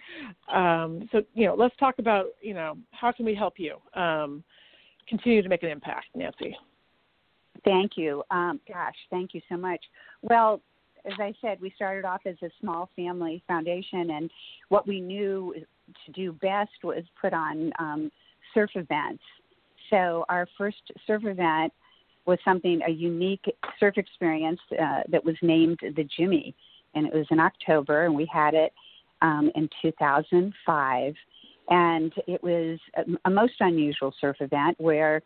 Um, 0.51 1.07
so 1.11 1.21
you 1.33 1.45
know, 1.45 1.55
let's 1.55 1.75
talk 1.77 1.99
about 1.99 2.27
you 2.41 2.53
know 2.53 2.77
how 2.91 3.11
can 3.11 3.25
we 3.25 3.35
help 3.35 3.55
you. 3.57 3.77
Um, 3.93 4.43
continue 5.07 5.41
to 5.41 5.49
make 5.49 5.63
an 5.63 5.69
impact, 5.69 6.07
Nancy. 6.15 6.55
Thank 7.63 7.91
you. 7.95 8.23
Um, 8.31 8.59
gosh, 8.67 8.95
thank 9.09 9.33
you 9.33 9.41
so 9.49 9.57
much. 9.57 9.81
Well, 10.21 10.61
as 11.05 11.13
I 11.19 11.33
said, 11.41 11.59
we 11.61 11.71
started 11.75 12.05
off 12.05 12.21
as 12.25 12.35
a 12.41 12.49
small 12.59 12.89
family 12.95 13.43
foundation, 13.47 14.11
and 14.11 14.31
what 14.69 14.87
we 14.87 15.01
knew 15.01 15.53
to 16.05 16.11
do 16.11 16.31
best 16.33 16.71
was 16.83 17.03
put 17.19 17.33
on 17.33 17.71
um, 17.79 18.11
surf 18.53 18.71
events. 18.75 19.23
So 19.89 20.25
our 20.29 20.47
first 20.57 20.91
surf 21.05 21.23
event 21.25 21.73
was 22.25 22.37
something 22.45 22.81
a 22.87 22.91
unique 22.91 23.45
surf 23.79 23.97
experience 23.97 24.59
uh, 24.73 25.01
that 25.09 25.23
was 25.23 25.35
named 25.41 25.79
the 25.81 26.07
Jimmy, 26.17 26.55
and 26.95 27.07
it 27.07 27.13
was 27.13 27.25
in 27.31 27.39
October, 27.39 28.05
and 28.05 28.15
we 28.15 28.29
had 28.31 28.53
it 28.53 28.73
um, 29.21 29.51
in 29.55 29.69
2005 29.81 31.15
and 31.69 32.13
it 32.27 32.43
was 32.43 32.79
a, 32.95 33.03
a 33.25 33.29
most 33.29 33.53
unusual 33.59 34.13
surf 34.19 34.37
event 34.39 34.79
where 34.79 35.21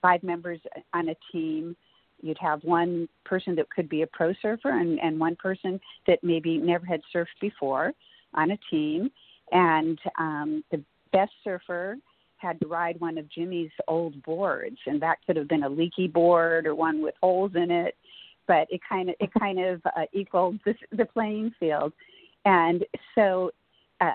five 0.00 0.22
members 0.22 0.60
on 0.94 1.08
a 1.08 1.16
team 1.32 1.76
you'd 2.22 2.38
have 2.38 2.62
one 2.62 3.08
person 3.24 3.54
that 3.56 3.70
could 3.70 3.88
be 3.88 4.02
a 4.02 4.06
pro 4.06 4.32
surfer 4.40 4.70
and, 4.70 5.00
and 5.00 5.18
one 5.18 5.36
person 5.36 5.80
that 6.06 6.18
maybe 6.22 6.58
never 6.58 6.86
had 6.86 7.00
surfed 7.14 7.26
before 7.40 7.92
on 8.34 8.52
a 8.52 8.58
team. 8.70 9.10
And 9.52 9.98
um, 10.18 10.64
the 10.70 10.82
best 11.12 11.32
surfer 11.42 11.96
had 12.36 12.58
to 12.60 12.66
ride 12.66 12.98
one 13.00 13.18
of 13.18 13.28
jimmy's 13.30 13.70
old 13.86 14.22
boards 14.22 14.78
and 14.86 15.00
that 15.02 15.18
could 15.26 15.36
have 15.36 15.48
been 15.48 15.64
a 15.64 15.68
leaky 15.68 16.08
board 16.08 16.66
or 16.66 16.74
one 16.74 17.02
with 17.02 17.14
holes 17.22 17.52
in 17.54 17.70
it. 17.70 17.94
But 18.46 18.66
it 18.70 18.80
kind 18.88 19.10
of 19.10 19.14
it 19.20 19.30
kind 19.38 19.60
of 19.60 19.80
uh, 19.84 20.06
equaled 20.12 20.58
the, 20.64 20.74
the 20.92 21.04
playing 21.04 21.52
field. 21.60 21.92
And 22.44 22.84
so 23.14 23.50
uh, 24.00 24.12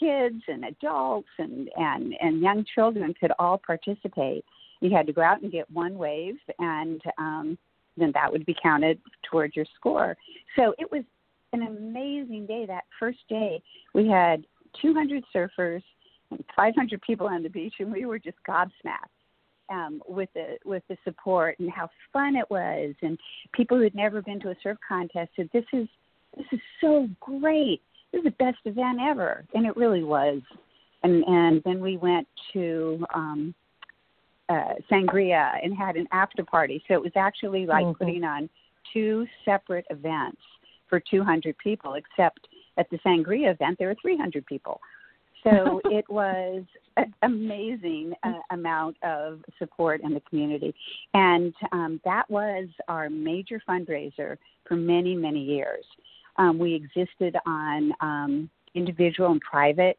kids 0.00 0.42
and 0.48 0.64
adults 0.64 1.28
and, 1.38 1.70
and, 1.76 2.14
and 2.20 2.40
young 2.40 2.64
children 2.74 3.14
could 3.18 3.32
all 3.38 3.58
participate. 3.58 4.44
You 4.80 4.90
had 4.90 5.06
to 5.06 5.12
go 5.12 5.22
out 5.22 5.42
and 5.42 5.52
get 5.52 5.70
one 5.70 5.96
wave, 5.96 6.36
and 6.58 7.00
um, 7.18 7.58
then 7.96 8.12
that 8.14 8.30
would 8.30 8.46
be 8.46 8.56
counted 8.60 8.98
towards 9.30 9.54
your 9.54 9.66
score. 9.76 10.16
So 10.56 10.74
it 10.78 10.90
was 10.90 11.04
an 11.52 11.62
amazing 11.62 12.46
day. 12.46 12.64
That 12.66 12.84
first 12.98 13.18
day, 13.28 13.62
we 13.94 14.08
had 14.08 14.44
200 14.80 15.24
surfers 15.34 15.82
and 16.30 16.44
500 16.56 17.00
people 17.02 17.26
on 17.26 17.42
the 17.42 17.48
beach, 17.48 17.74
and 17.78 17.92
we 17.92 18.06
were 18.06 18.18
just 18.18 18.38
gobsmacked. 18.48 19.16
Um, 19.68 20.02
with 20.08 20.28
the 20.34 20.56
with 20.64 20.82
the 20.88 20.96
support 21.04 21.56
and 21.60 21.70
how 21.70 21.88
fun 22.12 22.34
it 22.34 22.50
was, 22.50 22.92
and 23.02 23.16
people 23.54 23.76
who 23.76 23.84
had 23.84 23.94
never 23.94 24.20
been 24.20 24.40
to 24.40 24.50
a 24.50 24.56
surf 24.64 24.76
contest 24.88 25.30
said, 25.36 25.48
"This 25.52 25.64
is 25.72 25.86
this 26.36 26.46
is 26.50 26.58
so 26.80 27.08
great." 27.20 27.80
This 28.10 28.18
is 28.18 28.24
the 28.24 28.44
best 28.44 28.58
event 28.64 28.98
ever, 29.00 29.44
and 29.54 29.64
it 29.64 29.76
really 29.76 30.02
was. 30.02 30.42
And 31.04 31.22
and 31.24 31.62
then 31.64 31.80
we 31.80 31.98
went 31.98 32.26
to 32.52 33.06
um, 33.14 33.54
uh, 34.50 34.74
Sangria 34.90 35.52
and 35.62 35.74
had 35.74 35.96
an 35.96 36.06
after 36.12 36.44
party. 36.44 36.82
So 36.88 36.94
it 36.94 37.02
was 37.02 37.12
actually 37.16 37.66
like 37.66 37.84
mm-hmm. 37.84 38.04
putting 38.04 38.24
on 38.24 38.50
two 38.92 39.26
separate 39.44 39.86
events 39.90 40.40
for 40.88 41.00
200 41.00 41.56
people, 41.58 41.94
except 41.94 42.48
at 42.76 42.90
the 42.90 42.98
Sangria 42.98 43.52
event 43.52 43.78
there 43.78 43.88
were 43.88 43.96
300 44.02 44.44
people. 44.46 44.80
So 45.44 45.80
it 45.84 46.04
was 46.08 46.64
an 46.96 47.14
amazing 47.22 48.12
uh, 48.24 48.32
amount 48.50 48.96
of 49.04 49.40
support 49.58 50.00
in 50.02 50.12
the 50.12 50.20
community. 50.28 50.74
And 51.14 51.54
um, 51.72 52.00
that 52.04 52.28
was 52.28 52.68
our 52.88 53.08
major 53.08 53.62
fundraiser 53.68 54.36
for 54.66 54.76
many, 54.76 55.14
many 55.14 55.42
years. 55.42 55.84
Um, 56.36 56.58
we 56.58 56.74
existed 56.74 57.36
on 57.46 57.92
um, 58.00 58.50
individual 58.74 59.30
and 59.30 59.40
private 59.40 59.98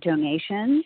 donations. 0.00 0.84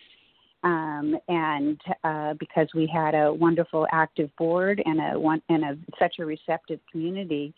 Um, 0.65 1.15
and 1.27 1.79
uh, 2.03 2.33
because 2.39 2.67
we 2.73 2.87
had 2.87 3.13
a 3.13 3.31
wonderful 3.31 3.85
active 3.91 4.35
board 4.35 4.81
and 4.83 4.99
a 4.99 5.19
one 5.19 5.41
and 5.47 5.63
a 5.63 5.77
such 5.99 6.15
a 6.19 6.25
receptive 6.25 6.79
community, 6.91 7.53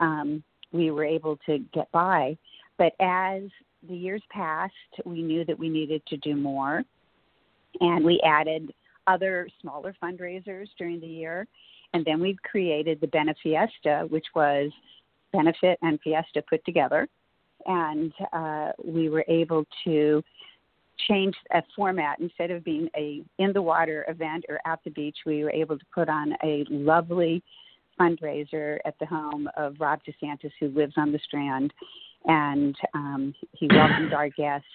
um, 0.00 0.44
we 0.70 0.90
were 0.90 1.04
able 1.04 1.38
to 1.46 1.58
get 1.72 1.90
by. 1.92 2.36
But 2.76 2.92
as 3.00 3.44
the 3.88 3.96
years 3.96 4.22
passed, 4.30 4.74
we 5.06 5.22
knew 5.22 5.46
that 5.46 5.58
we 5.58 5.70
needed 5.70 6.02
to 6.08 6.18
do 6.18 6.36
more, 6.36 6.82
and 7.80 8.04
we 8.04 8.20
added 8.22 8.70
other 9.06 9.48
smaller 9.62 9.94
fundraisers 10.02 10.66
during 10.78 11.00
the 11.00 11.06
year. 11.06 11.46
And 11.94 12.04
then 12.04 12.20
we 12.20 12.36
created 12.44 13.00
the 13.00 13.06
Benefiesta, 13.06 14.10
which 14.10 14.26
was 14.34 14.70
benefit 15.32 15.78
and 15.80 15.98
fiesta 16.02 16.42
put 16.48 16.62
together, 16.66 17.08
and 17.64 18.12
uh, 18.34 18.72
we 18.84 19.08
were 19.08 19.24
able 19.26 19.64
to 19.84 20.22
change 21.08 21.34
a 21.52 21.62
format 21.74 22.20
instead 22.20 22.50
of 22.50 22.64
being 22.64 22.88
a 22.96 23.22
in 23.38 23.52
the 23.52 23.62
water 23.62 24.04
event 24.08 24.44
or 24.48 24.60
at 24.66 24.80
the 24.84 24.90
beach. 24.90 25.16
We 25.26 25.44
were 25.44 25.50
able 25.50 25.78
to 25.78 25.84
put 25.94 26.08
on 26.08 26.34
a 26.42 26.64
lovely 26.70 27.42
fundraiser 28.00 28.78
at 28.84 28.98
the 28.98 29.06
home 29.06 29.48
of 29.56 29.76
Rob 29.78 30.00
DeSantis, 30.06 30.52
who 30.58 30.68
lives 30.68 30.94
on 30.96 31.12
the 31.12 31.18
Strand, 31.24 31.72
and 32.24 32.74
um, 32.94 33.34
he 33.52 33.68
welcomed 33.70 34.12
our 34.12 34.28
guests. 34.30 34.66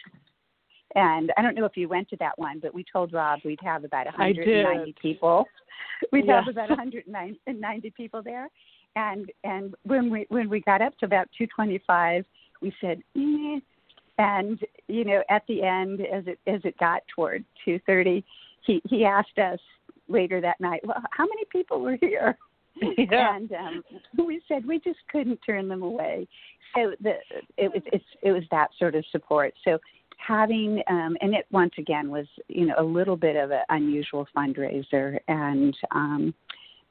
And 0.96 1.32
I 1.38 1.42
don't 1.42 1.56
know 1.56 1.66
if 1.66 1.76
you 1.76 1.90
went 1.90 2.10
to 2.10 2.18
that 2.18 2.38
one, 2.38 2.60
but 2.60 2.74
we 2.74 2.86
told 2.92 3.14
Rob 3.14 3.40
we'd 3.44 3.60
have 3.62 3.84
about 3.84 4.06
190 4.06 4.96
people. 5.02 5.46
We'd 6.12 6.28
yeah. 6.28 6.44
have 6.44 6.48
about 6.48 6.70
190 6.70 7.90
people 7.98 8.22
there, 8.22 8.50
and 8.96 9.32
and 9.44 9.74
when 9.82 10.12
we 10.12 10.28
when 10.30 10.48
we 10.48 10.60
got 10.62 10.80
up 10.80 10.96
to 11.00 11.06
about 11.08 11.28
225 11.36 12.24
we 12.62 12.74
said 12.82 13.00
eh. 13.16 13.60
And 14.18 14.60
you 14.88 15.04
know 15.04 15.22
at 15.30 15.44
the 15.48 15.64
end 15.64 16.02
as 16.02 16.26
it 16.28 16.40
as 16.48 16.62
it 16.64 16.78
got 16.78 17.02
toward 17.14 17.44
230 17.66 18.24
he 18.66 18.82
he 18.90 19.06
asked 19.06 19.38
us 19.38 19.60
later 20.08 20.42
that 20.42 20.60
night 20.60 20.82
well 20.86 21.02
how 21.12 21.26
many 21.26 21.44
people 21.52 21.82
were 21.82 21.98
here? 22.02 22.38
Yeah. 22.98 23.36
and 23.36 23.52
um 23.54 23.84
we 24.24 24.40
said 24.48 24.64
we 24.64 24.80
just 24.80 25.00
couldn't 25.12 25.40
turn 25.44 25.68
them 25.68 25.82
away. 25.82 26.28
So 26.76 26.94
the 27.02 27.14
it 27.58 27.72
was 27.74 27.82
it's 27.88 28.06
it 28.22 28.32
was 28.32 28.44
that 28.52 28.70
sort 28.78 28.94
of 28.94 29.04
support. 29.12 29.56
So 29.66 29.80
having 30.18 30.84
um 30.88 31.18
and 31.22 31.34
it 31.34 31.48
once 31.52 31.74
again 31.80 32.12
was 32.12 32.28
you 32.50 32.68
know 32.68 32.76
a 32.78 32.84
little 32.84 33.18
bit 33.18 33.36
of 33.36 33.50
an 33.50 33.62
unusual 33.70 34.28
fundraiser. 34.36 35.18
And 35.28 35.76
um 35.92 36.36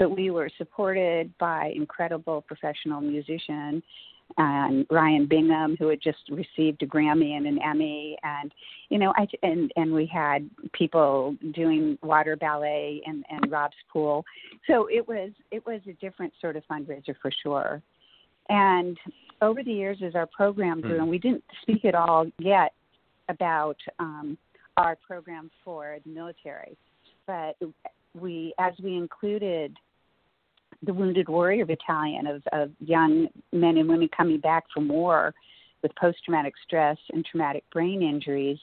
but 0.00 0.10
we 0.10 0.30
were 0.30 0.50
supported 0.58 1.32
by 1.38 1.72
incredible 1.76 2.42
professional 2.42 3.00
musician 3.00 3.80
and 4.38 4.86
Ryan 4.90 5.26
Bingham, 5.26 5.76
who 5.78 5.88
had 5.88 6.00
just 6.02 6.28
received 6.30 6.82
a 6.82 6.86
Grammy 6.86 7.36
and 7.36 7.46
an 7.46 7.58
Emmy, 7.62 8.18
and 8.22 8.52
you 8.88 8.98
know, 8.98 9.12
I 9.16 9.26
and 9.42 9.72
and 9.76 9.92
we 9.92 10.06
had 10.06 10.48
people 10.72 11.36
doing 11.54 11.98
water 12.02 12.36
ballet 12.36 13.02
and 13.06 13.24
and 13.30 13.50
Rob's 13.50 13.76
pool, 13.92 14.24
so 14.66 14.88
it 14.90 15.06
was 15.06 15.30
it 15.50 15.64
was 15.66 15.80
a 15.88 15.92
different 15.94 16.32
sort 16.40 16.56
of 16.56 16.64
fundraiser 16.70 17.14
for 17.22 17.30
sure. 17.42 17.82
And 18.48 18.96
over 19.42 19.62
the 19.62 19.72
years, 19.72 19.98
as 20.04 20.14
our 20.14 20.26
program 20.26 20.80
grew, 20.80 20.98
mm. 20.98 21.02
and 21.02 21.08
we 21.08 21.18
didn't 21.18 21.44
speak 21.62 21.84
at 21.84 21.94
all 21.94 22.26
yet 22.38 22.72
about 23.28 23.76
um, 23.98 24.38
our 24.76 24.96
program 25.06 25.50
for 25.64 25.98
the 26.04 26.10
military, 26.10 26.76
but 27.26 27.56
we 28.14 28.54
as 28.58 28.74
we 28.82 28.96
included 28.96 29.76
the 30.82 30.92
Wounded 30.92 31.28
Warrior 31.28 31.66
Battalion 31.66 32.26
of, 32.26 32.42
of 32.52 32.70
young 32.80 33.28
men 33.52 33.78
and 33.78 33.88
women 33.88 34.08
coming 34.16 34.40
back 34.40 34.64
from 34.72 34.88
war 34.88 35.34
with 35.82 35.94
post 35.96 36.18
traumatic 36.24 36.54
stress 36.64 36.98
and 37.12 37.24
traumatic 37.24 37.64
brain 37.72 38.02
injuries, 38.02 38.58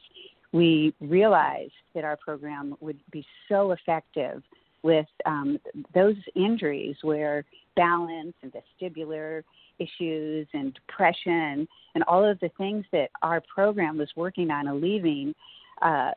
we 0.51 0.93
realized 0.99 1.73
that 1.95 2.03
our 2.03 2.17
program 2.17 2.75
would 2.79 2.99
be 3.11 3.25
so 3.49 3.71
effective 3.71 4.43
with 4.83 5.07
um, 5.25 5.57
those 5.93 6.15
injuries 6.35 6.95
where 7.01 7.45
balance 7.75 8.33
and 8.41 8.53
vestibular 8.53 9.43
issues 9.79 10.47
and 10.53 10.73
depression 10.73 11.67
and 11.95 12.03
all 12.07 12.23
of 12.23 12.39
the 12.39 12.49
things 12.57 12.85
that 12.91 13.09
our 13.21 13.41
program 13.53 13.97
was 13.97 14.09
working 14.15 14.51
on 14.51 14.67
alleviating, 14.67 15.33
uh, 15.81 16.11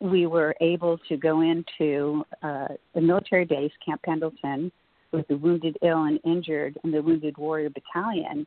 we 0.00 0.26
were 0.26 0.54
able 0.60 0.98
to 1.08 1.16
go 1.16 1.40
into 1.42 2.24
uh, 2.42 2.68
the 2.94 3.00
military 3.00 3.44
base, 3.44 3.72
Camp 3.84 4.02
Pendleton, 4.02 4.70
with 5.14 5.28
the 5.28 5.36
wounded, 5.36 5.78
ill, 5.82 6.04
and 6.04 6.20
injured 6.24 6.78
in 6.84 6.90
the 6.90 7.02
Wounded 7.02 7.38
Warrior 7.38 7.70
Battalion 7.70 8.46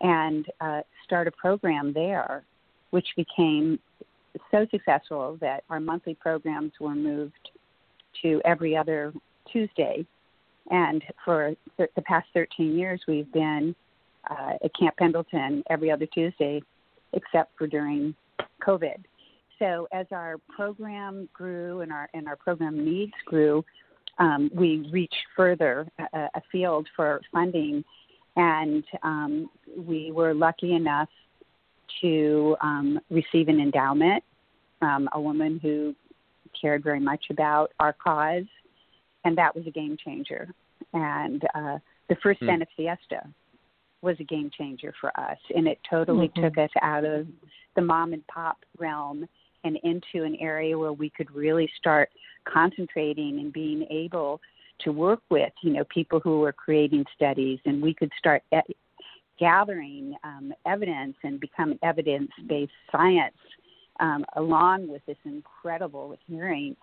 and 0.00 0.46
uh, 0.60 0.80
start 1.04 1.26
a 1.26 1.30
program 1.32 1.92
there, 1.92 2.44
which 2.90 3.06
became 3.16 3.78
so 4.50 4.66
successful 4.70 5.36
that 5.40 5.64
our 5.70 5.80
monthly 5.80 6.14
programs 6.14 6.72
were 6.80 6.94
moved 6.94 7.50
to 8.22 8.40
every 8.44 8.76
other 8.76 9.12
Tuesday. 9.52 10.06
And 10.70 11.02
for 11.24 11.54
th- 11.76 11.90
the 11.94 12.02
past 12.02 12.26
13 12.34 12.76
years, 12.76 13.00
we've 13.06 13.30
been 13.32 13.74
uh, 14.30 14.54
at 14.64 14.74
Camp 14.78 14.96
Pendleton 14.96 15.62
every 15.68 15.90
other 15.90 16.06
Tuesday, 16.06 16.62
except 17.12 17.56
for 17.58 17.66
during 17.66 18.14
COVID. 18.66 18.96
So 19.58 19.86
as 19.92 20.06
our 20.10 20.38
program 20.54 21.28
grew 21.32 21.82
and 21.82 21.92
our 21.92 22.08
and 22.12 22.26
our 22.26 22.36
program 22.36 22.84
needs 22.84 23.12
grew, 23.24 23.64
um, 24.18 24.50
we 24.54 24.88
reached 24.92 25.14
further 25.36 25.86
uh, 25.98 26.28
afield 26.34 26.86
for 26.94 27.20
funding, 27.32 27.84
and 28.36 28.84
um, 29.02 29.50
we 29.76 30.12
were 30.12 30.34
lucky 30.34 30.74
enough 30.74 31.08
to 32.00 32.56
um, 32.60 33.00
receive 33.10 33.48
an 33.48 33.60
endowment 33.60 34.22
from 34.78 35.08
a 35.12 35.20
woman 35.20 35.58
who 35.62 35.94
cared 36.60 36.82
very 36.82 37.00
much 37.00 37.24
about 37.30 37.72
our 37.80 37.92
cause, 37.92 38.44
and 39.24 39.36
that 39.38 39.54
was 39.54 39.66
a 39.66 39.70
game 39.70 39.96
changer. 40.04 40.48
And 40.92 41.42
uh, 41.54 41.78
the 42.08 42.16
first 42.22 42.40
mm. 42.40 42.64
Fiesta 42.76 43.28
was 44.02 44.16
a 44.20 44.24
game 44.24 44.50
changer 44.56 44.94
for 45.00 45.08
us, 45.18 45.38
and 45.54 45.66
it 45.66 45.78
totally 45.88 46.28
mm-hmm. 46.28 46.44
took 46.44 46.58
us 46.58 46.70
out 46.82 47.04
of 47.04 47.26
the 47.74 47.82
mom 47.82 48.12
and 48.12 48.26
pop 48.26 48.58
realm 48.78 49.26
and 49.64 49.78
into 49.82 50.24
an 50.24 50.36
area 50.40 50.78
where 50.78 50.92
we 50.92 51.10
could 51.10 51.30
really 51.34 51.70
start 51.78 52.10
concentrating 52.46 53.40
and 53.40 53.52
being 53.52 53.86
able 53.90 54.40
to 54.80 54.92
work 54.92 55.20
with 55.30 55.52
you 55.62 55.72
know 55.72 55.84
people 55.92 56.20
who 56.20 56.40
were 56.40 56.52
creating 56.52 57.04
studies. 57.14 57.58
And 57.64 57.82
we 57.82 57.94
could 57.94 58.12
start 58.18 58.42
gathering 59.38 60.14
um, 60.22 60.52
evidence 60.66 61.16
and 61.22 61.40
become 61.40 61.78
evidence 61.82 62.30
based 62.46 62.72
science 62.92 63.36
um, 64.00 64.24
along 64.36 64.88
with 64.88 65.04
this 65.06 65.16
incredible 65.24 66.16
hearing 66.26 66.76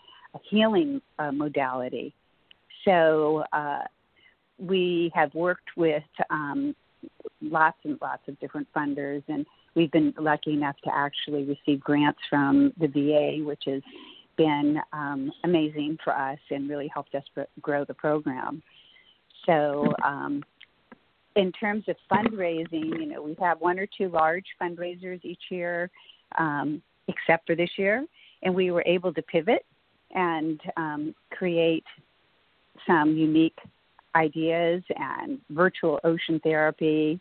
healing 0.49 1.01
uh, 1.19 1.31
modality. 1.31 2.13
So 2.85 3.43
uh, 3.51 3.81
we 4.57 5.11
have 5.13 5.33
worked 5.33 5.69
with 5.75 6.03
um, 6.29 6.75
lots 7.41 7.77
and 7.83 7.97
lots 8.01 8.23
of 8.27 8.39
different 8.39 8.67
funders 8.75 9.23
and 9.27 9.45
we've 9.75 9.91
been 9.91 10.13
lucky 10.19 10.53
enough 10.53 10.75
to 10.83 10.93
actually 10.93 11.43
receive 11.43 11.79
grants 11.79 12.19
from 12.29 12.73
the 12.79 12.87
VA, 12.87 13.43
which 13.43 13.63
has 13.67 13.81
been 14.37 14.79
um, 14.93 15.31
amazing 15.43 15.97
for 16.03 16.15
us 16.15 16.39
and 16.49 16.69
really 16.69 16.89
helped 16.93 17.15
us 17.15 17.23
grow 17.61 17.85
the 17.85 17.93
program. 17.93 18.61
So, 19.45 19.93
um, 20.03 20.43
in 21.35 21.51
terms 21.53 21.85
of 21.87 21.95
fundraising, 22.11 22.99
you 22.99 23.05
know, 23.05 23.21
we 23.21 23.35
have 23.39 23.61
one 23.61 23.79
or 23.79 23.87
two 23.97 24.09
large 24.09 24.45
fundraisers 24.61 25.23
each 25.23 25.43
year, 25.49 25.89
um, 26.37 26.81
except 27.07 27.47
for 27.47 27.55
this 27.55 27.69
year, 27.77 28.05
and 28.43 28.53
we 28.53 28.71
were 28.71 28.83
able 28.85 29.13
to 29.13 29.21
pivot 29.21 29.65
and 30.13 30.59
um, 30.75 31.15
create 31.31 31.85
some 32.85 33.15
unique 33.15 33.57
ideas 34.15 34.83
and 34.97 35.39
virtual 35.51 35.99
ocean 36.03 36.39
therapy 36.43 37.19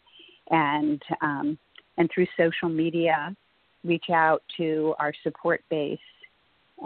and 0.51 1.01
um, 1.23 1.59
and 2.01 2.11
through 2.13 2.27
social 2.35 2.71
media 2.71 3.37
reach 3.85 4.07
out 4.11 4.43
to 4.57 4.95
our 4.99 5.13
support 5.23 5.63
base 5.69 5.99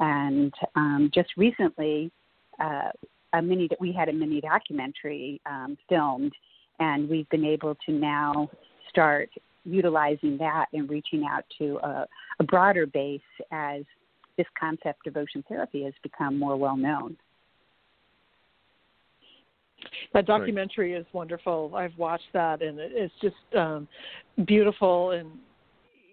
and 0.00 0.52
um, 0.74 1.08
just 1.14 1.28
recently 1.36 2.10
uh, 2.60 2.90
a 3.32 3.40
mini 3.40 3.68
we 3.78 3.92
had 3.92 4.08
a 4.08 4.12
mini 4.12 4.40
documentary 4.40 5.40
um, 5.46 5.78
filmed 5.88 6.32
and 6.80 7.08
we've 7.08 7.28
been 7.28 7.44
able 7.44 7.76
to 7.86 7.92
now 7.92 8.50
start 8.88 9.30
utilizing 9.64 10.36
that 10.36 10.66
and 10.72 10.90
reaching 10.90 11.24
out 11.30 11.44
to 11.58 11.78
a, 11.84 12.06
a 12.40 12.44
broader 12.44 12.84
base 12.84 13.20
as 13.52 13.84
this 14.36 14.46
concept 14.58 15.06
of 15.06 15.16
ocean 15.16 15.44
therapy 15.48 15.84
has 15.84 15.94
become 16.02 16.36
more 16.36 16.56
well 16.56 16.76
known. 16.76 17.16
That 20.12 20.26
documentary 20.26 20.94
is 20.94 21.06
wonderful. 21.12 21.72
I've 21.74 21.96
watched 21.96 22.32
that, 22.32 22.62
and 22.62 22.78
it's 22.80 23.14
just 23.20 23.36
um, 23.56 23.88
beautiful. 24.46 25.12
And 25.12 25.30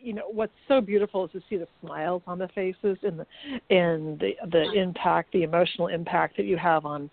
you 0.01 0.13
know 0.13 0.23
what's 0.31 0.53
so 0.67 0.81
beautiful 0.81 1.25
is 1.25 1.31
to 1.31 1.41
see 1.49 1.57
the 1.57 1.67
smiles 1.81 2.21
on 2.27 2.39
the 2.39 2.47
faces 2.49 2.97
and 3.03 3.19
the 3.19 3.25
and 3.75 4.19
the 4.19 4.31
the 4.51 4.71
impact, 4.73 5.31
the 5.33 5.43
emotional 5.43 5.87
impact 5.87 6.37
that 6.37 6.45
you 6.45 6.57
have 6.57 6.85
on, 6.85 7.09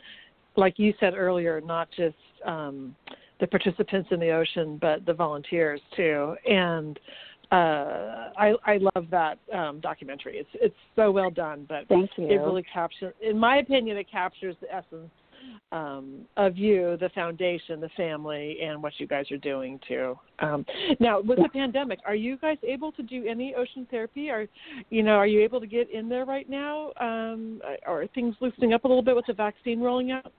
like 0.56 0.78
you 0.78 0.94
said 1.00 1.14
earlier, 1.14 1.60
not 1.60 1.88
just 1.96 2.16
um, 2.46 2.94
the 3.40 3.46
participants 3.46 4.08
in 4.10 4.20
the 4.20 4.30
ocean, 4.30 4.78
but 4.80 5.04
the 5.06 5.12
volunteers 5.12 5.80
too. 5.96 6.34
And 6.48 6.98
uh, 7.50 8.30
I 8.36 8.54
I 8.64 8.78
love 8.94 9.06
that 9.10 9.38
um, 9.54 9.80
documentary. 9.80 10.38
It's 10.38 10.50
it's 10.54 10.74
so 10.96 11.10
well 11.10 11.30
done, 11.30 11.64
but 11.68 11.88
Thank 11.88 12.10
you. 12.16 12.26
it 12.28 12.36
really 12.36 12.64
captures, 12.72 13.14
in 13.22 13.38
my 13.38 13.58
opinion, 13.58 13.96
it 13.96 14.10
captures 14.10 14.56
the 14.60 14.74
essence 14.74 15.10
um, 15.70 16.26
of 16.36 16.56
you, 16.56 16.96
the 16.98 17.10
foundation, 17.10 17.80
the 17.80 17.90
family, 17.96 18.58
and 18.62 18.82
what 18.82 18.94
you 18.98 19.06
guys 19.06 19.30
are 19.30 19.38
doing 19.38 19.78
too. 19.86 20.18
Um, 20.38 20.64
now, 20.98 21.20
with 21.20 21.38
the 21.38 21.48
pandemic, 21.48 21.98
are 22.06 22.14
you 22.14 22.38
guys 22.38 22.56
able 22.62 22.92
to 22.92 23.02
do 23.02 23.26
any 23.26 23.54
ocean 23.54 23.86
therapy? 23.90 24.30
Are 24.30 24.46
you 24.90 25.02
know, 25.02 25.12
are 25.12 25.26
you 25.26 25.42
able 25.42 25.60
to 25.60 25.66
get 25.66 25.90
in 25.90 26.08
there 26.08 26.24
right 26.24 26.48
now? 26.48 26.92
Um, 27.00 27.60
are 27.86 28.06
things 28.14 28.34
loosening 28.40 28.72
up 28.72 28.84
a 28.84 28.88
little 28.88 29.02
bit 29.02 29.16
with 29.16 29.26
the 29.26 29.34
vaccine 29.34 29.80
rolling 29.80 30.12
out? 30.12 30.32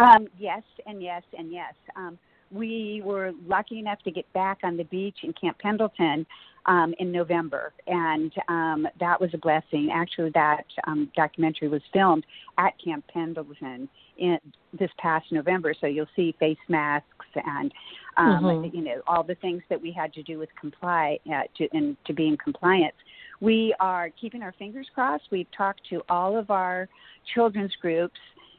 Um, 0.00 0.28
yes, 0.38 0.62
and 0.86 1.02
yes, 1.02 1.22
and 1.36 1.50
yes. 1.50 1.74
Um, 1.96 2.18
we 2.50 3.02
were 3.04 3.32
lucky 3.46 3.78
enough 3.78 3.98
to 4.04 4.10
get 4.10 4.30
back 4.32 4.58
on 4.62 4.76
the 4.76 4.84
beach 4.84 5.18
in 5.22 5.32
Camp 5.32 5.58
Pendleton 5.58 6.26
um, 6.66 6.94
in 6.98 7.12
November, 7.12 7.72
and 7.86 8.32
um, 8.48 8.86
that 9.00 9.20
was 9.20 9.30
a 9.34 9.38
blessing. 9.38 9.90
Actually, 9.92 10.30
that 10.34 10.64
um, 10.86 11.10
documentary 11.16 11.68
was 11.68 11.82
filmed 11.92 12.24
at 12.58 12.72
Camp 12.82 13.04
Pendleton 13.12 13.88
in 14.18 14.38
this 14.78 14.90
past 14.98 15.26
November, 15.30 15.74
so 15.80 15.86
you'll 15.86 16.06
see 16.16 16.34
face 16.38 16.58
masks 16.68 17.06
and 17.34 17.72
um, 18.16 18.42
mm-hmm. 18.42 18.76
you 18.76 18.82
know 18.82 19.00
all 19.06 19.22
the 19.22 19.34
things 19.36 19.62
that 19.68 19.80
we 19.80 19.92
had 19.92 20.12
to 20.14 20.22
do 20.22 20.38
with 20.38 20.48
comply 20.60 21.18
uh, 21.32 21.42
to 21.56 21.68
and 21.72 21.96
to 22.06 22.12
be 22.12 22.26
in 22.26 22.36
compliance. 22.36 22.96
We 23.40 23.74
are 23.80 24.10
keeping 24.18 24.42
our 24.42 24.54
fingers 24.58 24.88
crossed. 24.94 25.24
We've 25.30 25.50
talked 25.56 25.82
to 25.90 26.02
all 26.08 26.38
of 26.38 26.50
our 26.50 26.88
children's 27.34 27.74
groups 27.80 28.18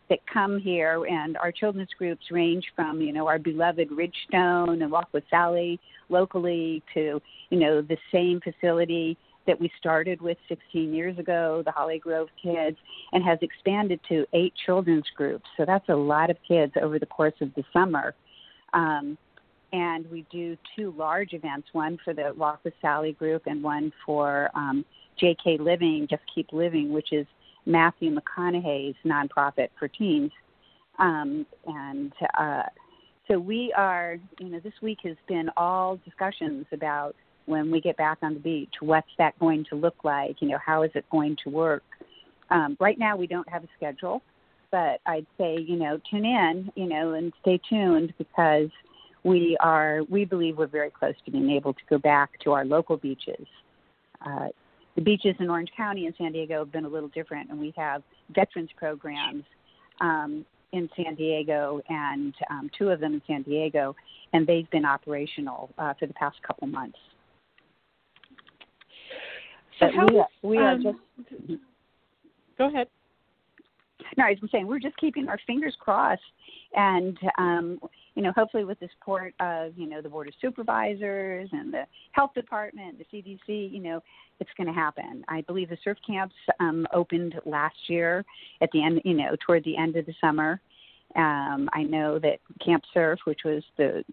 that 0.09 0.19
come 0.31 0.59
here, 0.59 1.05
and 1.05 1.37
our 1.37 1.51
children's 1.51 1.89
groups 1.97 2.31
range 2.31 2.65
from 2.75 3.01
you 3.01 3.11
know 3.13 3.27
our 3.27 3.39
beloved 3.39 3.91
Richstone 3.91 4.81
and 4.81 4.91
Walk 4.91 5.09
with 5.11 5.23
Sally 5.29 5.79
locally 6.09 6.83
to 6.93 7.21
you 7.49 7.59
know 7.59 7.81
the 7.81 7.97
same 8.11 8.39
facility 8.41 9.17
that 9.47 9.59
we 9.59 9.71
started 9.79 10.21
with 10.21 10.37
16 10.49 10.93
years 10.93 11.17
ago, 11.17 11.63
the 11.65 11.71
Holly 11.71 11.99
Grove 11.99 12.27
kids, 12.41 12.77
and 13.13 13.23
has 13.23 13.39
expanded 13.41 13.99
to 14.09 14.25
eight 14.33 14.53
children's 14.65 15.07
groups. 15.15 15.45
So 15.55 15.63
that's 15.65 15.87
a 15.89 15.95
lot 15.95 16.29
of 16.29 16.37
kids 16.45 16.73
over 16.81 16.99
the 16.99 17.05
course 17.05 17.33
of 17.39 17.53
the 17.55 17.63
summer. 17.71 18.13
Um, 18.73 19.17
and 19.73 20.09
we 20.11 20.25
do 20.31 20.57
two 20.75 20.93
large 20.97 21.33
events 21.33 21.69
one 21.71 21.97
for 22.03 22.13
the 22.13 22.33
Walk 22.37 22.59
with 22.63 22.73
Sally 22.81 23.13
group 23.13 23.43
and 23.47 23.63
one 23.63 23.91
for 24.05 24.49
um, 24.53 24.85
JK 25.21 25.59
Living, 25.59 26.07
Just 26.09 26.23
Keep 26.33 26.53
Living, 26.53 26.91
which 26.91 27.11
is 27.11 27.25
Matthew 27.68 28.15
McConaughey's 28.15 28.95
nonprofit 29.05 29.70
for 29.78 29.88
teens. 29.88 30.32
Um, 30.97 31.45
and 31.65 32.13
uh, 32.39 32.63
so 33.28 33.38
we 33.38 33.74
are, 33.78 34.18
you 34.39 34.49
know, 34.49 34.59
this 34.59 34.74
week 34.82 34.99
has 35.03 35.18
been 35.28 35.49
all 35.57 35.99
discussions 36.05 36.65
about 36.72 37.15
when 37.45 37.70
we 37.70 37.82
get 37.82 37.97
back 37.97 38.18
on 38.22 38.34
the 38.34 38.39
beach, 38.39 38.74
what's 38.82 39.07
that 39.18 39.38
going 39.39 39.65
to 39.70 39.76
look 39.76 39.95
like? 40.03 40.41
You 40.41 40.49
know, 40.49 40.57
how 40.65 40.84
is 40.84 40.91
it 40.95 41.05
going 41.11 41.38
to 41.43 41.49
work? 41.49 41.84
Um, 42.49 42.78
right 42.80 42.97
now, 42.97 43.15
we 43.15 43.28
don't 43.28 43.47
have 43.49 43.63
a 43.63 43.68
schedule, 43.76 44.22
but 44.72 44.99
I'd 45.05 45.28
say, 45.38 45.57
you 45.59 45.76
know, 45.76 45.99
tune 46.09 46.26
in, 46.26 46.72
you 46.76 46.88
know, 46.88 47.13
and 47.13 47.34
stay 47.41 47.59
tuned 47.70 48.13
because 48.18 48.70
we 49.24 49.57
are, 49.59 50.01
we 50.09 50.26
believe 50.26 50.57
we're 50.57 50.68
very 50.68 50.89
close 50.89 51.15
to 51.26 51.32
being 51.32 51.51
able 51.51 51.74
to 51.74 51.80
go 51.89 51.97
back 51.97 52.32
to 52.43 52.51
our 52.53 52.65
local 52.65 52.97
beaches. 52.97 53.45
Uh, 54.26 54.47
the 54.97 55.03
beaches 55.03 55.35
in 55.39 55.49
Orange 55.49 55.69
County 55.77 56.07
and 56.07 56.15
San 56.17 56.31
Diego 56.31 56.59
have 56.59 56.71
been 56.71 56.83
a 56.83 56.89
little 56.89 57.09
different, 57.09 57.51
and 57.51 57.59
we 57.59 57.71
have 57.77 58.01
veterans 58.35 58.71
programs 58.75 59.43
um, 60.01 60.43
in 60.73 60.89
San 60.97 61.13
Diego 61.13 61.79
and 61.87 62.33
um, 62.49 62.69
two 62.75 62.89
of 62.89 62.99
them 62.99 63.13
in 63.13 63.21
San 63.27 63.43
Diego, 63.43 63.95
and 64.33 64.45
they've 64.47 64.69
been 64.71 64.85
operational 64.85 65.69
uh, 65.77 65.93
for 65.99 66.07
the 66.07 66.13
past 66.15 66.41
couple 66.41 66.67
months. 66.67 66.97
So 69.79 69.85
how, 69.95 70.07
we, 70.07 70.19
are, 70.19 70.27
we 70.41 70.57
are 70.57 70.71
um, 70.71 70.83
just. 70.83 71.59
Go 72.57 72.67
ahead. 72.67 72.87
No, 74.15 74.25
I 74.25 74.35
was 74.41 74.51
saying 74.51 74.67
we're 74.67 74.79
just 74.79 74.97
keeping 74.97 75.27
our 75.27 75.39
fingers 75.45 75.75
crossed, 75.79 76.21
and 76.73 77.17
um, 77.37 77.79
you 78.17 78.23
know, 78.23 78.31
hopefully 78.35 78.63
with 78.63 78.79
the 78.79 78.89
support 78.97 79.35
of, 79.39 79.77
you 79.77 79.87
know, 79.87 80.01
the 80.01 80.09
board 80.09 80.27
of 80.27 80.33
supervisors 80.41 81.47
and 81.51 81.71
the 81.71 81.83
health 82.13 82.33
department, 82.33 82.97
the 82.97 83.05
CDC, 83.13 83.71
you 83.71 83.79
know, 83.79 84.01
it's 84.39 84.49
going 84.57 84.65
to 84.65 84.73
happen. 84.73 85.23
I 85.27 85.41
believe 85.41 85.69
the 85.69 85.77
surf 85.83 85.99
camps 86.05 86.33
um, 86.59 86.87
opened 86.93 87.35
last 87.45 87.75
year 87.85 88.25
at 88.59 88.69
the 88.73 88.83
end, 88.83 89.01
you 89.05 89.13
know, 89.13 89.35
toward 89.45 89.63
the 89.65 89.77
end 89.77 89.97
of 89.97 90.07
the 90.07 90.15
summer. 90.19 90.59
Um, 91.15 91.69
I 91.73 91.83
know 91.83 92.17
that 92.17 92.39
Camp 92.65 92.83
Surf, 92.91 93.19
which 93.25 93.41
was 93.45 93.61
the 93.77 94.03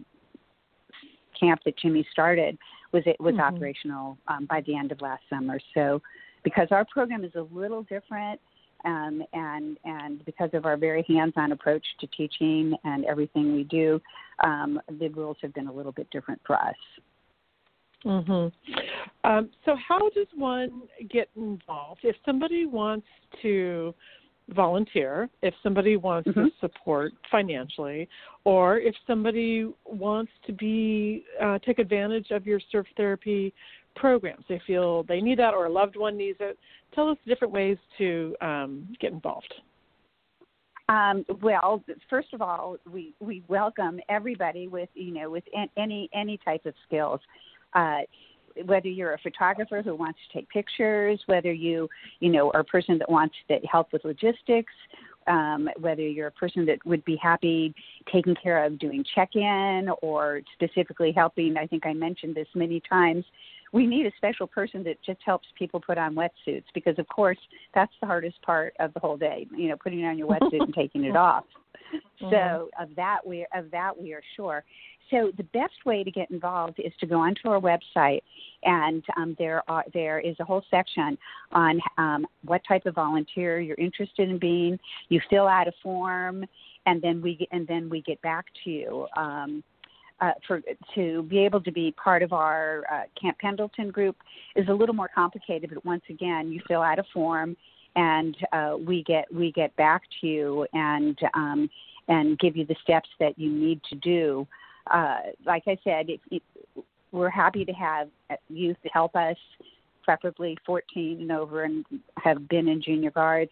camp 1.41 1.61
that 1.65 1.79
Jimmy 1.79 2.07
started 2.13 2.59
was 2.93 3.05
it 3.07 3.17
was 3.19 3.37
mm-hmm. 3.37 3.55
operational 3.55 4.19
um, 4.29 4.45
by 4.45 4.61
the 4.67 4.77
end 4.77 4.93
of 4.93 5.01
last 5.01 5.23
summer. 5.31 5.59
So 5.73 6.03
because 6.45 6.69
our 6.73 6.85
program 6.93 7.25
is 7.25 7.33
a 7.37 7.47
little 7.55 7.85
different 7.85 8.39
um, 8.85 9.23
and 9.33 9.79
and 9.85 10.25
because 10.25 10.51
of 10.53 10.67
our 10.67 10.77
very 10.77 11.05
hands-on 11.09 11.53
approach 11.53 11.85
to 12.01 12.07
teaching 12.09 12.77
and 12.85 13.05
everything 13.05 13.55
we 13.55 13.65
do, 13.65 14.01
um, 14.43 14.81
the 14.99 15.09
rules 15.09 15.37
have 15.43 15.55
been 15.55 15.69
a 15.69 15.73
little 15.73 15.93
bit 15.93 16.09
different 16.11 16.41
for 16.47 16.57
us. 16.57 16.77
Mhm. 18.05 18.53
Um, 19.25 19.51
so, 19.65 19.75
how 19.77 20.09
does 20.11 20.27
one 20.35 20.83
get 21.09 21.31
involved 21.37 22.05
if 22.05 22.17
somebody 22.25 22.67
wants 22.67 23.07
to 23.43 23.95
volunteer, 24.51 25.31
if 25.43 25.55
somebody 25.63 25.97
wants 25.97 26.29
mm-hmm. 26.29 26.45
to 26.45 26.51
support 26.61 27.13
financially, 27.31 28.09
or 28.45 28.79
if 28.79 28.95
somebody 29.07 29.73
wants 29.87 30.33
to 30.47 30.53
be 30.53 31.25
uh, 31.43 31.59
take 31.61 31.79
advantage 31.79 32.31
of 32.31 32.47
your 32.47 32.61
surf 32.71 32.87
therapy 32.97 33.55
programs. 33.97 34.45
They 34.49 34.61
feel 34.67 35.03
they 35.05 35.21
need 35.21 35.39
that, 35.39 35.55
or 35.55 35.67
a 35.67 35.71
loved 35.71 35.97
one 35.97 36.17
needs 36.17 36.39
it. 36.41 36.59
Tell 36.95 37.09
us 37.09 37.19
different 37.27 37.53
ways 37.53 37.77
to 37.99 38.35
um, 38.41 38.89
get 39.01 39.13
involved. 39.13 39.53
Um, 40.89 41.25
well, 41.43 41.83
first 42.11 42.35
of 42.35 42.43
all, 42.43 42.77
we, 42.91 43.15
we 43.19 43.43
welcome 43.49 44.01
everybody 44.09 44.69
with 44.69 44.91
you 44.95 45.13
know 45.13 45.31
with 45.31 45.45
any 45.77 46.09
any 46.13 46.39
type 46.45 46.67
of 46.67 46.75
skills 46.87 47.21
uh, 47.75 48.01
whether 48.67 48.89
you're 48.89 49.15
a 49.15 49.19
photographer 49.19 49.83
who 49.83 49.95
wants 49.95 50.19
to 50.27 50.39
take 50.39 50.49
pictures, 50.49 51.21
whether 51.27 51.53
you, 51.53 51.89
you 52.21 52.31
know, 52.31 52.51
are 52.55 52.61
a 52.61 52.65
person 52.65 52.99
that 52.99 53.11
wants 53.11 53.35
to 53.49 53.59
help 53.71 53.93
with 53.93 54.05
logistics, 54.05 54.73
um, 55.27 55.69
whether 55.81 56.03
you're 56.03 56.29
a 56.29 56.33
person 56.33 56.65
that 56.67 56.79
would 56.85 57.05
be 57.05 57.17
happy 57.17 57.75
taking 58.13 58.35
care 58.41 58.65
of 58.65 58.79
doing 58.79 59.05
check-in 59.15 59.89
or 60.03 60.41
specifically 60.55 61.13
helping. 61.13 61.57
I 61.57 61.67
think 61.67 61.87
I 61.87 61.95
mentioned 61.95 62.35
this 62.35 62.49
many 62.55 62.81
times. 62.89 63.25
We 63.75 63.87
need 63.87 64.07
a 64.07 64.13
special 64.17 64.47
person 64.47 64.85
that 64.85 65.03
just 65.05 65.19
helps 65.27 65.49
people 65.59 65.81
put 65.81 65.99
on 65.99 66.15
wetsuits 66.15 66.65
because, 66.75 66.97
of 66.99 67.09
course, 67.09 67.39
that's 67.75 67.93
the 68.01 68.07
hardest 68.07 68.41
part 68.43 68.73
of 68.79 68.95
the 68.95 69.01
whole 69.01 69.17
day. 69.17 69.49
You 69.55 69.69
know, 69.69 69.77
putting 69.77 70.05
on 70.05 70.17
your 70.17 70.29
wetsuit 70.29 70.61
and 70.61 70.73
taking 70.73 71.05
it 71.05 71.17
off. 71.17 71.45
So 72.21 72.27
mm-hmm. 72.27 72.83
of 72.83 72.95
that 72.97 73.19
we 73.27 73.45
of 73.53 73.71
that 73.73 74.01
we 74.01 74.13
are 74.13 74.23
sure. 74.37 74.65
So 75.11 75.33
the 75.37 75.43
best 75.43 75.75
way 75.85 76.05
to 76.05 76.11
get 76.11 76.31
involved 76.31 76.79
is 76.79 76.93
to 77.01 77.07
go 77.07 77.21
onto 77.21 77.49
our 77.49 77.61
website, 77.61 78.23
and 78.63 79.03
um, 79.17 79.35
there 79.39 79.63
are 79.69 79.85
there 79.93 80.21
is 80.21 80.37
a 80.39 80.45
whole 80.45 80.63
section 80.71 81.19
on 81.53 81.81
um, 81.99 82.27
what 82.45 82.63
type 82.67 82.87
of 82.87 82.95
volunteer 82.95 83.61
you're 83.61 83.77
interested 83.77 84.31
in 84.31 84.39
being. 84.39 84.79
You 85.09 85.21
fill 85.29 85.49
out 85.49 85.69
a 85.69 85.73
form, 85.83 86.45
and 86.87 87.03
then 87.03 87.21
we 87.21 87.47
and 87.51 87.67
then 87.67 87.91
we 87.91 88.03
get 88.03 88.23
back 88.23 88.47
to 88.65 88.71
you. 88.71 89.07
Um, 89.17 89.63
uh, 90.21 90.33
for 90.47 90.63
to 90.95 91.23
be 91.25 91.39
able 91.39 91.61
to 91.61 91.73
be 91.73 91.93
part 91.93 92.23
of 92.23 92.33
our 92.33 92.85
uh, 92.93 93.03
Camp 93.21 93.39
Pendleton 93.39 93.91
group 93.91 94.17
is 94.57 94.69
a 94.69 94.73
little 94.73 94.95
more 94.95 95.11
complicated, 95.15 95.71
but 95.73 95.85
once 95.85 96.05
again, 96.09 96.51
you 96.51 96.61
fill 96.69 96.83
out 96.83 96.99
a 96.99 97.05
form, 97.13 97.57
and 97.97 98.37
uh, 98.53 98.77
we 98.79 99.03
get 99.05 99.33
we 99.33 99.53
get 99.53 99.75
back 99.77 100.03
to 100.21 100.27
you 100.27 100.67
and 100.73 101.19
um, 101.35 101.69
and 102.09 102.39
give 102.39 102.57
you 102.57 102.65
the 102.67 102.77
steps 102.83 103.09
that 103.19 103.39
you 103.39 103.51
need 103.51 103.81
to 103.91 103.97
do 103.97 104.47
uh, 104.91 105.19
like 105.47 105.65
I 105.67 105.79
said, 105.85 106.11
it, 106.11 106.21
it, 106.31 106.43
we're 107.13 107.31
happy 107.31 107.65
to 107.65 107.73
have 107.73 108.09
youth 108.49 108.77
help 108.93 109.17
us, 109.17 109.37
preferably 110.03 110.59
14 110.67 111.21
and 111.21 111.33
over, 111.33 111.65
and 111.65 111.85
have 112.23 112.49
been 112.49 112.69
in 112.69 112.83
junior 112.83 113.11
guards. 113.11 113.51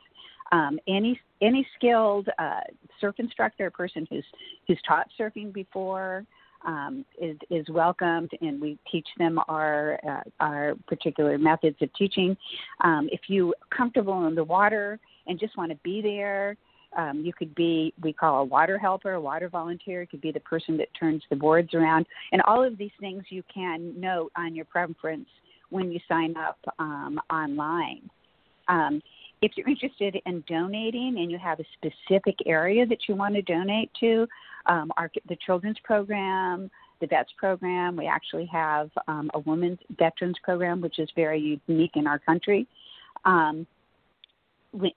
Um, 0.51 0.79
any 0.87 1.19
any 1.41 1.67
skilled 1.77 2.29
uh, 2.39 2.61
surf 3.01 3.15
instructor, 3.19 3.67
a 3.67 3.71
person 3.71 4.07
who's 4.11 4.25
who's 4.67 4.79
taught 4.87 5.07
surfing 5.19 5.53
before, 5.53 6.27
um, 6.67 7.05
is 7.21 7.37
is 7.51 7.67
welcomed, 7.69 8.31
and 8.41 8.61
we 8.61 8.79
teach 8.91 9.07
them 9.19 9.39
our 9.49 9.99
uh, 10.09 10.23
our 10.41 10.75
particular 10.87 11.39
methods 11.39 11.77
of 11.81 11.93
teaching. 11.95 12.37
Um, 12.83 13.09
if 13.13 13.21
you 13.29 13.55
comfortable 13.77 14.27
in 14.27 14.35
the 14.35 14.45
water 14.45 14.99
and 15.27 15.39
just 15.39 15.57
want 15.57 15.71
to 15.71 15.79
be 15.83 16.01
there, 16.03 16.57
um, 16.97 17.23
you 17.25 17.33
could 17.33 17.55
be, 17.55 17.95
we 18.03 18.13
call 18.13 18.41
a 18.41 18.45
water 18.45 18.79
helper, 18.79 19.13
a 19.13 19.21
water 19.21 19.49
volunteer. 19.49 20.03
It 20.03 20.11
could 20.11 20.21
be 20.21 20.33
the 20.33 20.41
person 20.41 20.77
that 20.79 20.89
turns 20.99 21.23
the 21.31 21.37
boards 21.37 21.75
around. 21.75 22.07
And 22.33 22.43
all 22.43 22.63
of 22.63 22.77
these 22.77 22.91
things 23.01 23.25
you 23.31 23.43
can 23.53 23.99
note 23.99 24.31
on 24.37 24.55
your 24.55 24.67
preference 24.67 25.29
when 25.71 25.91
you 25.91 26.01
sign 26.09 26.35
up 26.37 26.59
um, 26.79 27.19
online. 27.31 28.11
Um, 28.69 29.03
if 29.41 29.53
you're 29.57 29.69
interested 29.69 30.17
in 30.25 30.45
donating 30.47 31.17
and 31.19 31.31
you 31.31 31.39
have 31.39 31.59
a 31.59 31.65
specific 31.75 32.37
area 32.47 32.87
that 32.87 33.09
you 33.09 33.17
want 33.17 33.35
to 33.35 33.43
donate 33.43 33.91
to, 34.01 34.27
um, 34.67 34.93
our, 34.97 35.11
the 35.29 35.37
children's 35.45 35.79
program, 35.85 36.71
the 37.01 37.07
vets 37.07 37.31
program, 37.37 37.97
we 37.97 38.07
actually 38.07 38.47
have 38.47 38.91
um, 39.09 39.31
a 39.35 39.41
women's 39.41 39.79
veterans 39.99 40.37
program, 40.43 40.81
which 40.81 40.99
is 40.99 41.09
very 41.17 41.61
unique 41.67 41.93
in 41.95 42.07
our 42.07 42.19
country. 42.19 42.67
Um, 43.25 43.67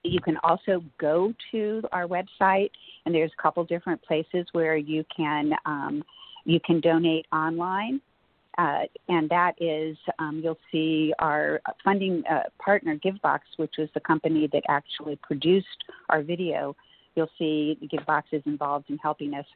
you 0.02 0.20
can 0.20 0.38
also 0.42 0.82
go 0.98 1.34
to 1.52 1.82
our 1.92 2.06
website, 2.06 2.70
and 3.04 3.14
there's 3.14 3.32
a 3.38 3.42
couple 3.42 3.62
different 3.64 4.02
places 4.02 4.46
where 4.52 4.76
you 4.76 5.04
can 5.14 5.52
um, 5.66 6.02
you 6.44 6.60
can 6.60 6.80
donate 6.80 7.26
online. 7.32 8.00
Uh, 8.56 8.84
and 9.08 9.28
that 9.28 9.54
is, 9.60 9.98
um, 10.18 10.40
you'll 10.42 10.58
see 10.72 11.12
our 11.18 11.60
funding 11.84 12.22
uh, 12.30 12.44
partner, 12.58 12.96
GiveBox, 12.96 13.40
which 13.58 13.74
was 13.78 13.88
the 13.92 14.00
company 14.00 14.48
that 14.50 14.62
actually 14.68 15.16
produced 15.16 15.84
our 16.08 16.22
video. 16.22 16.74
You'll 17.16 17.30
see 17.38 17.78
GiveBox 17.82 18.22
is 18.32 18.42
involved 18.46 18.90
in 18.90 18.98
helping 18.98 19.34
us 19.34 19.46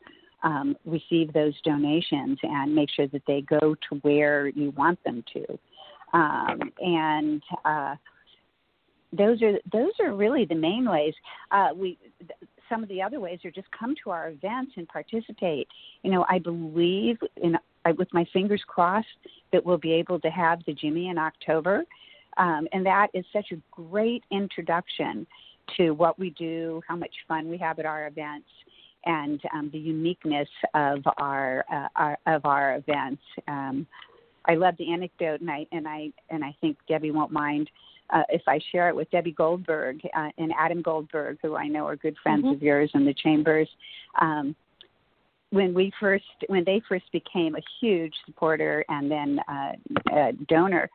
um, 0.42 0.76
receive 0.84 1.32
those 1.32 1.54
donations 1.62 2.38
and 2.42 2.74
make 2.74 2.88
sure 2.90 3.06
that 3.08 3.22
they 3.26 3.42
go 3.42 3.76
to 3.88 3.96
where 4.02 4.48
you 4.48 4.70
want 4.70 5.02
them 5.04 5.22
to. 5.34 5.58
Um, 6.12 6.72
and 6.80 7.42
uh, 7.64 7.94
those 9.12 9.42
are 9.42 9.58
those 9.72 9.92
are 10.00 10.14
really 10.14 10.44
the 10.44 10.54
main 10.54 10.88
ways. 10.88 11.14
Uh, 11.50 11.68
we 11.74 11.98
some 12.68 12.82
of 12.82 12.88
the 12.88 13.02
other 13.02 13.20
ways 13.20 13.40
are 13.44 13.50
just 13.50 13.68
come 13.76 13.94
to 14.04 14.10
our 14.10 14.30
events 14.30 14.72
and 14.76 14.88
participate. 14.88 15.68
You 16.02 16.10
know, 16.10 16.24
I 16.28 16.38
believe 16.38 17.18
in 17.36 17.56
I, 17.84 17.92
with 17.92 18.08
my 18.12 18.26
fingers 18.32 18.62
crossed 18.66 19.06
that 19.52 19.64
we'll 19.64 19.78
be 19.78 19.92
able 19.92 20.20
to 20.20 20.30
have 20.30 20.60
the 20.66 20.74
Jimmy 20.74 21.08
in 21.08 21.18
October, 21.18 21.84
um, 22.36 22.68
and 22.72 22.84
that 22.86 23.08
is 23.14 23.24
such 23.32 23.52
a 23.52 23.56
great 23.70 24.22
introduction 24.30 25.26
to 25.76 25.90
what 25.92 26.18
we 26.18 26.30
do, 26.30 26.82
how 26.86 26.96
much 26.96 27.14
fun 27.28 27.48
we 27.48 27.58
have 27.58 27.78
at 27.78 27.86
our 27.86 28.06
events, 28.06 28.48
and 29.04 29.40
um, 29.54 29.70
the 29.72 29.78
uniqueness 29.78 30.48
of 30.74 31.00
our, 31.16 31.64
uh, 31.72 31.88
our 31.96 32.18
of 32.26 32.44
our 32.44 32.76
events. 32.76 33.22
Um, 33.48 33.86
I 34.46 34.54
love 34.54 34.74
the 34.78 34.92
anecdote, 34.92 35.40
and 35.40 35.50
I 35.50 35.66
and 35.72 35.86
I 35.86 36.10
and 36.30 36.44
I 36.44 36.54
think 36.60 36.76
Debbie 36.88 37.10
won't 37.10 37.32
mind 37.32 37.70
uh, 38.12 38.22
if 38.28 38.42
I 38.46 38.60
share 38.72 38.88
it 38.88 38.96
with 38.96 39.10
Debbie 39.10 39.32
Goldberg 39.32 40.00
uh, 40.16 40.28
and 40.38 40.52
Adam 40.58 40.82
Goldberg, 40.82 41.38
who 41.42 41.56
I 41.56 41.66
know 41.66 41.86
are 41.86 41.96
good 41.96 42.16
friends 42.22 42.44
mm-hmm. 42.44 42.54
of 42.54 42.62
yours 42.62 42.90
in 42.94 43.04
the 43.04 43.14
chambers. 43.14 43.68
Um, 44.20 44.54
when 45.50 45.74
we 45.74 45.92
first, 45.98 46.24
when 46.46 46.64
they 46.64 46.80
first 46.88 47.10
became 47.12 47.56
a 47.56 47.60
huge 47.80 48.14
supporter 48.26 48.84
and 48.88 49.10
then 49.10 49.40
uh, 49.48 49.72
a 50.12 50.32
donor 50.48 50.88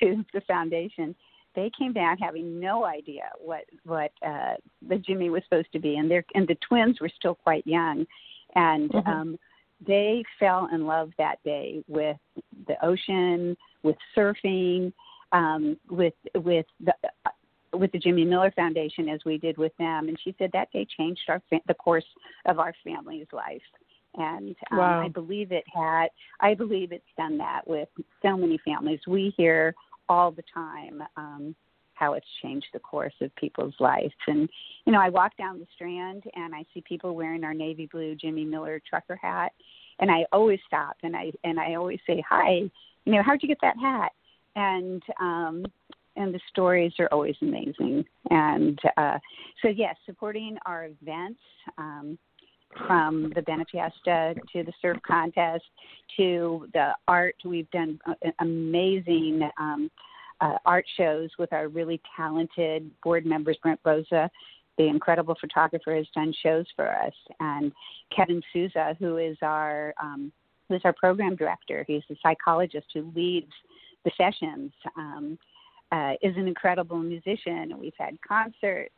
to 0.00 0.24
the 0.32 0.40
foundation, 0.42 1.14
they 1.54 1.70
came 1.76 1.92
down 1.92 2.18
having 2.18 2.60
no 2.60 2.84
idea 2.84 3.30
what 3.38 3.64
what 3.84 4.12
uh, 4.26 4.54
the 4.88 4.96
Jimmy 4.96 5.30
was 5.30 5.42
supposed 5.44 5.72
to 5.72 5.78
be, 5.78 5.96
and 5.96 6.10
their 6.10 6.24
and 6.34 6.46
the 6.46 6.56
twins 6.66 7.00
were 7.00 7.10
still 7.16 7.34
quite 7.34 7.66
young, 7.66 8.06
and 8.54 8.90
mm-hmm. 8.90 9.10
um, 9.10 9.38
they 9.86 10.22
fell 10.38 10.68
in 10.72 10.86
love 10.86 11.10
that 11.18 11.42
day 11.44 11.82
with 11.88 12.16
the 12.66 12.84
ocean, 12.84 13.56
with 13.82 13.96
surfing, 14.16 14.92
um, 15.32 15.76
with 15.88 16.14
with 16.34 16.66
the 16.80 16.94
with 17.72 17.92
the 17.92 17.98
Jimmy 17.98 18.24
Miller 18.24 18.52
Foundation 18.54 19.08
as 19.08 19.20
we 19.24 19.38
did 19.38 19.56
with 19.56 19.76
them, 19.78 20.08
and 20.08 20.18
she 20.22 20.34
said 20.38 20.50
that 20.52 20.72
day 20.72 20.86
changed 20.98 21.22
our 21.28 21.42
the 21.66 21.74
course 21.74 22.04
of 22.46 22.58
our 22.58 22.74
family's 22.84 23.28
life. 23.32 23.62
And 24.16 24.56
um, 24.72 24.78
wow. 24.78 25.02
I 25.04 25.08
believe 25.08 25.52
it 25.52 25.64
had. 25.72 26.08
I 26.40 26.54
believe 26.54 26.90
it's 26.90 27.04
done 27.16 27.38
that 27.38 27.62
with 27.66 27.88
so 28.22 28.36
many 28.36 28.58
families. 28.64 28.98
We 29.06 29.32
hear 29.36 29.72
all 30.10 30.30
the 30.30 30.44
time 30.52 31.02
um, 31.16 31.54
how 31.94 32.12
it's 32.14 32.26
changed 32.42 32.66
the 32.72 32.78
course 32.80 33.14
of 33.20 33.34
people's 33.36 33.74
lives. 33.80 34.12
And 34.26 34.48
you 34.84 34.92
know, 34.92 35.00
I 35.00 35.08
walk 35.08 35.36
down 35.38 35.58
the 35.58 35.66
Strand 35.74 36.24
and 36.34 36.54
I 36.54 36.64
see 36.74 36.82
people 36.82 37.14
wearing 37.14 37.44
our 37.44 37.54
navy 37.54 37.88
blue 37.90 38.14
Jimmy 38.14 38.44
Miller 38.44 38.82
trucker 38.88 39.16
hat, 39.16 39.52
and 40.00 40.10
I 40.10 40.26
always 40.32 40.60
stop 40.66 40.96
and 41.02 41.16
I 41.16 41.32
and 41.44 41.58
I 41.58 41.76
always 41.76 42.00
say 42.06 42.22
hi. 42.28 42.62
You 43.06 43.12
know, 43.14 43.22
how'd 43.22 43.42
you 43.42 43.48
get 43.48 43.58
that 43.62 43.78
hat? 43.78 44.12
and 44.56 45.02
um, 45.20 45.64
and 46.16 46.34
the 46.34 46.40
stories 46.48 46.92
are 46.98 47.08
always 47.12 47.36
amazing. 47.40 48.04
And 48.30 48.78
uh, 48.96 49.18
so, 49.62 49.68
yes, 49.68 49.96
supporting 50.06 50.56
our 50.66 50.86
events. 50.86 51.40
Um, 51.78 52.18
from 52.86 53.32
the 53.34 53.42
Benefiesta 53.42 54.34
to 54.52 54.62
the 54.62 54.72
surf 54.80 54.98
contest 55.06 55.64
to 56.16 56.68
the 56.72 56.92
art, 57.08 57.36
we've 57.44 57.70
done 57.70 57.98
uh, 58.06 58.14
amazing 58.40 59.48
um, 59.58 59.90
uh, 60.40 60.56
art 60.64 60.84
shows 60.96 61.30
with 61.38 61.52
our 61.52 61.68
really 61.68 62.00
talented 62.16 62.90
board 63.02 63.26
members. 63.26 63.58
Brent 63.62 63.82
Broza, 63.82 64.28
the 64.78 64.86
incredible 64.86 65.36
photographer, 65.40 65.94
has 65.94 66.06
done 66.14 66.32
shows 66.42 66.66
for 66.76 66.90
us, 66.90 67.12
and 67.40 67.72
Kevin 68.14 68.42
Souza, 68.52 68.96
who 68.98 69.18
is 69.18 69.36
our 69.42 69.92
um, 70.00 70.32
who's 70.68 70.80
our 70.84 70.92
program 70.92 71.36
director. 71.36 71.84
He's 71.86 72.02
a 72.10 72.14
psychologist 72.22 72.86
who 72.94 73.12
leads 73.14 73.52
the 74.04 74.10
sessions. 74.16 74.72
Um, 74.96 75.38
uh, 75.92 76.12
is 76.22 76.36
an 76.36 76.46
incredible 76.46 76.98
musician. 76.98 77.74
We've 77.78 77.92
had 77.98 78.16
concerts 78.26 78.94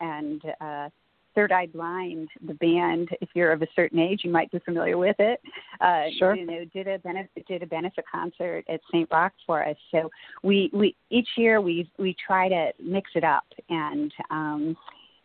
and 0.00 0.42
uh, 0.60 0.88
Third 1.34 1.52
Eye 1.52 1.66
Blind, 1.66 2.28
the 2.46 2.54
band. 2.54 3.08
If 3.20 3.30
you're 3.34 3.52
of 3.52 3.62
a 3.62 3.66
certain 3.76 3.98
age, 3.98 4.20
you 4.24 4.30
might 4.30 4.50
be 4.50 4.58
familiar 4.60 4.98
with 4.98 5.16
it. 5.18 5.40
Uh, 5.80 6.04
sure. 6.18 6.34
You 6.34 6.46
know, 6.46 6.64
did 6.72 6.88
a 6.88 6.98
benefit 6.98 7.46
did 7.46 7.62
a 7.62 7.66
benefit 7.66 8.04
concert 8.10 8.64
at 8.68 8.80
St. 8.92 9.08
Rocke 9.10 9.32
for 9.46 9.66
us. 9.66 9.76
So 9.90 10.10
we 10.42 10.70
we 10.72 10.96
each 11.10 11.28
year 11.36 11.60
we 11.60 11.90
we 11.98 12.16
try 12.26 12.48
to 12.48 12.72
mix 12.82 13.10
it 13.14 13.24
up 13.24 13.44
and 13.68 14.12
um, 14.30 14.76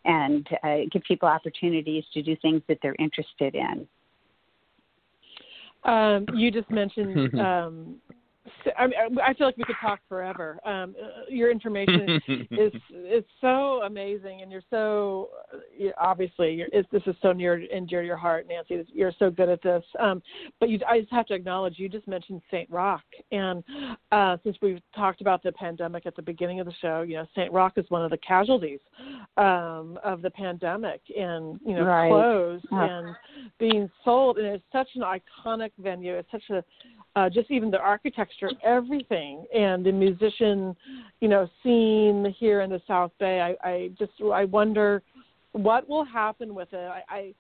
and 0.06 0.48
uh, 0.64 0.78
give 0.92 1.04
people 1.04 1.28
opportunities 1.28 2.04
to 2.14 2.22
do 2.22 2.36
things 2.42 2.62
that 2.68 2.78
they're 2.82 2.96
interested 3.00 3.56
in. 3.56 3.88
Um, 5.84 6.26
you 6.36 6.52
just 6.52 6.70
mentioned 6.70 7.40
um, 7.40 7.96
I, 8.78 8.88
mean, 8.88 9.20
I 9.24 9.34
feel 9.34 9.48
like 9.48 9.58
we 9.58 9.64
could 9.64 9.76
talk 9.82 10.00
forever. 10.08 10.60
Um, 10.66 10.96
uh, 11.02 11.22
your 11.30 11.52
information 11.52 12.22
is 12.52 12.74
is 12.92 13.24
so 13.42 13.82
amazing, 13.84 14.42
and 14.42 14.52
you're 14.52 14.62
so 14.70 15.30
obviously 16.00 16.54
you're, 16.54 16.68
this 16.92 17.02
is 17.06 17.16
so 17.22 17.32
near 17.32 17.66
and 17.74 17.88
dear 17.88 18.02
to 18.02 18.08
your 18.08 18.18
heart, 18.18 18.48
Nancy. 18.48 18.86
You're 18.94 19.14
so 19.18 19.30
good 19.30 19.50
at 19.50 19.62
this. 19.62 19.84
Um, 20.00 20.22
but 20.60 20.70
you, 20.70 20.80
I 20.88 21.00
just 21.00 21.12
have 21.12 21.26
to 21.28 21.34
acknowledge 21.34 21.78
you 21.78 21.90
just 21.90 22.08
mentioned 22.08 22.42
Saint 22.52 22.70
Rocke, 22.70 23.02
and 23.32 23.64
uh, 24.12 24.38
since 24.44 24.58
we've 24.62 24.82
talked 24.96 25.22
about 25.22 25.44
the 25.44 25.52
pandemic 25.52 26.06
at 26.06 26.16
the 26.16 26.22
beginning 26.22 26.60
of 26.60 26.66
the 26.66 26.74
show, 26.82 27.02
you 27.02 27.16
know 27.16 27.26
Saint 27.36 27.52
Rocke 27.52 27.78
is 27.78 27.86
one 27.90 28.04
of 28.04 28.12
the 28.12 28.18
casualties 28.18 28.80
um, 29.38 29.98
of 30.04 30.22
the 30.22 30.32
pandemic, 30.32 31.02
and 31.16 31.60
you 31.66 31.76
know 31.76 31.84
right. 31.84 32.10
closed 32.10 32.66
and 32.72 33.16
being 33.60 33.90
sold, 34.04 34.38
and 34.38 34.48
it's 34.48 34.64
such 34.72 34.88
an 34.96 35.02
iconic 35.02 35.72
venue. 35.80 36.16
It's 36.16 36.32
such 36.32 36.50
a 36.50 36.64
uh, 37.16 37.30
just 37.30 37.50
even 37.50 37.72
the 37.72 37.80
architecture, 37.80 38.50
everything, 38.64 39.46
and 39.54 39.86
the 39.86 39.92
musician, 39.92 40.76
you 41.22 41.28
know, 41.28 41.50
scene 41.64 42.34
here 42.38 42.62
in 42.62 42.70
the 42.70 42.82
South 42.88 43.12
Bay. 43.20 43.42
I, 43.42 43.68
I 43.68 43.90
just 43.98 44.12
I 44.34 44.46
wonder 44.46 45.02
what 45.54 45.88
will 45.88 46.04
happen 46.04 46.54
with 46.54 46.74
it. 46.74 46.78
I, 46.78 47.04
I 47.10 47.34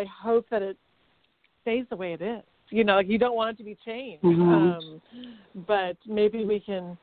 I 0.00 0.04
hope 0.22 0.46
that 0.50 0.62
it 0.62 0.76
stays 1.62 1.86
the 1.88 1.96
way 1.96 2.12
it 2.12 2.20
is. 2.20 2.42
You 2.68 2.84
know, 2.84 2.96
like 2.96 3.08
you 3.08 3.18
don't 3.18 3.36
want 3.36 3.54
it 3.54 3.58
to 3.58 3.64
be 3.64 3.76
changed. 3.84 4.22
Mm-hmm. 4.22 4.42
Um, 4.42 5.02
but 5.66 5.96
maybe 6.06 6.44
we 6.44 6.60
can 6.60 6.98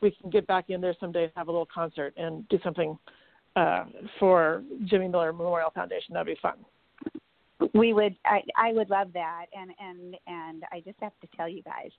we 0.00 0.10
can 0.10 0.30
get 0.30 0.46
back 0.46 0.70
in 0.70 0.80
there 0.80 0.94
someday 0.98 1.24
and 1.24 1.32
have 1.36 1.48
a 1.48 1.50
little 1.50 1.68
concert 1.72 2.14
and 2.16 2.48
do 2.48 2.58
something 2.64 2.98
uh, 3.56 3.84
for 4.18 4.62
Jimmy 4.86 5.08
Miller 5.08 5.32
Memorial 5.32 5.70
Foundation. 5.70 6.14
That'd 6.14 6.26
be 6.26 6.40
fun 6.40 6.56
we 7.74 7.92
would 7.92 8.16
I, 8.24 8.42
I 8.56 8.72
would 8.72 8.90
love 8.90 9.08
that. 9.14 9.46
And 9.56 9.70
and 9.80 10.16
and 10.26 10.64
I 10.72 10.80
just 10.80 10.98
have 11.00 11.12
to 11.20 11.28
tell 11.36 11.48
you 11.48 11.62
guys 11.62 11.90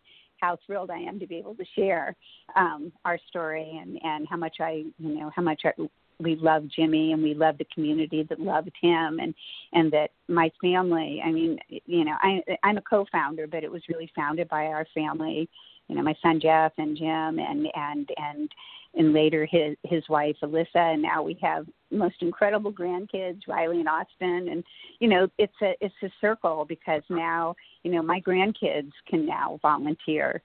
how 0.41 0.57
thrilled 0.65 0.91
I 0.91 0.99
am 0.99 1.19
to 1.19 1.27
be 1.27 1.37
able 1.37 1.55
to 1.55 1.65
share 1.75 2.15
um, 2.55 2.91
our 3.05 3.17
story 3.29 3.79
and 3.81 3.99
and 4.03 4.27
how 4.29 4.37
much 4.37 4.57
I 4.59 4.83
you 4.99 5.19
know 5.19 5.31
how 5.35 5.41
much 5.41 5.61
I, 5.65 5.71
we 6.19 6.35
love 6.35 6.63
Jimmy 6.73 7.11
and 7.11 7.21
we 7.21 7.33
love 7.33 7.57
the 7.57 7.67
community 7.73 8.23
that 8.29 8.39
loved 8.39 8.71
him 8.81 9.19
and 9.19 9.33
and 9.73 9.91
that 9.91 10.11
my 10.27 10.51
family 10.61 11.21
I 11.25 11.31
mean 11.31 11.57
you 11.69 12.05
know 12.05 12.15
I 12.21 12.41
I'm 12.63 12.77
a 12.77 12.81
co-founder 12.81 13.47
but 13.47 13.63
it 13.63 13.71
was 13.71 13.81
really 13.89 14.11
founded 14.15 14.47
by 14.49 14.65
our 14.65 14.85
family 14.93 15.49
you 15.87 15.95
know 15.95 16.01
my 16.01 16.15
son 16.21 16.39
Jeff 16.41 16.73
and 16.77 16.97
Jim 16.97 17.39
and 17.39 17.67
and 17.75 18.09
and 18.17 18.51
and 18.95 19.13
later 19.13 19.45
his 19.45 19.75
his 19.83 20.03
wife 20.09 20.35
Alyssa, 20.43 20.93
and 20.93 21.01
now 21.01 21.21
we 21.21 21.37
have 21.41 21.65
most 21.91 22.15
incredible 22.21 22.71
grandkids, 22.71 23.41
Riley 23.47 23.79
and 23.79 23.89
Austin, 23.89 24.49
and 24.49 24.63
you 24.99 25.07
know 25.07 25.27
it's 25.37 25.53
a 25.61 25.73
it's 25.81 25.95
a 26.03 26.09
circle 26.21 26.65
because 26.67 27.03
now 27.09 27.55
you 27.83 27.91
know 27.91 28.01
my 28.01 28.19
grandkids 28.21 28.91
can 29.09 29.25
now 29.25 29.59
volunteer, 29.61 30.41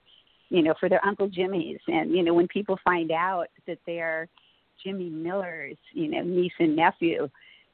you 0.48 0.62
know, 0.62 0.74
for 0.80 0.88
their 0.88 1.04
Uncle 1.04 1.28
Jimmy's, 1.28 1.80
and 1.88 2.10
you 2.12 2.22
know 2.22 2.34
when 2.34 2.48
people 2.48 2.78
find 2.84 3.10
out 3.10 3.46
that 3.66 3.78
they're 3.86 4.28
Jimmy 4.84 5.10
Miller's, 5.10 5.76
you 5.92 6.10
know, 6.10 6.22
niece 6.22 6.52
and 6.58 6.74
nephew, 6.74 7.28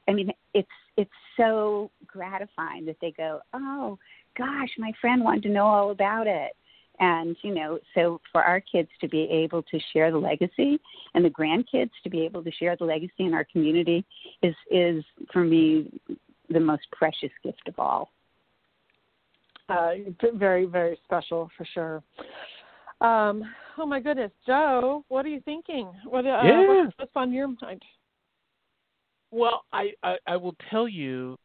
I 0.07 0.13
mean 0.13 0.31
it's 0.53 0.67
it's 0.95 1.09
so 1.37 1.91
gratifying 2.05 2.85
that 2.85 2.97
they 3.01 3.11
go, 3.11 3.39
oh 3.53 3.97
gosh, 4.37 4.69
my 4.77 4.91
friend 5.01 5.23
wanted 5.23 5.43
to 5.43 5.49
know 5.49 5.65
all 5.65 5.91
about 5.91 6.27
it 6.27 6.53
and 6.99 7.35
you 7.41 7.53
know 7.53 7.79
so 7.93 8.19
for 8.31 8.43
our 8.43 8.59
kids 8.59 8.89
to 8.99 9.07
be 9.07 9.21
able 9.23 9.61
to 9.63 9.79
share 9.93 10.11
the 10.11 10.17
legacy 10.17 10.79
and 11.13 11.23
the 11.23 11.29
grandkids 11.29 11.91
to 12.03 12.09
be 12.09 12.21
able 12.21 12.43
to 12.43 12.51
share 12.51 12.75
the 12.75 12.83
legacy 12.83 13.13
in 13.19 13.33
our 13.33 13.45
community 13.51 14.05
is 14.41 14.55
is 14.71 15.03
for 15.31 15.43
me 15.43 15.91
the 16.49 16.59
most 16.59 16.83
precious 16.91 17.31
gift 17.43 17.67
of 17.67 17.77
all. 17.77 18.09
Uh, 19.69 19.91
very 20.35 20.65
very 20.65 20.97
special 21.03 21.49
for 21.57 21.65
sure. 21.73 22.03
Um, 22.99 23.43
oh 23.77 23.85
my 23.85 23.99
goodness. 23.99 24.31
Joe 24.45 25.03
what 25.09 25.25
are 25.25 25.29
you 25.29 25.41
thinking? 25.41 25.91
What 26.05 26.25
uh, 26.25 26.41
yeah. 26.43 26.67
what's, 26.67 26.93
what's 26.97 27.11
on 27.15 27.31
your 27.31 27.47
mind? 27.61 27.81
Well 29.31 29.63
I, 29.71 29.91
I 30.03 30.15
i 30.25 30.37
will 30.37 30.55
tell 30.71 30.87
you 30.87 31.37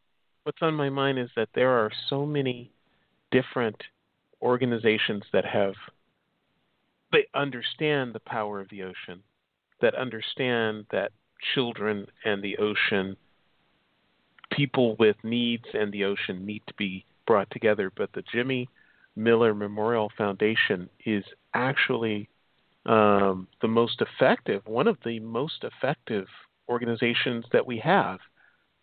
what's 0.44 0.58
on 0.62 0.74
my 0.74 0.88
mind 0.88 1.18
is 1.18 1.28
that 1.36 1.48
there 1.54 1.70
are 1.70 1.90
so 2.08 2.24
many 2.24 2.70
different 3.32 3.76
organizations 4.42 5.22
that 5.32 5.44
have 5.44 5.74
they 7.12 7.26
understand 7.34 8.14
the 8.14 8.20
power 8.20 8.60
of 8.60 8.68
the 8.70 8.82
ocean, 8.82 9.22
that 9.80 9.94
understand 9.94 10.86
that 10.90 11.12
children 11.54 12.06
and 12.24 12.42
the 12.42 12.56
ocean, 12.56 13.16
people 14.50 14.96
with 14.98 15.16
needs 15.22 15.66
and 15.74 15.92
the 15.92 16.04
ocean 16.04 16.44
need 16.46 16.62
to 16.66 16.74
be 16.74 17.04
brought 17.26 17.50
together. 17.50 17.92
But 17.94 18.10
the 18.14 18.24
Jimmy 18.32 18.68
Miller 19.14 19.54
Memorial 19.54 20.10
Foundation 20.16 20.88
is 21.04 21.24
actually 21.54 22.28
um, 22.86 23.46
the 23.60 23.68
most 23.68 24.00
effective, 24.00 24.62
one 24.66 24.88
of 24.88 24.96
the 25.04 25.20
most 25.20 25.64
effective 25.64 26.26
organizations 26.68 27.44
that 27.52 27.66
we 27.66 27.78
have 27.78 28.18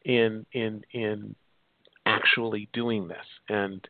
in 0.05 0.45
in 0.53 0.83
in 0.93 1.35
actually 2.05 2.69
doing 2.73 3.07
this. 3.07 3.25
And 3.49 3.85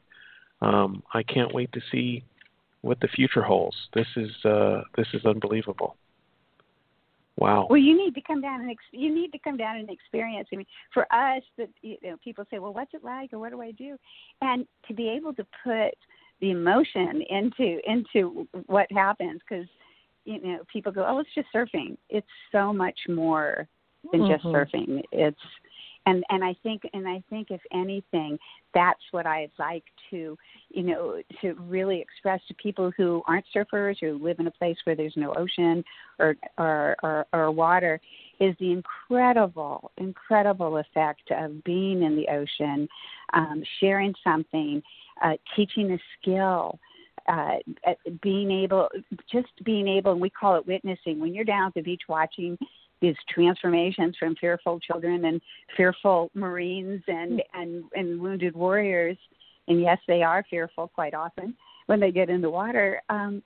um, 0.62 1.04
I 1.14 1.24
can't 1.24 1.54
wait 1.54 1.72
to 1.74 1.82
see 1.92 2.24
what 2.82 3.00
the 3.00 3.08
future 3.08 3.42
holds. 3.42 3.76
This 3.94 4.08
is 4.16 4.32
uh, 4.46 4.82
this 4.96 5.08
is 5.14 5.26
unbelievable. 5.26 5.96
Wow. 7.38 7.68
Well, 7.70 7.80
you 7.80 7.96
need 7.98 8.16
to 8.16 8.22
come 8.22 8.42
down 8.42 8.62
and 8.62 8.70
ex- 8.70 8.84
you 8.92 9.14
need 9.14 9.32
to 9.32 9.40
come 9.40 9.56
down 9.56 9.78
and 9.78 9.90
experience. 9.90 10.50
I 10.52 10.58
mean, 10.58 10.66
for 10.94 11.04
us, 11.14 11.42
that 11.58 11.70
you 11.82 11.98
know, 12.04 12.18
people 12.22 12.44
say, 12.52 12.60
"Well, 12.60 12.74
what's 12.74 12.94
it 12.94 13.04
like?" 13.04 13.32
or 13.32 13.40
"What 13.40 13.52
do 13.52 13.62
I 13.62 13.72
do?" 13.72 13.98
And 14.42 14.68
to 14.88 14.94
be 14.94 15.08
able 15.10 15.34
to 15.36 15.46
put 15.64 15.94
the 16.42 16.52
emotion 16.52 17.24
into 17.30 17.80
into 17.90 18.48
what 18.68 18.92
happens, 18.92 19.40
because 19.48 19.68
you 20.26 20.42
know, 20.42 20.60
people 20.72 20.92
go, 20.92 21.06
"Oh, 21.08 21.20
it's 21.20 21.30
just 21.34 21.48
surfing." 21.56 21.98
It's 22.10 22.28
so 22.52 22.74
much 22.74 23.00
more 23.08 23.68
than 24.12 24.22
mm-hmm. 24.22 24.34
just 24.34 24.44
surfing. 24.44 25.02
It's 25.14 25.40
and 26.10 26.24
and 26.30 26.44
I 26.44 26.56
think 26.64 26.82
and 26.94 27.08
I 27.08 27.24
think 27.30 27.52
if 27.52 27.62
anything, 27.72 28.38
that's 28.74 29.02
what 29.12 29.26
I'd 29.26 29.52
like 29.60 29.84
to 30.10 30.38
you 30.70 30.84
know 30.84 31.22
to 31.42 31.54
really 31.54 32.02
express 32.02 32.42
to 32.48 32.54
people 32.56 32.92
who 32.98 33.22
aren't 33.28 33.46
surfers 33.56 33.98
who 34.02 34.18
live 34.18 34.40
in 34.40 34.48
a 34.48 34.52
place 34.52 34.78
where 34.84 34.96
there's 34.96 35.14
no 35.16 35.34
ocean 35.36 35.84
or 36.18 36.36
or 36.58 36.96
or, 37.04 37.26
or 37.32 37.52
water 37.52 38.00
is 38.40 38.56
the 38.60 38.72
incredible 38.72 39.92
incredible 39.98 40.78
effect 40.78 41.32
of 41.32 41.64
being 41.64 42.04
in 42.04 42.16
the 42.16 42.28
ocean, 42.30 42.88
um, 43.34 43.64
sharing 43.80 44.14
something, 44.24 44.82
uh, 45.24 45.34
teaching 45.56 45.92
a 45.92 46.00
skill. 46.20 46.80
Uh, 47.28 47.58
being 48.24 48.50
able, 48.50 48.90
just 49.32 49.50
being 49.64 49.88
able, 49.88 50.14
and 50.14 50.22
we 50.22 50.32
call 50.32 50.56
it 50.56 50.66
witnessing. 50.66 51.20
When 51.20 51.32
you're 51.32 51.46
down 51.46 51.68
at 51.68 51.74
the 51.76 51.82
beach 51.82 52.02
watching 52.10 52.58
these 53.02 53.16
transformations 53.30 54.16
from 54.18 54.36
fearful 54.36 54.80
children 54.80 55.26
and 55.26 55.42
fearful 55.76 56.30
Marines 56.34 57.02
and 57.08 57.42
and 57.54 57.84
and 57.94 58.20
wounded 58.20 58.56
warriors, 58.56 59.18
and 59.68 59.82
yes, 59.82 59.98
they 60.08 60.24
are 60.24 60.46
fearful 60.50 60.88
quite 60.90 61.14
often 61.14 61.56
when 61.86 62.00
they 62.00 62.12
get 62.12 62.30
in 62.30 62.42
the 62.42 62.50
water. 62.50 63.02
Um, 63.10 63.42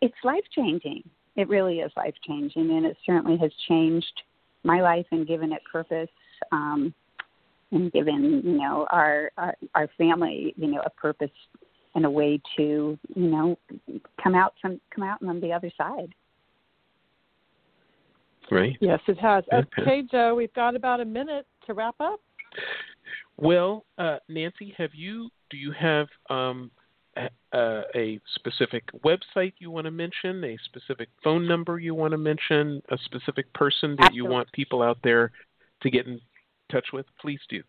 it's 0.00 0.14
life 0.24 0.44
changing. 0.54 1.02
It 1.36 1.48
really 1.48 1.80
is 1.80 1.92
life 1.96 2.14
changing, 2.26 2.70
and 2.70 2.86
it 2.86 2.96
certainly 3.04 3.36
has 3.38 3.52
changed 3.68 4.22
my 4.64 4.80
life 4.80 5.06
and 5.10 5.26
given 5.26 5.52
it 5.52 5.62
purpose. 5.70 6.08
Um, 6.52 6.94
and 7.72 7.92
given 7.92 8.42
you 8.44 8.58
know 8.58 8.86
our, 8.90 9.30
our 9.36 9.54
our 9.74 9.88
family 9.96 10.54
you 10.56 10.66
know 10.66 10.82
a 10.84 10.90
purpose 10.90 11.30
and 11.94 12.04
a 12.04 12.10
way 12.10 12.40
to 12.56 12.98
you 13.14 13.28
know 13.30 13.58
come 14.22 14.34
out 14.34 14.54
from 14.60 14.80
come 14.94 15.04
out 15.04 15.22
on 15.26 15.40
the 15.40 15.52
other 15.52 15.70
side 15.76 16.12
Right. 18.50 18.76
Yes, 18.80 19.00
it 19.06 19.18
has. 19.18 19.44
Okay. 19.52 19.82
okay, 19.82 20.02
Joe, 20.10 20.34
we've 20.34 20.52
got 20.54 20.74
about 20.74 21.00
a 21.00 21.04
minute 21.04 21.46
to 21.66 21.74
wrap 21.74 21.94
up. 22.00 22.20
Well, 23.36 23.84
uh, 23.96 24.18
Nancy, 24.28 24.74
have 24.76 24.90
you? 24.94 25.30
Do 25.50 25.56
you 25.56 25.72
have 25.72 26.08
um, 26.28 26.70
a, 27.16 27.82
a, 27.94 28.20
specific 28.34 28.84
website 29.04 29.54
you 29.58 29.70
want 29.70 29.86
to 29.86 29.90
mention? 29.90 30.44
A 30.44 30.56
specific 30.64 31.08
phone 31.22 31.46
number 31.46 31.78
you 31.78 31.94
want 31.94 32.12
to 32.12 32.18
mention? 32.18 32.82
A 32.90 32.98
specific 33.04 33.52
person 33.52 33.96
that 33.96 34.06
Absolutely. 34.06 34.16
you 34.16 34.26
want 34.26 34.52
people 34.52 34.82
out 34.82 34.98
there 35.02 35.32
to 35.82 35.90
get 35.90 36.06
in 36.06 36.20
touch 36.70 36.88
with? 36.92 37.06
Please 37.20 37.40
do. 37.48 37.62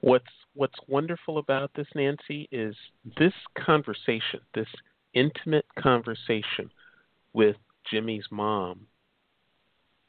What's 0.00 0.24
What's 0.56 0.78
wonderful 0.86 1.38
about 1.38 1.72
this, 1.74 1.88
Nancy, 1.96 2.48
is 2.52 2.76
this 3.18 3.32
conversation, 3.58 4.38
this 4.54 4.68
intimate 5.14 5.66
conversation 5.76 6.70
with 7.32 7.56
Jimmy's 7.90 8.26
mom 8.30 8.86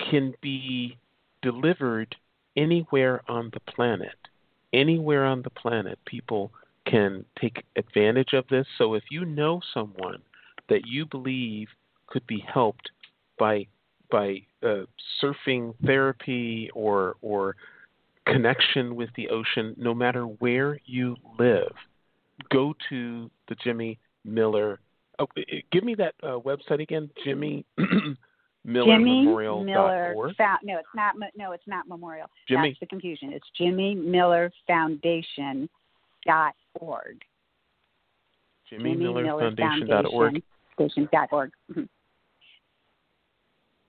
can 0.10 0.34
be 0.42 0.98
delivered 1.42 2.16
anywhere 2.58 3.22
on 3.28 3.52
the 3.54 3.60
planet. 3.72 4.16
Anywhere 4.74 5.26
on 5.26 5.42
the 5.42 5.50
planet, 5.50 5.98
people 6.06 6.52
can 6.86 7.26
take 7.40 7.64
advantage 7.76 8.34
of 8.34 8.46
this. 8.50 8.66
So 8.78 8.94
if 8.94 9.04
you 9.10 9.26
know 9.26 9.62
someone 9.74 10.22
that 10.70 10.86
you 10.86 11.06
believe 11.06 11.68
could 12.08 12.26
be 12.28 12.44
helped 12.52 12.90
by 13.40 13.68
by 14.12 14.42
uh, 14.64 14.84
surfing 15.22 15.74
therapy 15.84 16.70
or 16.74 17.16
or 17.22 17.56
connection 18.28 18.96
with 18.96 19.10
the 19.16 19.30
ocean, 19.30 19.76
no 19.78 19.94
matter 19.94 20.24
where 20.24 20.80
you 20.86 21.16
live, 21.40 21.74
go 22.52 22.74
to 22.90 23.30
the 23.48 23.56
Jimmy 23.64 23.98
Miller 24.24 24.80
Oh, 25.20 25.28
give 25.72 25.84
me 25.84 25.96
that 25.96 26.16
uh, 26.24 26.40
website 26.40 26.82
again, 26.82 27.10
Jimmy 27.24 27.66
Miller 28.66 28.98
Jimmy 28.98 29.24
Memorial. 29.24 29.64
Miller. 29.64 30.34
Fa- 30.36 30.58
no, 30.64 30.78
it's 30.80 30.88
not. 30.96 31.16
No, 31.36 31.52
it's 31.52 31.68
not 31.68 31.88
Memorial. 31.88 32.28
Jimmy. 32.48 32.70
That's 32.70 32.80
the 32.80 32.88
confusion. 32.88 33.32
It's 33.32 33.46
Jimmy 33.58 33.96
Miller 33.96 34.52
Foundation 34.68 35.70
dot 36.26 36.56
org. 36.80 37.22
Jimmy, 38.70 38.94
Jimmy 38.94 39.04
Miller, 39.04 39.24
Miller 39.24 39.42
Foundation 39.42 39.88
dot 39.88 40.06
org. 40.12 40.42
dot 41.12 41.30
org. 41.32 41.52
Mm-hmm. 41.72 41.84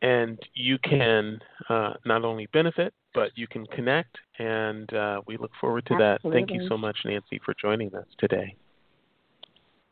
And 0.03 0.39
you 0.53 0.77
can 0.79 1.41
uh, 1.71 1.95
not 2.05 2.25
only 2.25 2.47
benefit, 2.53 2.93
but 3.15 3.31
you 3.35 3.47
can 3.49 3.65
connect, 3.67 4.15
and 4.39 4.93
uh, 4.93 5.23
we 5.27 5.39
look 5.39 5.53
forward 5.59 5.87
to 5.87 5.95
Absolutely. 5.95 6.31
that. 6.31 6.47
Thank 6.49 6.51
you 6.51 6.69
so 6.69 6.77
much, 6.77 6.99
Nancy, 7.07 7.41
for 7.45 7.55
joining 7.61 7.95
us 7.95 8.05
today 8.19 8.55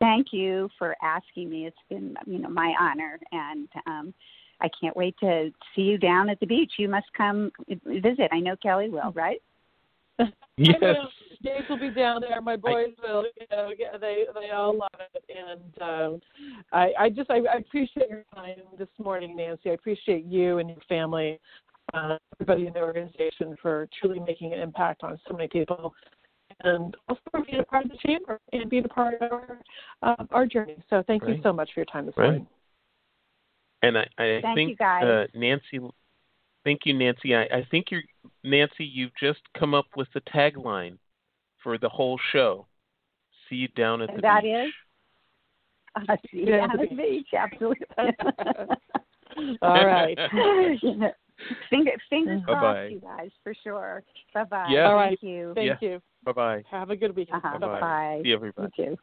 thank 0.01 0.29
you 0.33 0.69
for 0.79 0.95
asking 1.03 1.49
me. 1.49 1.67
It's 1.67 1.77
been, 1.89 2.15
you 2.27 2.39
know, 2.39 2.51
my 2.51 2.75
honor, 2.79 3.19
and 3.33 3.69
um, 3.87 4.15
I 4.61 4.69
can't 4.81 4.97
wait 4.97 5.17
to 5.21 5.51
see 5.75 5.83
you 5.83 5.99
down 5.99 6.29
at 6.29 6.41
the 6.41 6.47
beach. 6.47 6.73
You 6.79 6.89
must 6.89 7.07
come 7.17 7.51
visit. 7.69 8.29
I 8.33 8.41
know 8.41 8.57
Kelly 8.57 8.89
will, 8.89 9.13
right? 9.13 9.43
yes. 10.57 10.77
Dave 11.43 11.65
will 11.69 11.79
be 11.79 11.91
down 11.91 12.21
there. 12.21 12.41
My 12.41 12.57
boys 12.57 12.95
I, 13.03 13.07
will. 13.07 13.25
You 13.39 13.47
know, 13.51 13.71
yeah, 13.79 13.99
they 13.99 14.25
they 14.41 14.51
all 14.51 14.77
love 14.79 14.89
it, 15.15 15.25
and 15.29 15.83
um, 15.83 16.21
I 16.73 16.93
I 16.99 17.11
just 17.11 17.31
I, 17.31 17.41
I 17.53 17.59
appreciate 17.59 18.09
your 18.09 18.25
time 18.35 18.55
this 18.79 18.89
morning, 18.99 19.37
Nancy. 19.37 19.71
I 19.71 19.75
appreciate 19.75 20.25
you 20.25 20.59
and 20.59 20.71
your 20.71 20.79
family, 20.89 21.39
uh, 21.93 22.17
everybody 22.35 22.67
in 22.67 22.73
the 22.73 22.81
organization 22.81 23.57
for 23.61 23.89
truly 24.01 24.21
making 24.21 24.55
an 24.55 24.61
impact 24.61 25.03
on 25.03 25.19
so 25.29 25.35
many 25.35 25.49
people 25.49 25.93
and 26.61 26.97
also 27.09 27.21
being 27.47 27.61
a 27.61 27.65
part 27.65 27.85
of 27.85 27.91
the 27.91 27.99
chamber 28.07 28.41
and 28.53 28.71
being 28.71 28.85
a 28.85 28.89
part 28.89 29.15
of 29.21 29.33
our 29.33 29.59
uh, 30.03 30.25
our 30.31 30.47
journey. 30.47 30.77
So 30.89 31.03
thank 31.07 31.25
right. 31.25 31.37
you 31.37 31.43
so 31.43 31.53
much 31.53 31.71
for 31.75 31.81
your 31.81 31.87
time 31.87 32.07
this 32.07 32.15
right. 32.17 32.27
morning. 32.27 32.47
And 33.85 33.99
I, 33.99 34.07
I 34.19 34.41
thank 34.43 34.57
think 34.57 34.81
uh, 34.81 35.25
Nancy, 35.35 35.81
thank 36.65 36.81
you, 36.85 36.95
Nancy. 36.95 37.35
I, 37.35 37.43
I 37.43 37.67
think 37.71 37.87
you're 37.91 38.03
Nancy. 38.43 38.85
You've 38.85 39.15
just 39.21 39.41
come 39.59 39.75
up 39.75 39.87
with 39.97 40.09
the 40.15 40.21
tagline 40.23 40.99
for 41.63 41.79
the 41.79 41.89
whole 41.89 42.19
show. 42.33 42.67
See 43.49 43.57
you 43.57 43.69
down 43.69 44.03
at 44.03 44.15
the 44.15 44.21
that 44.23 44.43
beach. 44.43 44.53
That 44.53 44.67
is. 44.67 44.73
Uh, 45.97 46.17
see 46.29 46.39
you 46.39 46.47
down 46.47 46.73
at 46.73 46.91
the 46.91 46.97
beach. 46.97 47.29
Absolutely. 47.39 47.87
All 49.63 49.87
right. 49.87 50.19
Finger, 51.71 51.93
fingers 52.11 52.41
Bye-bye. 52.47 52.59
crossed, 52.59 52.91
you 52.91 53.01
guys, 53.01 53.31
for 53.45 53.55
sure. 53.63 54.03
Bye 54.33 54.43
bye. 54.45 54.67
Yeah. 54.71 54.89
All 54.89 54.97
right. 54.97 55.11
Thank 55.21 55.23
you. 55.23 55.53
Thank 55.55 55.67
yeah. 55.67 55.89
you. 55.89 56.03
Bye 56.25 56.33
bye. 56.33 56.65
Have 56.69 56.91
a 56.91 56.97
good 56.97 57.15
weekend. 57.15 57.43
Uh-huh. 57.45 57.59
Bye 57.59 57.81
bye. 57.81 58.21
See 58.25 58.33
everybody. 58.33 58.73
You 58.77 58.87
too. 58.87 58.99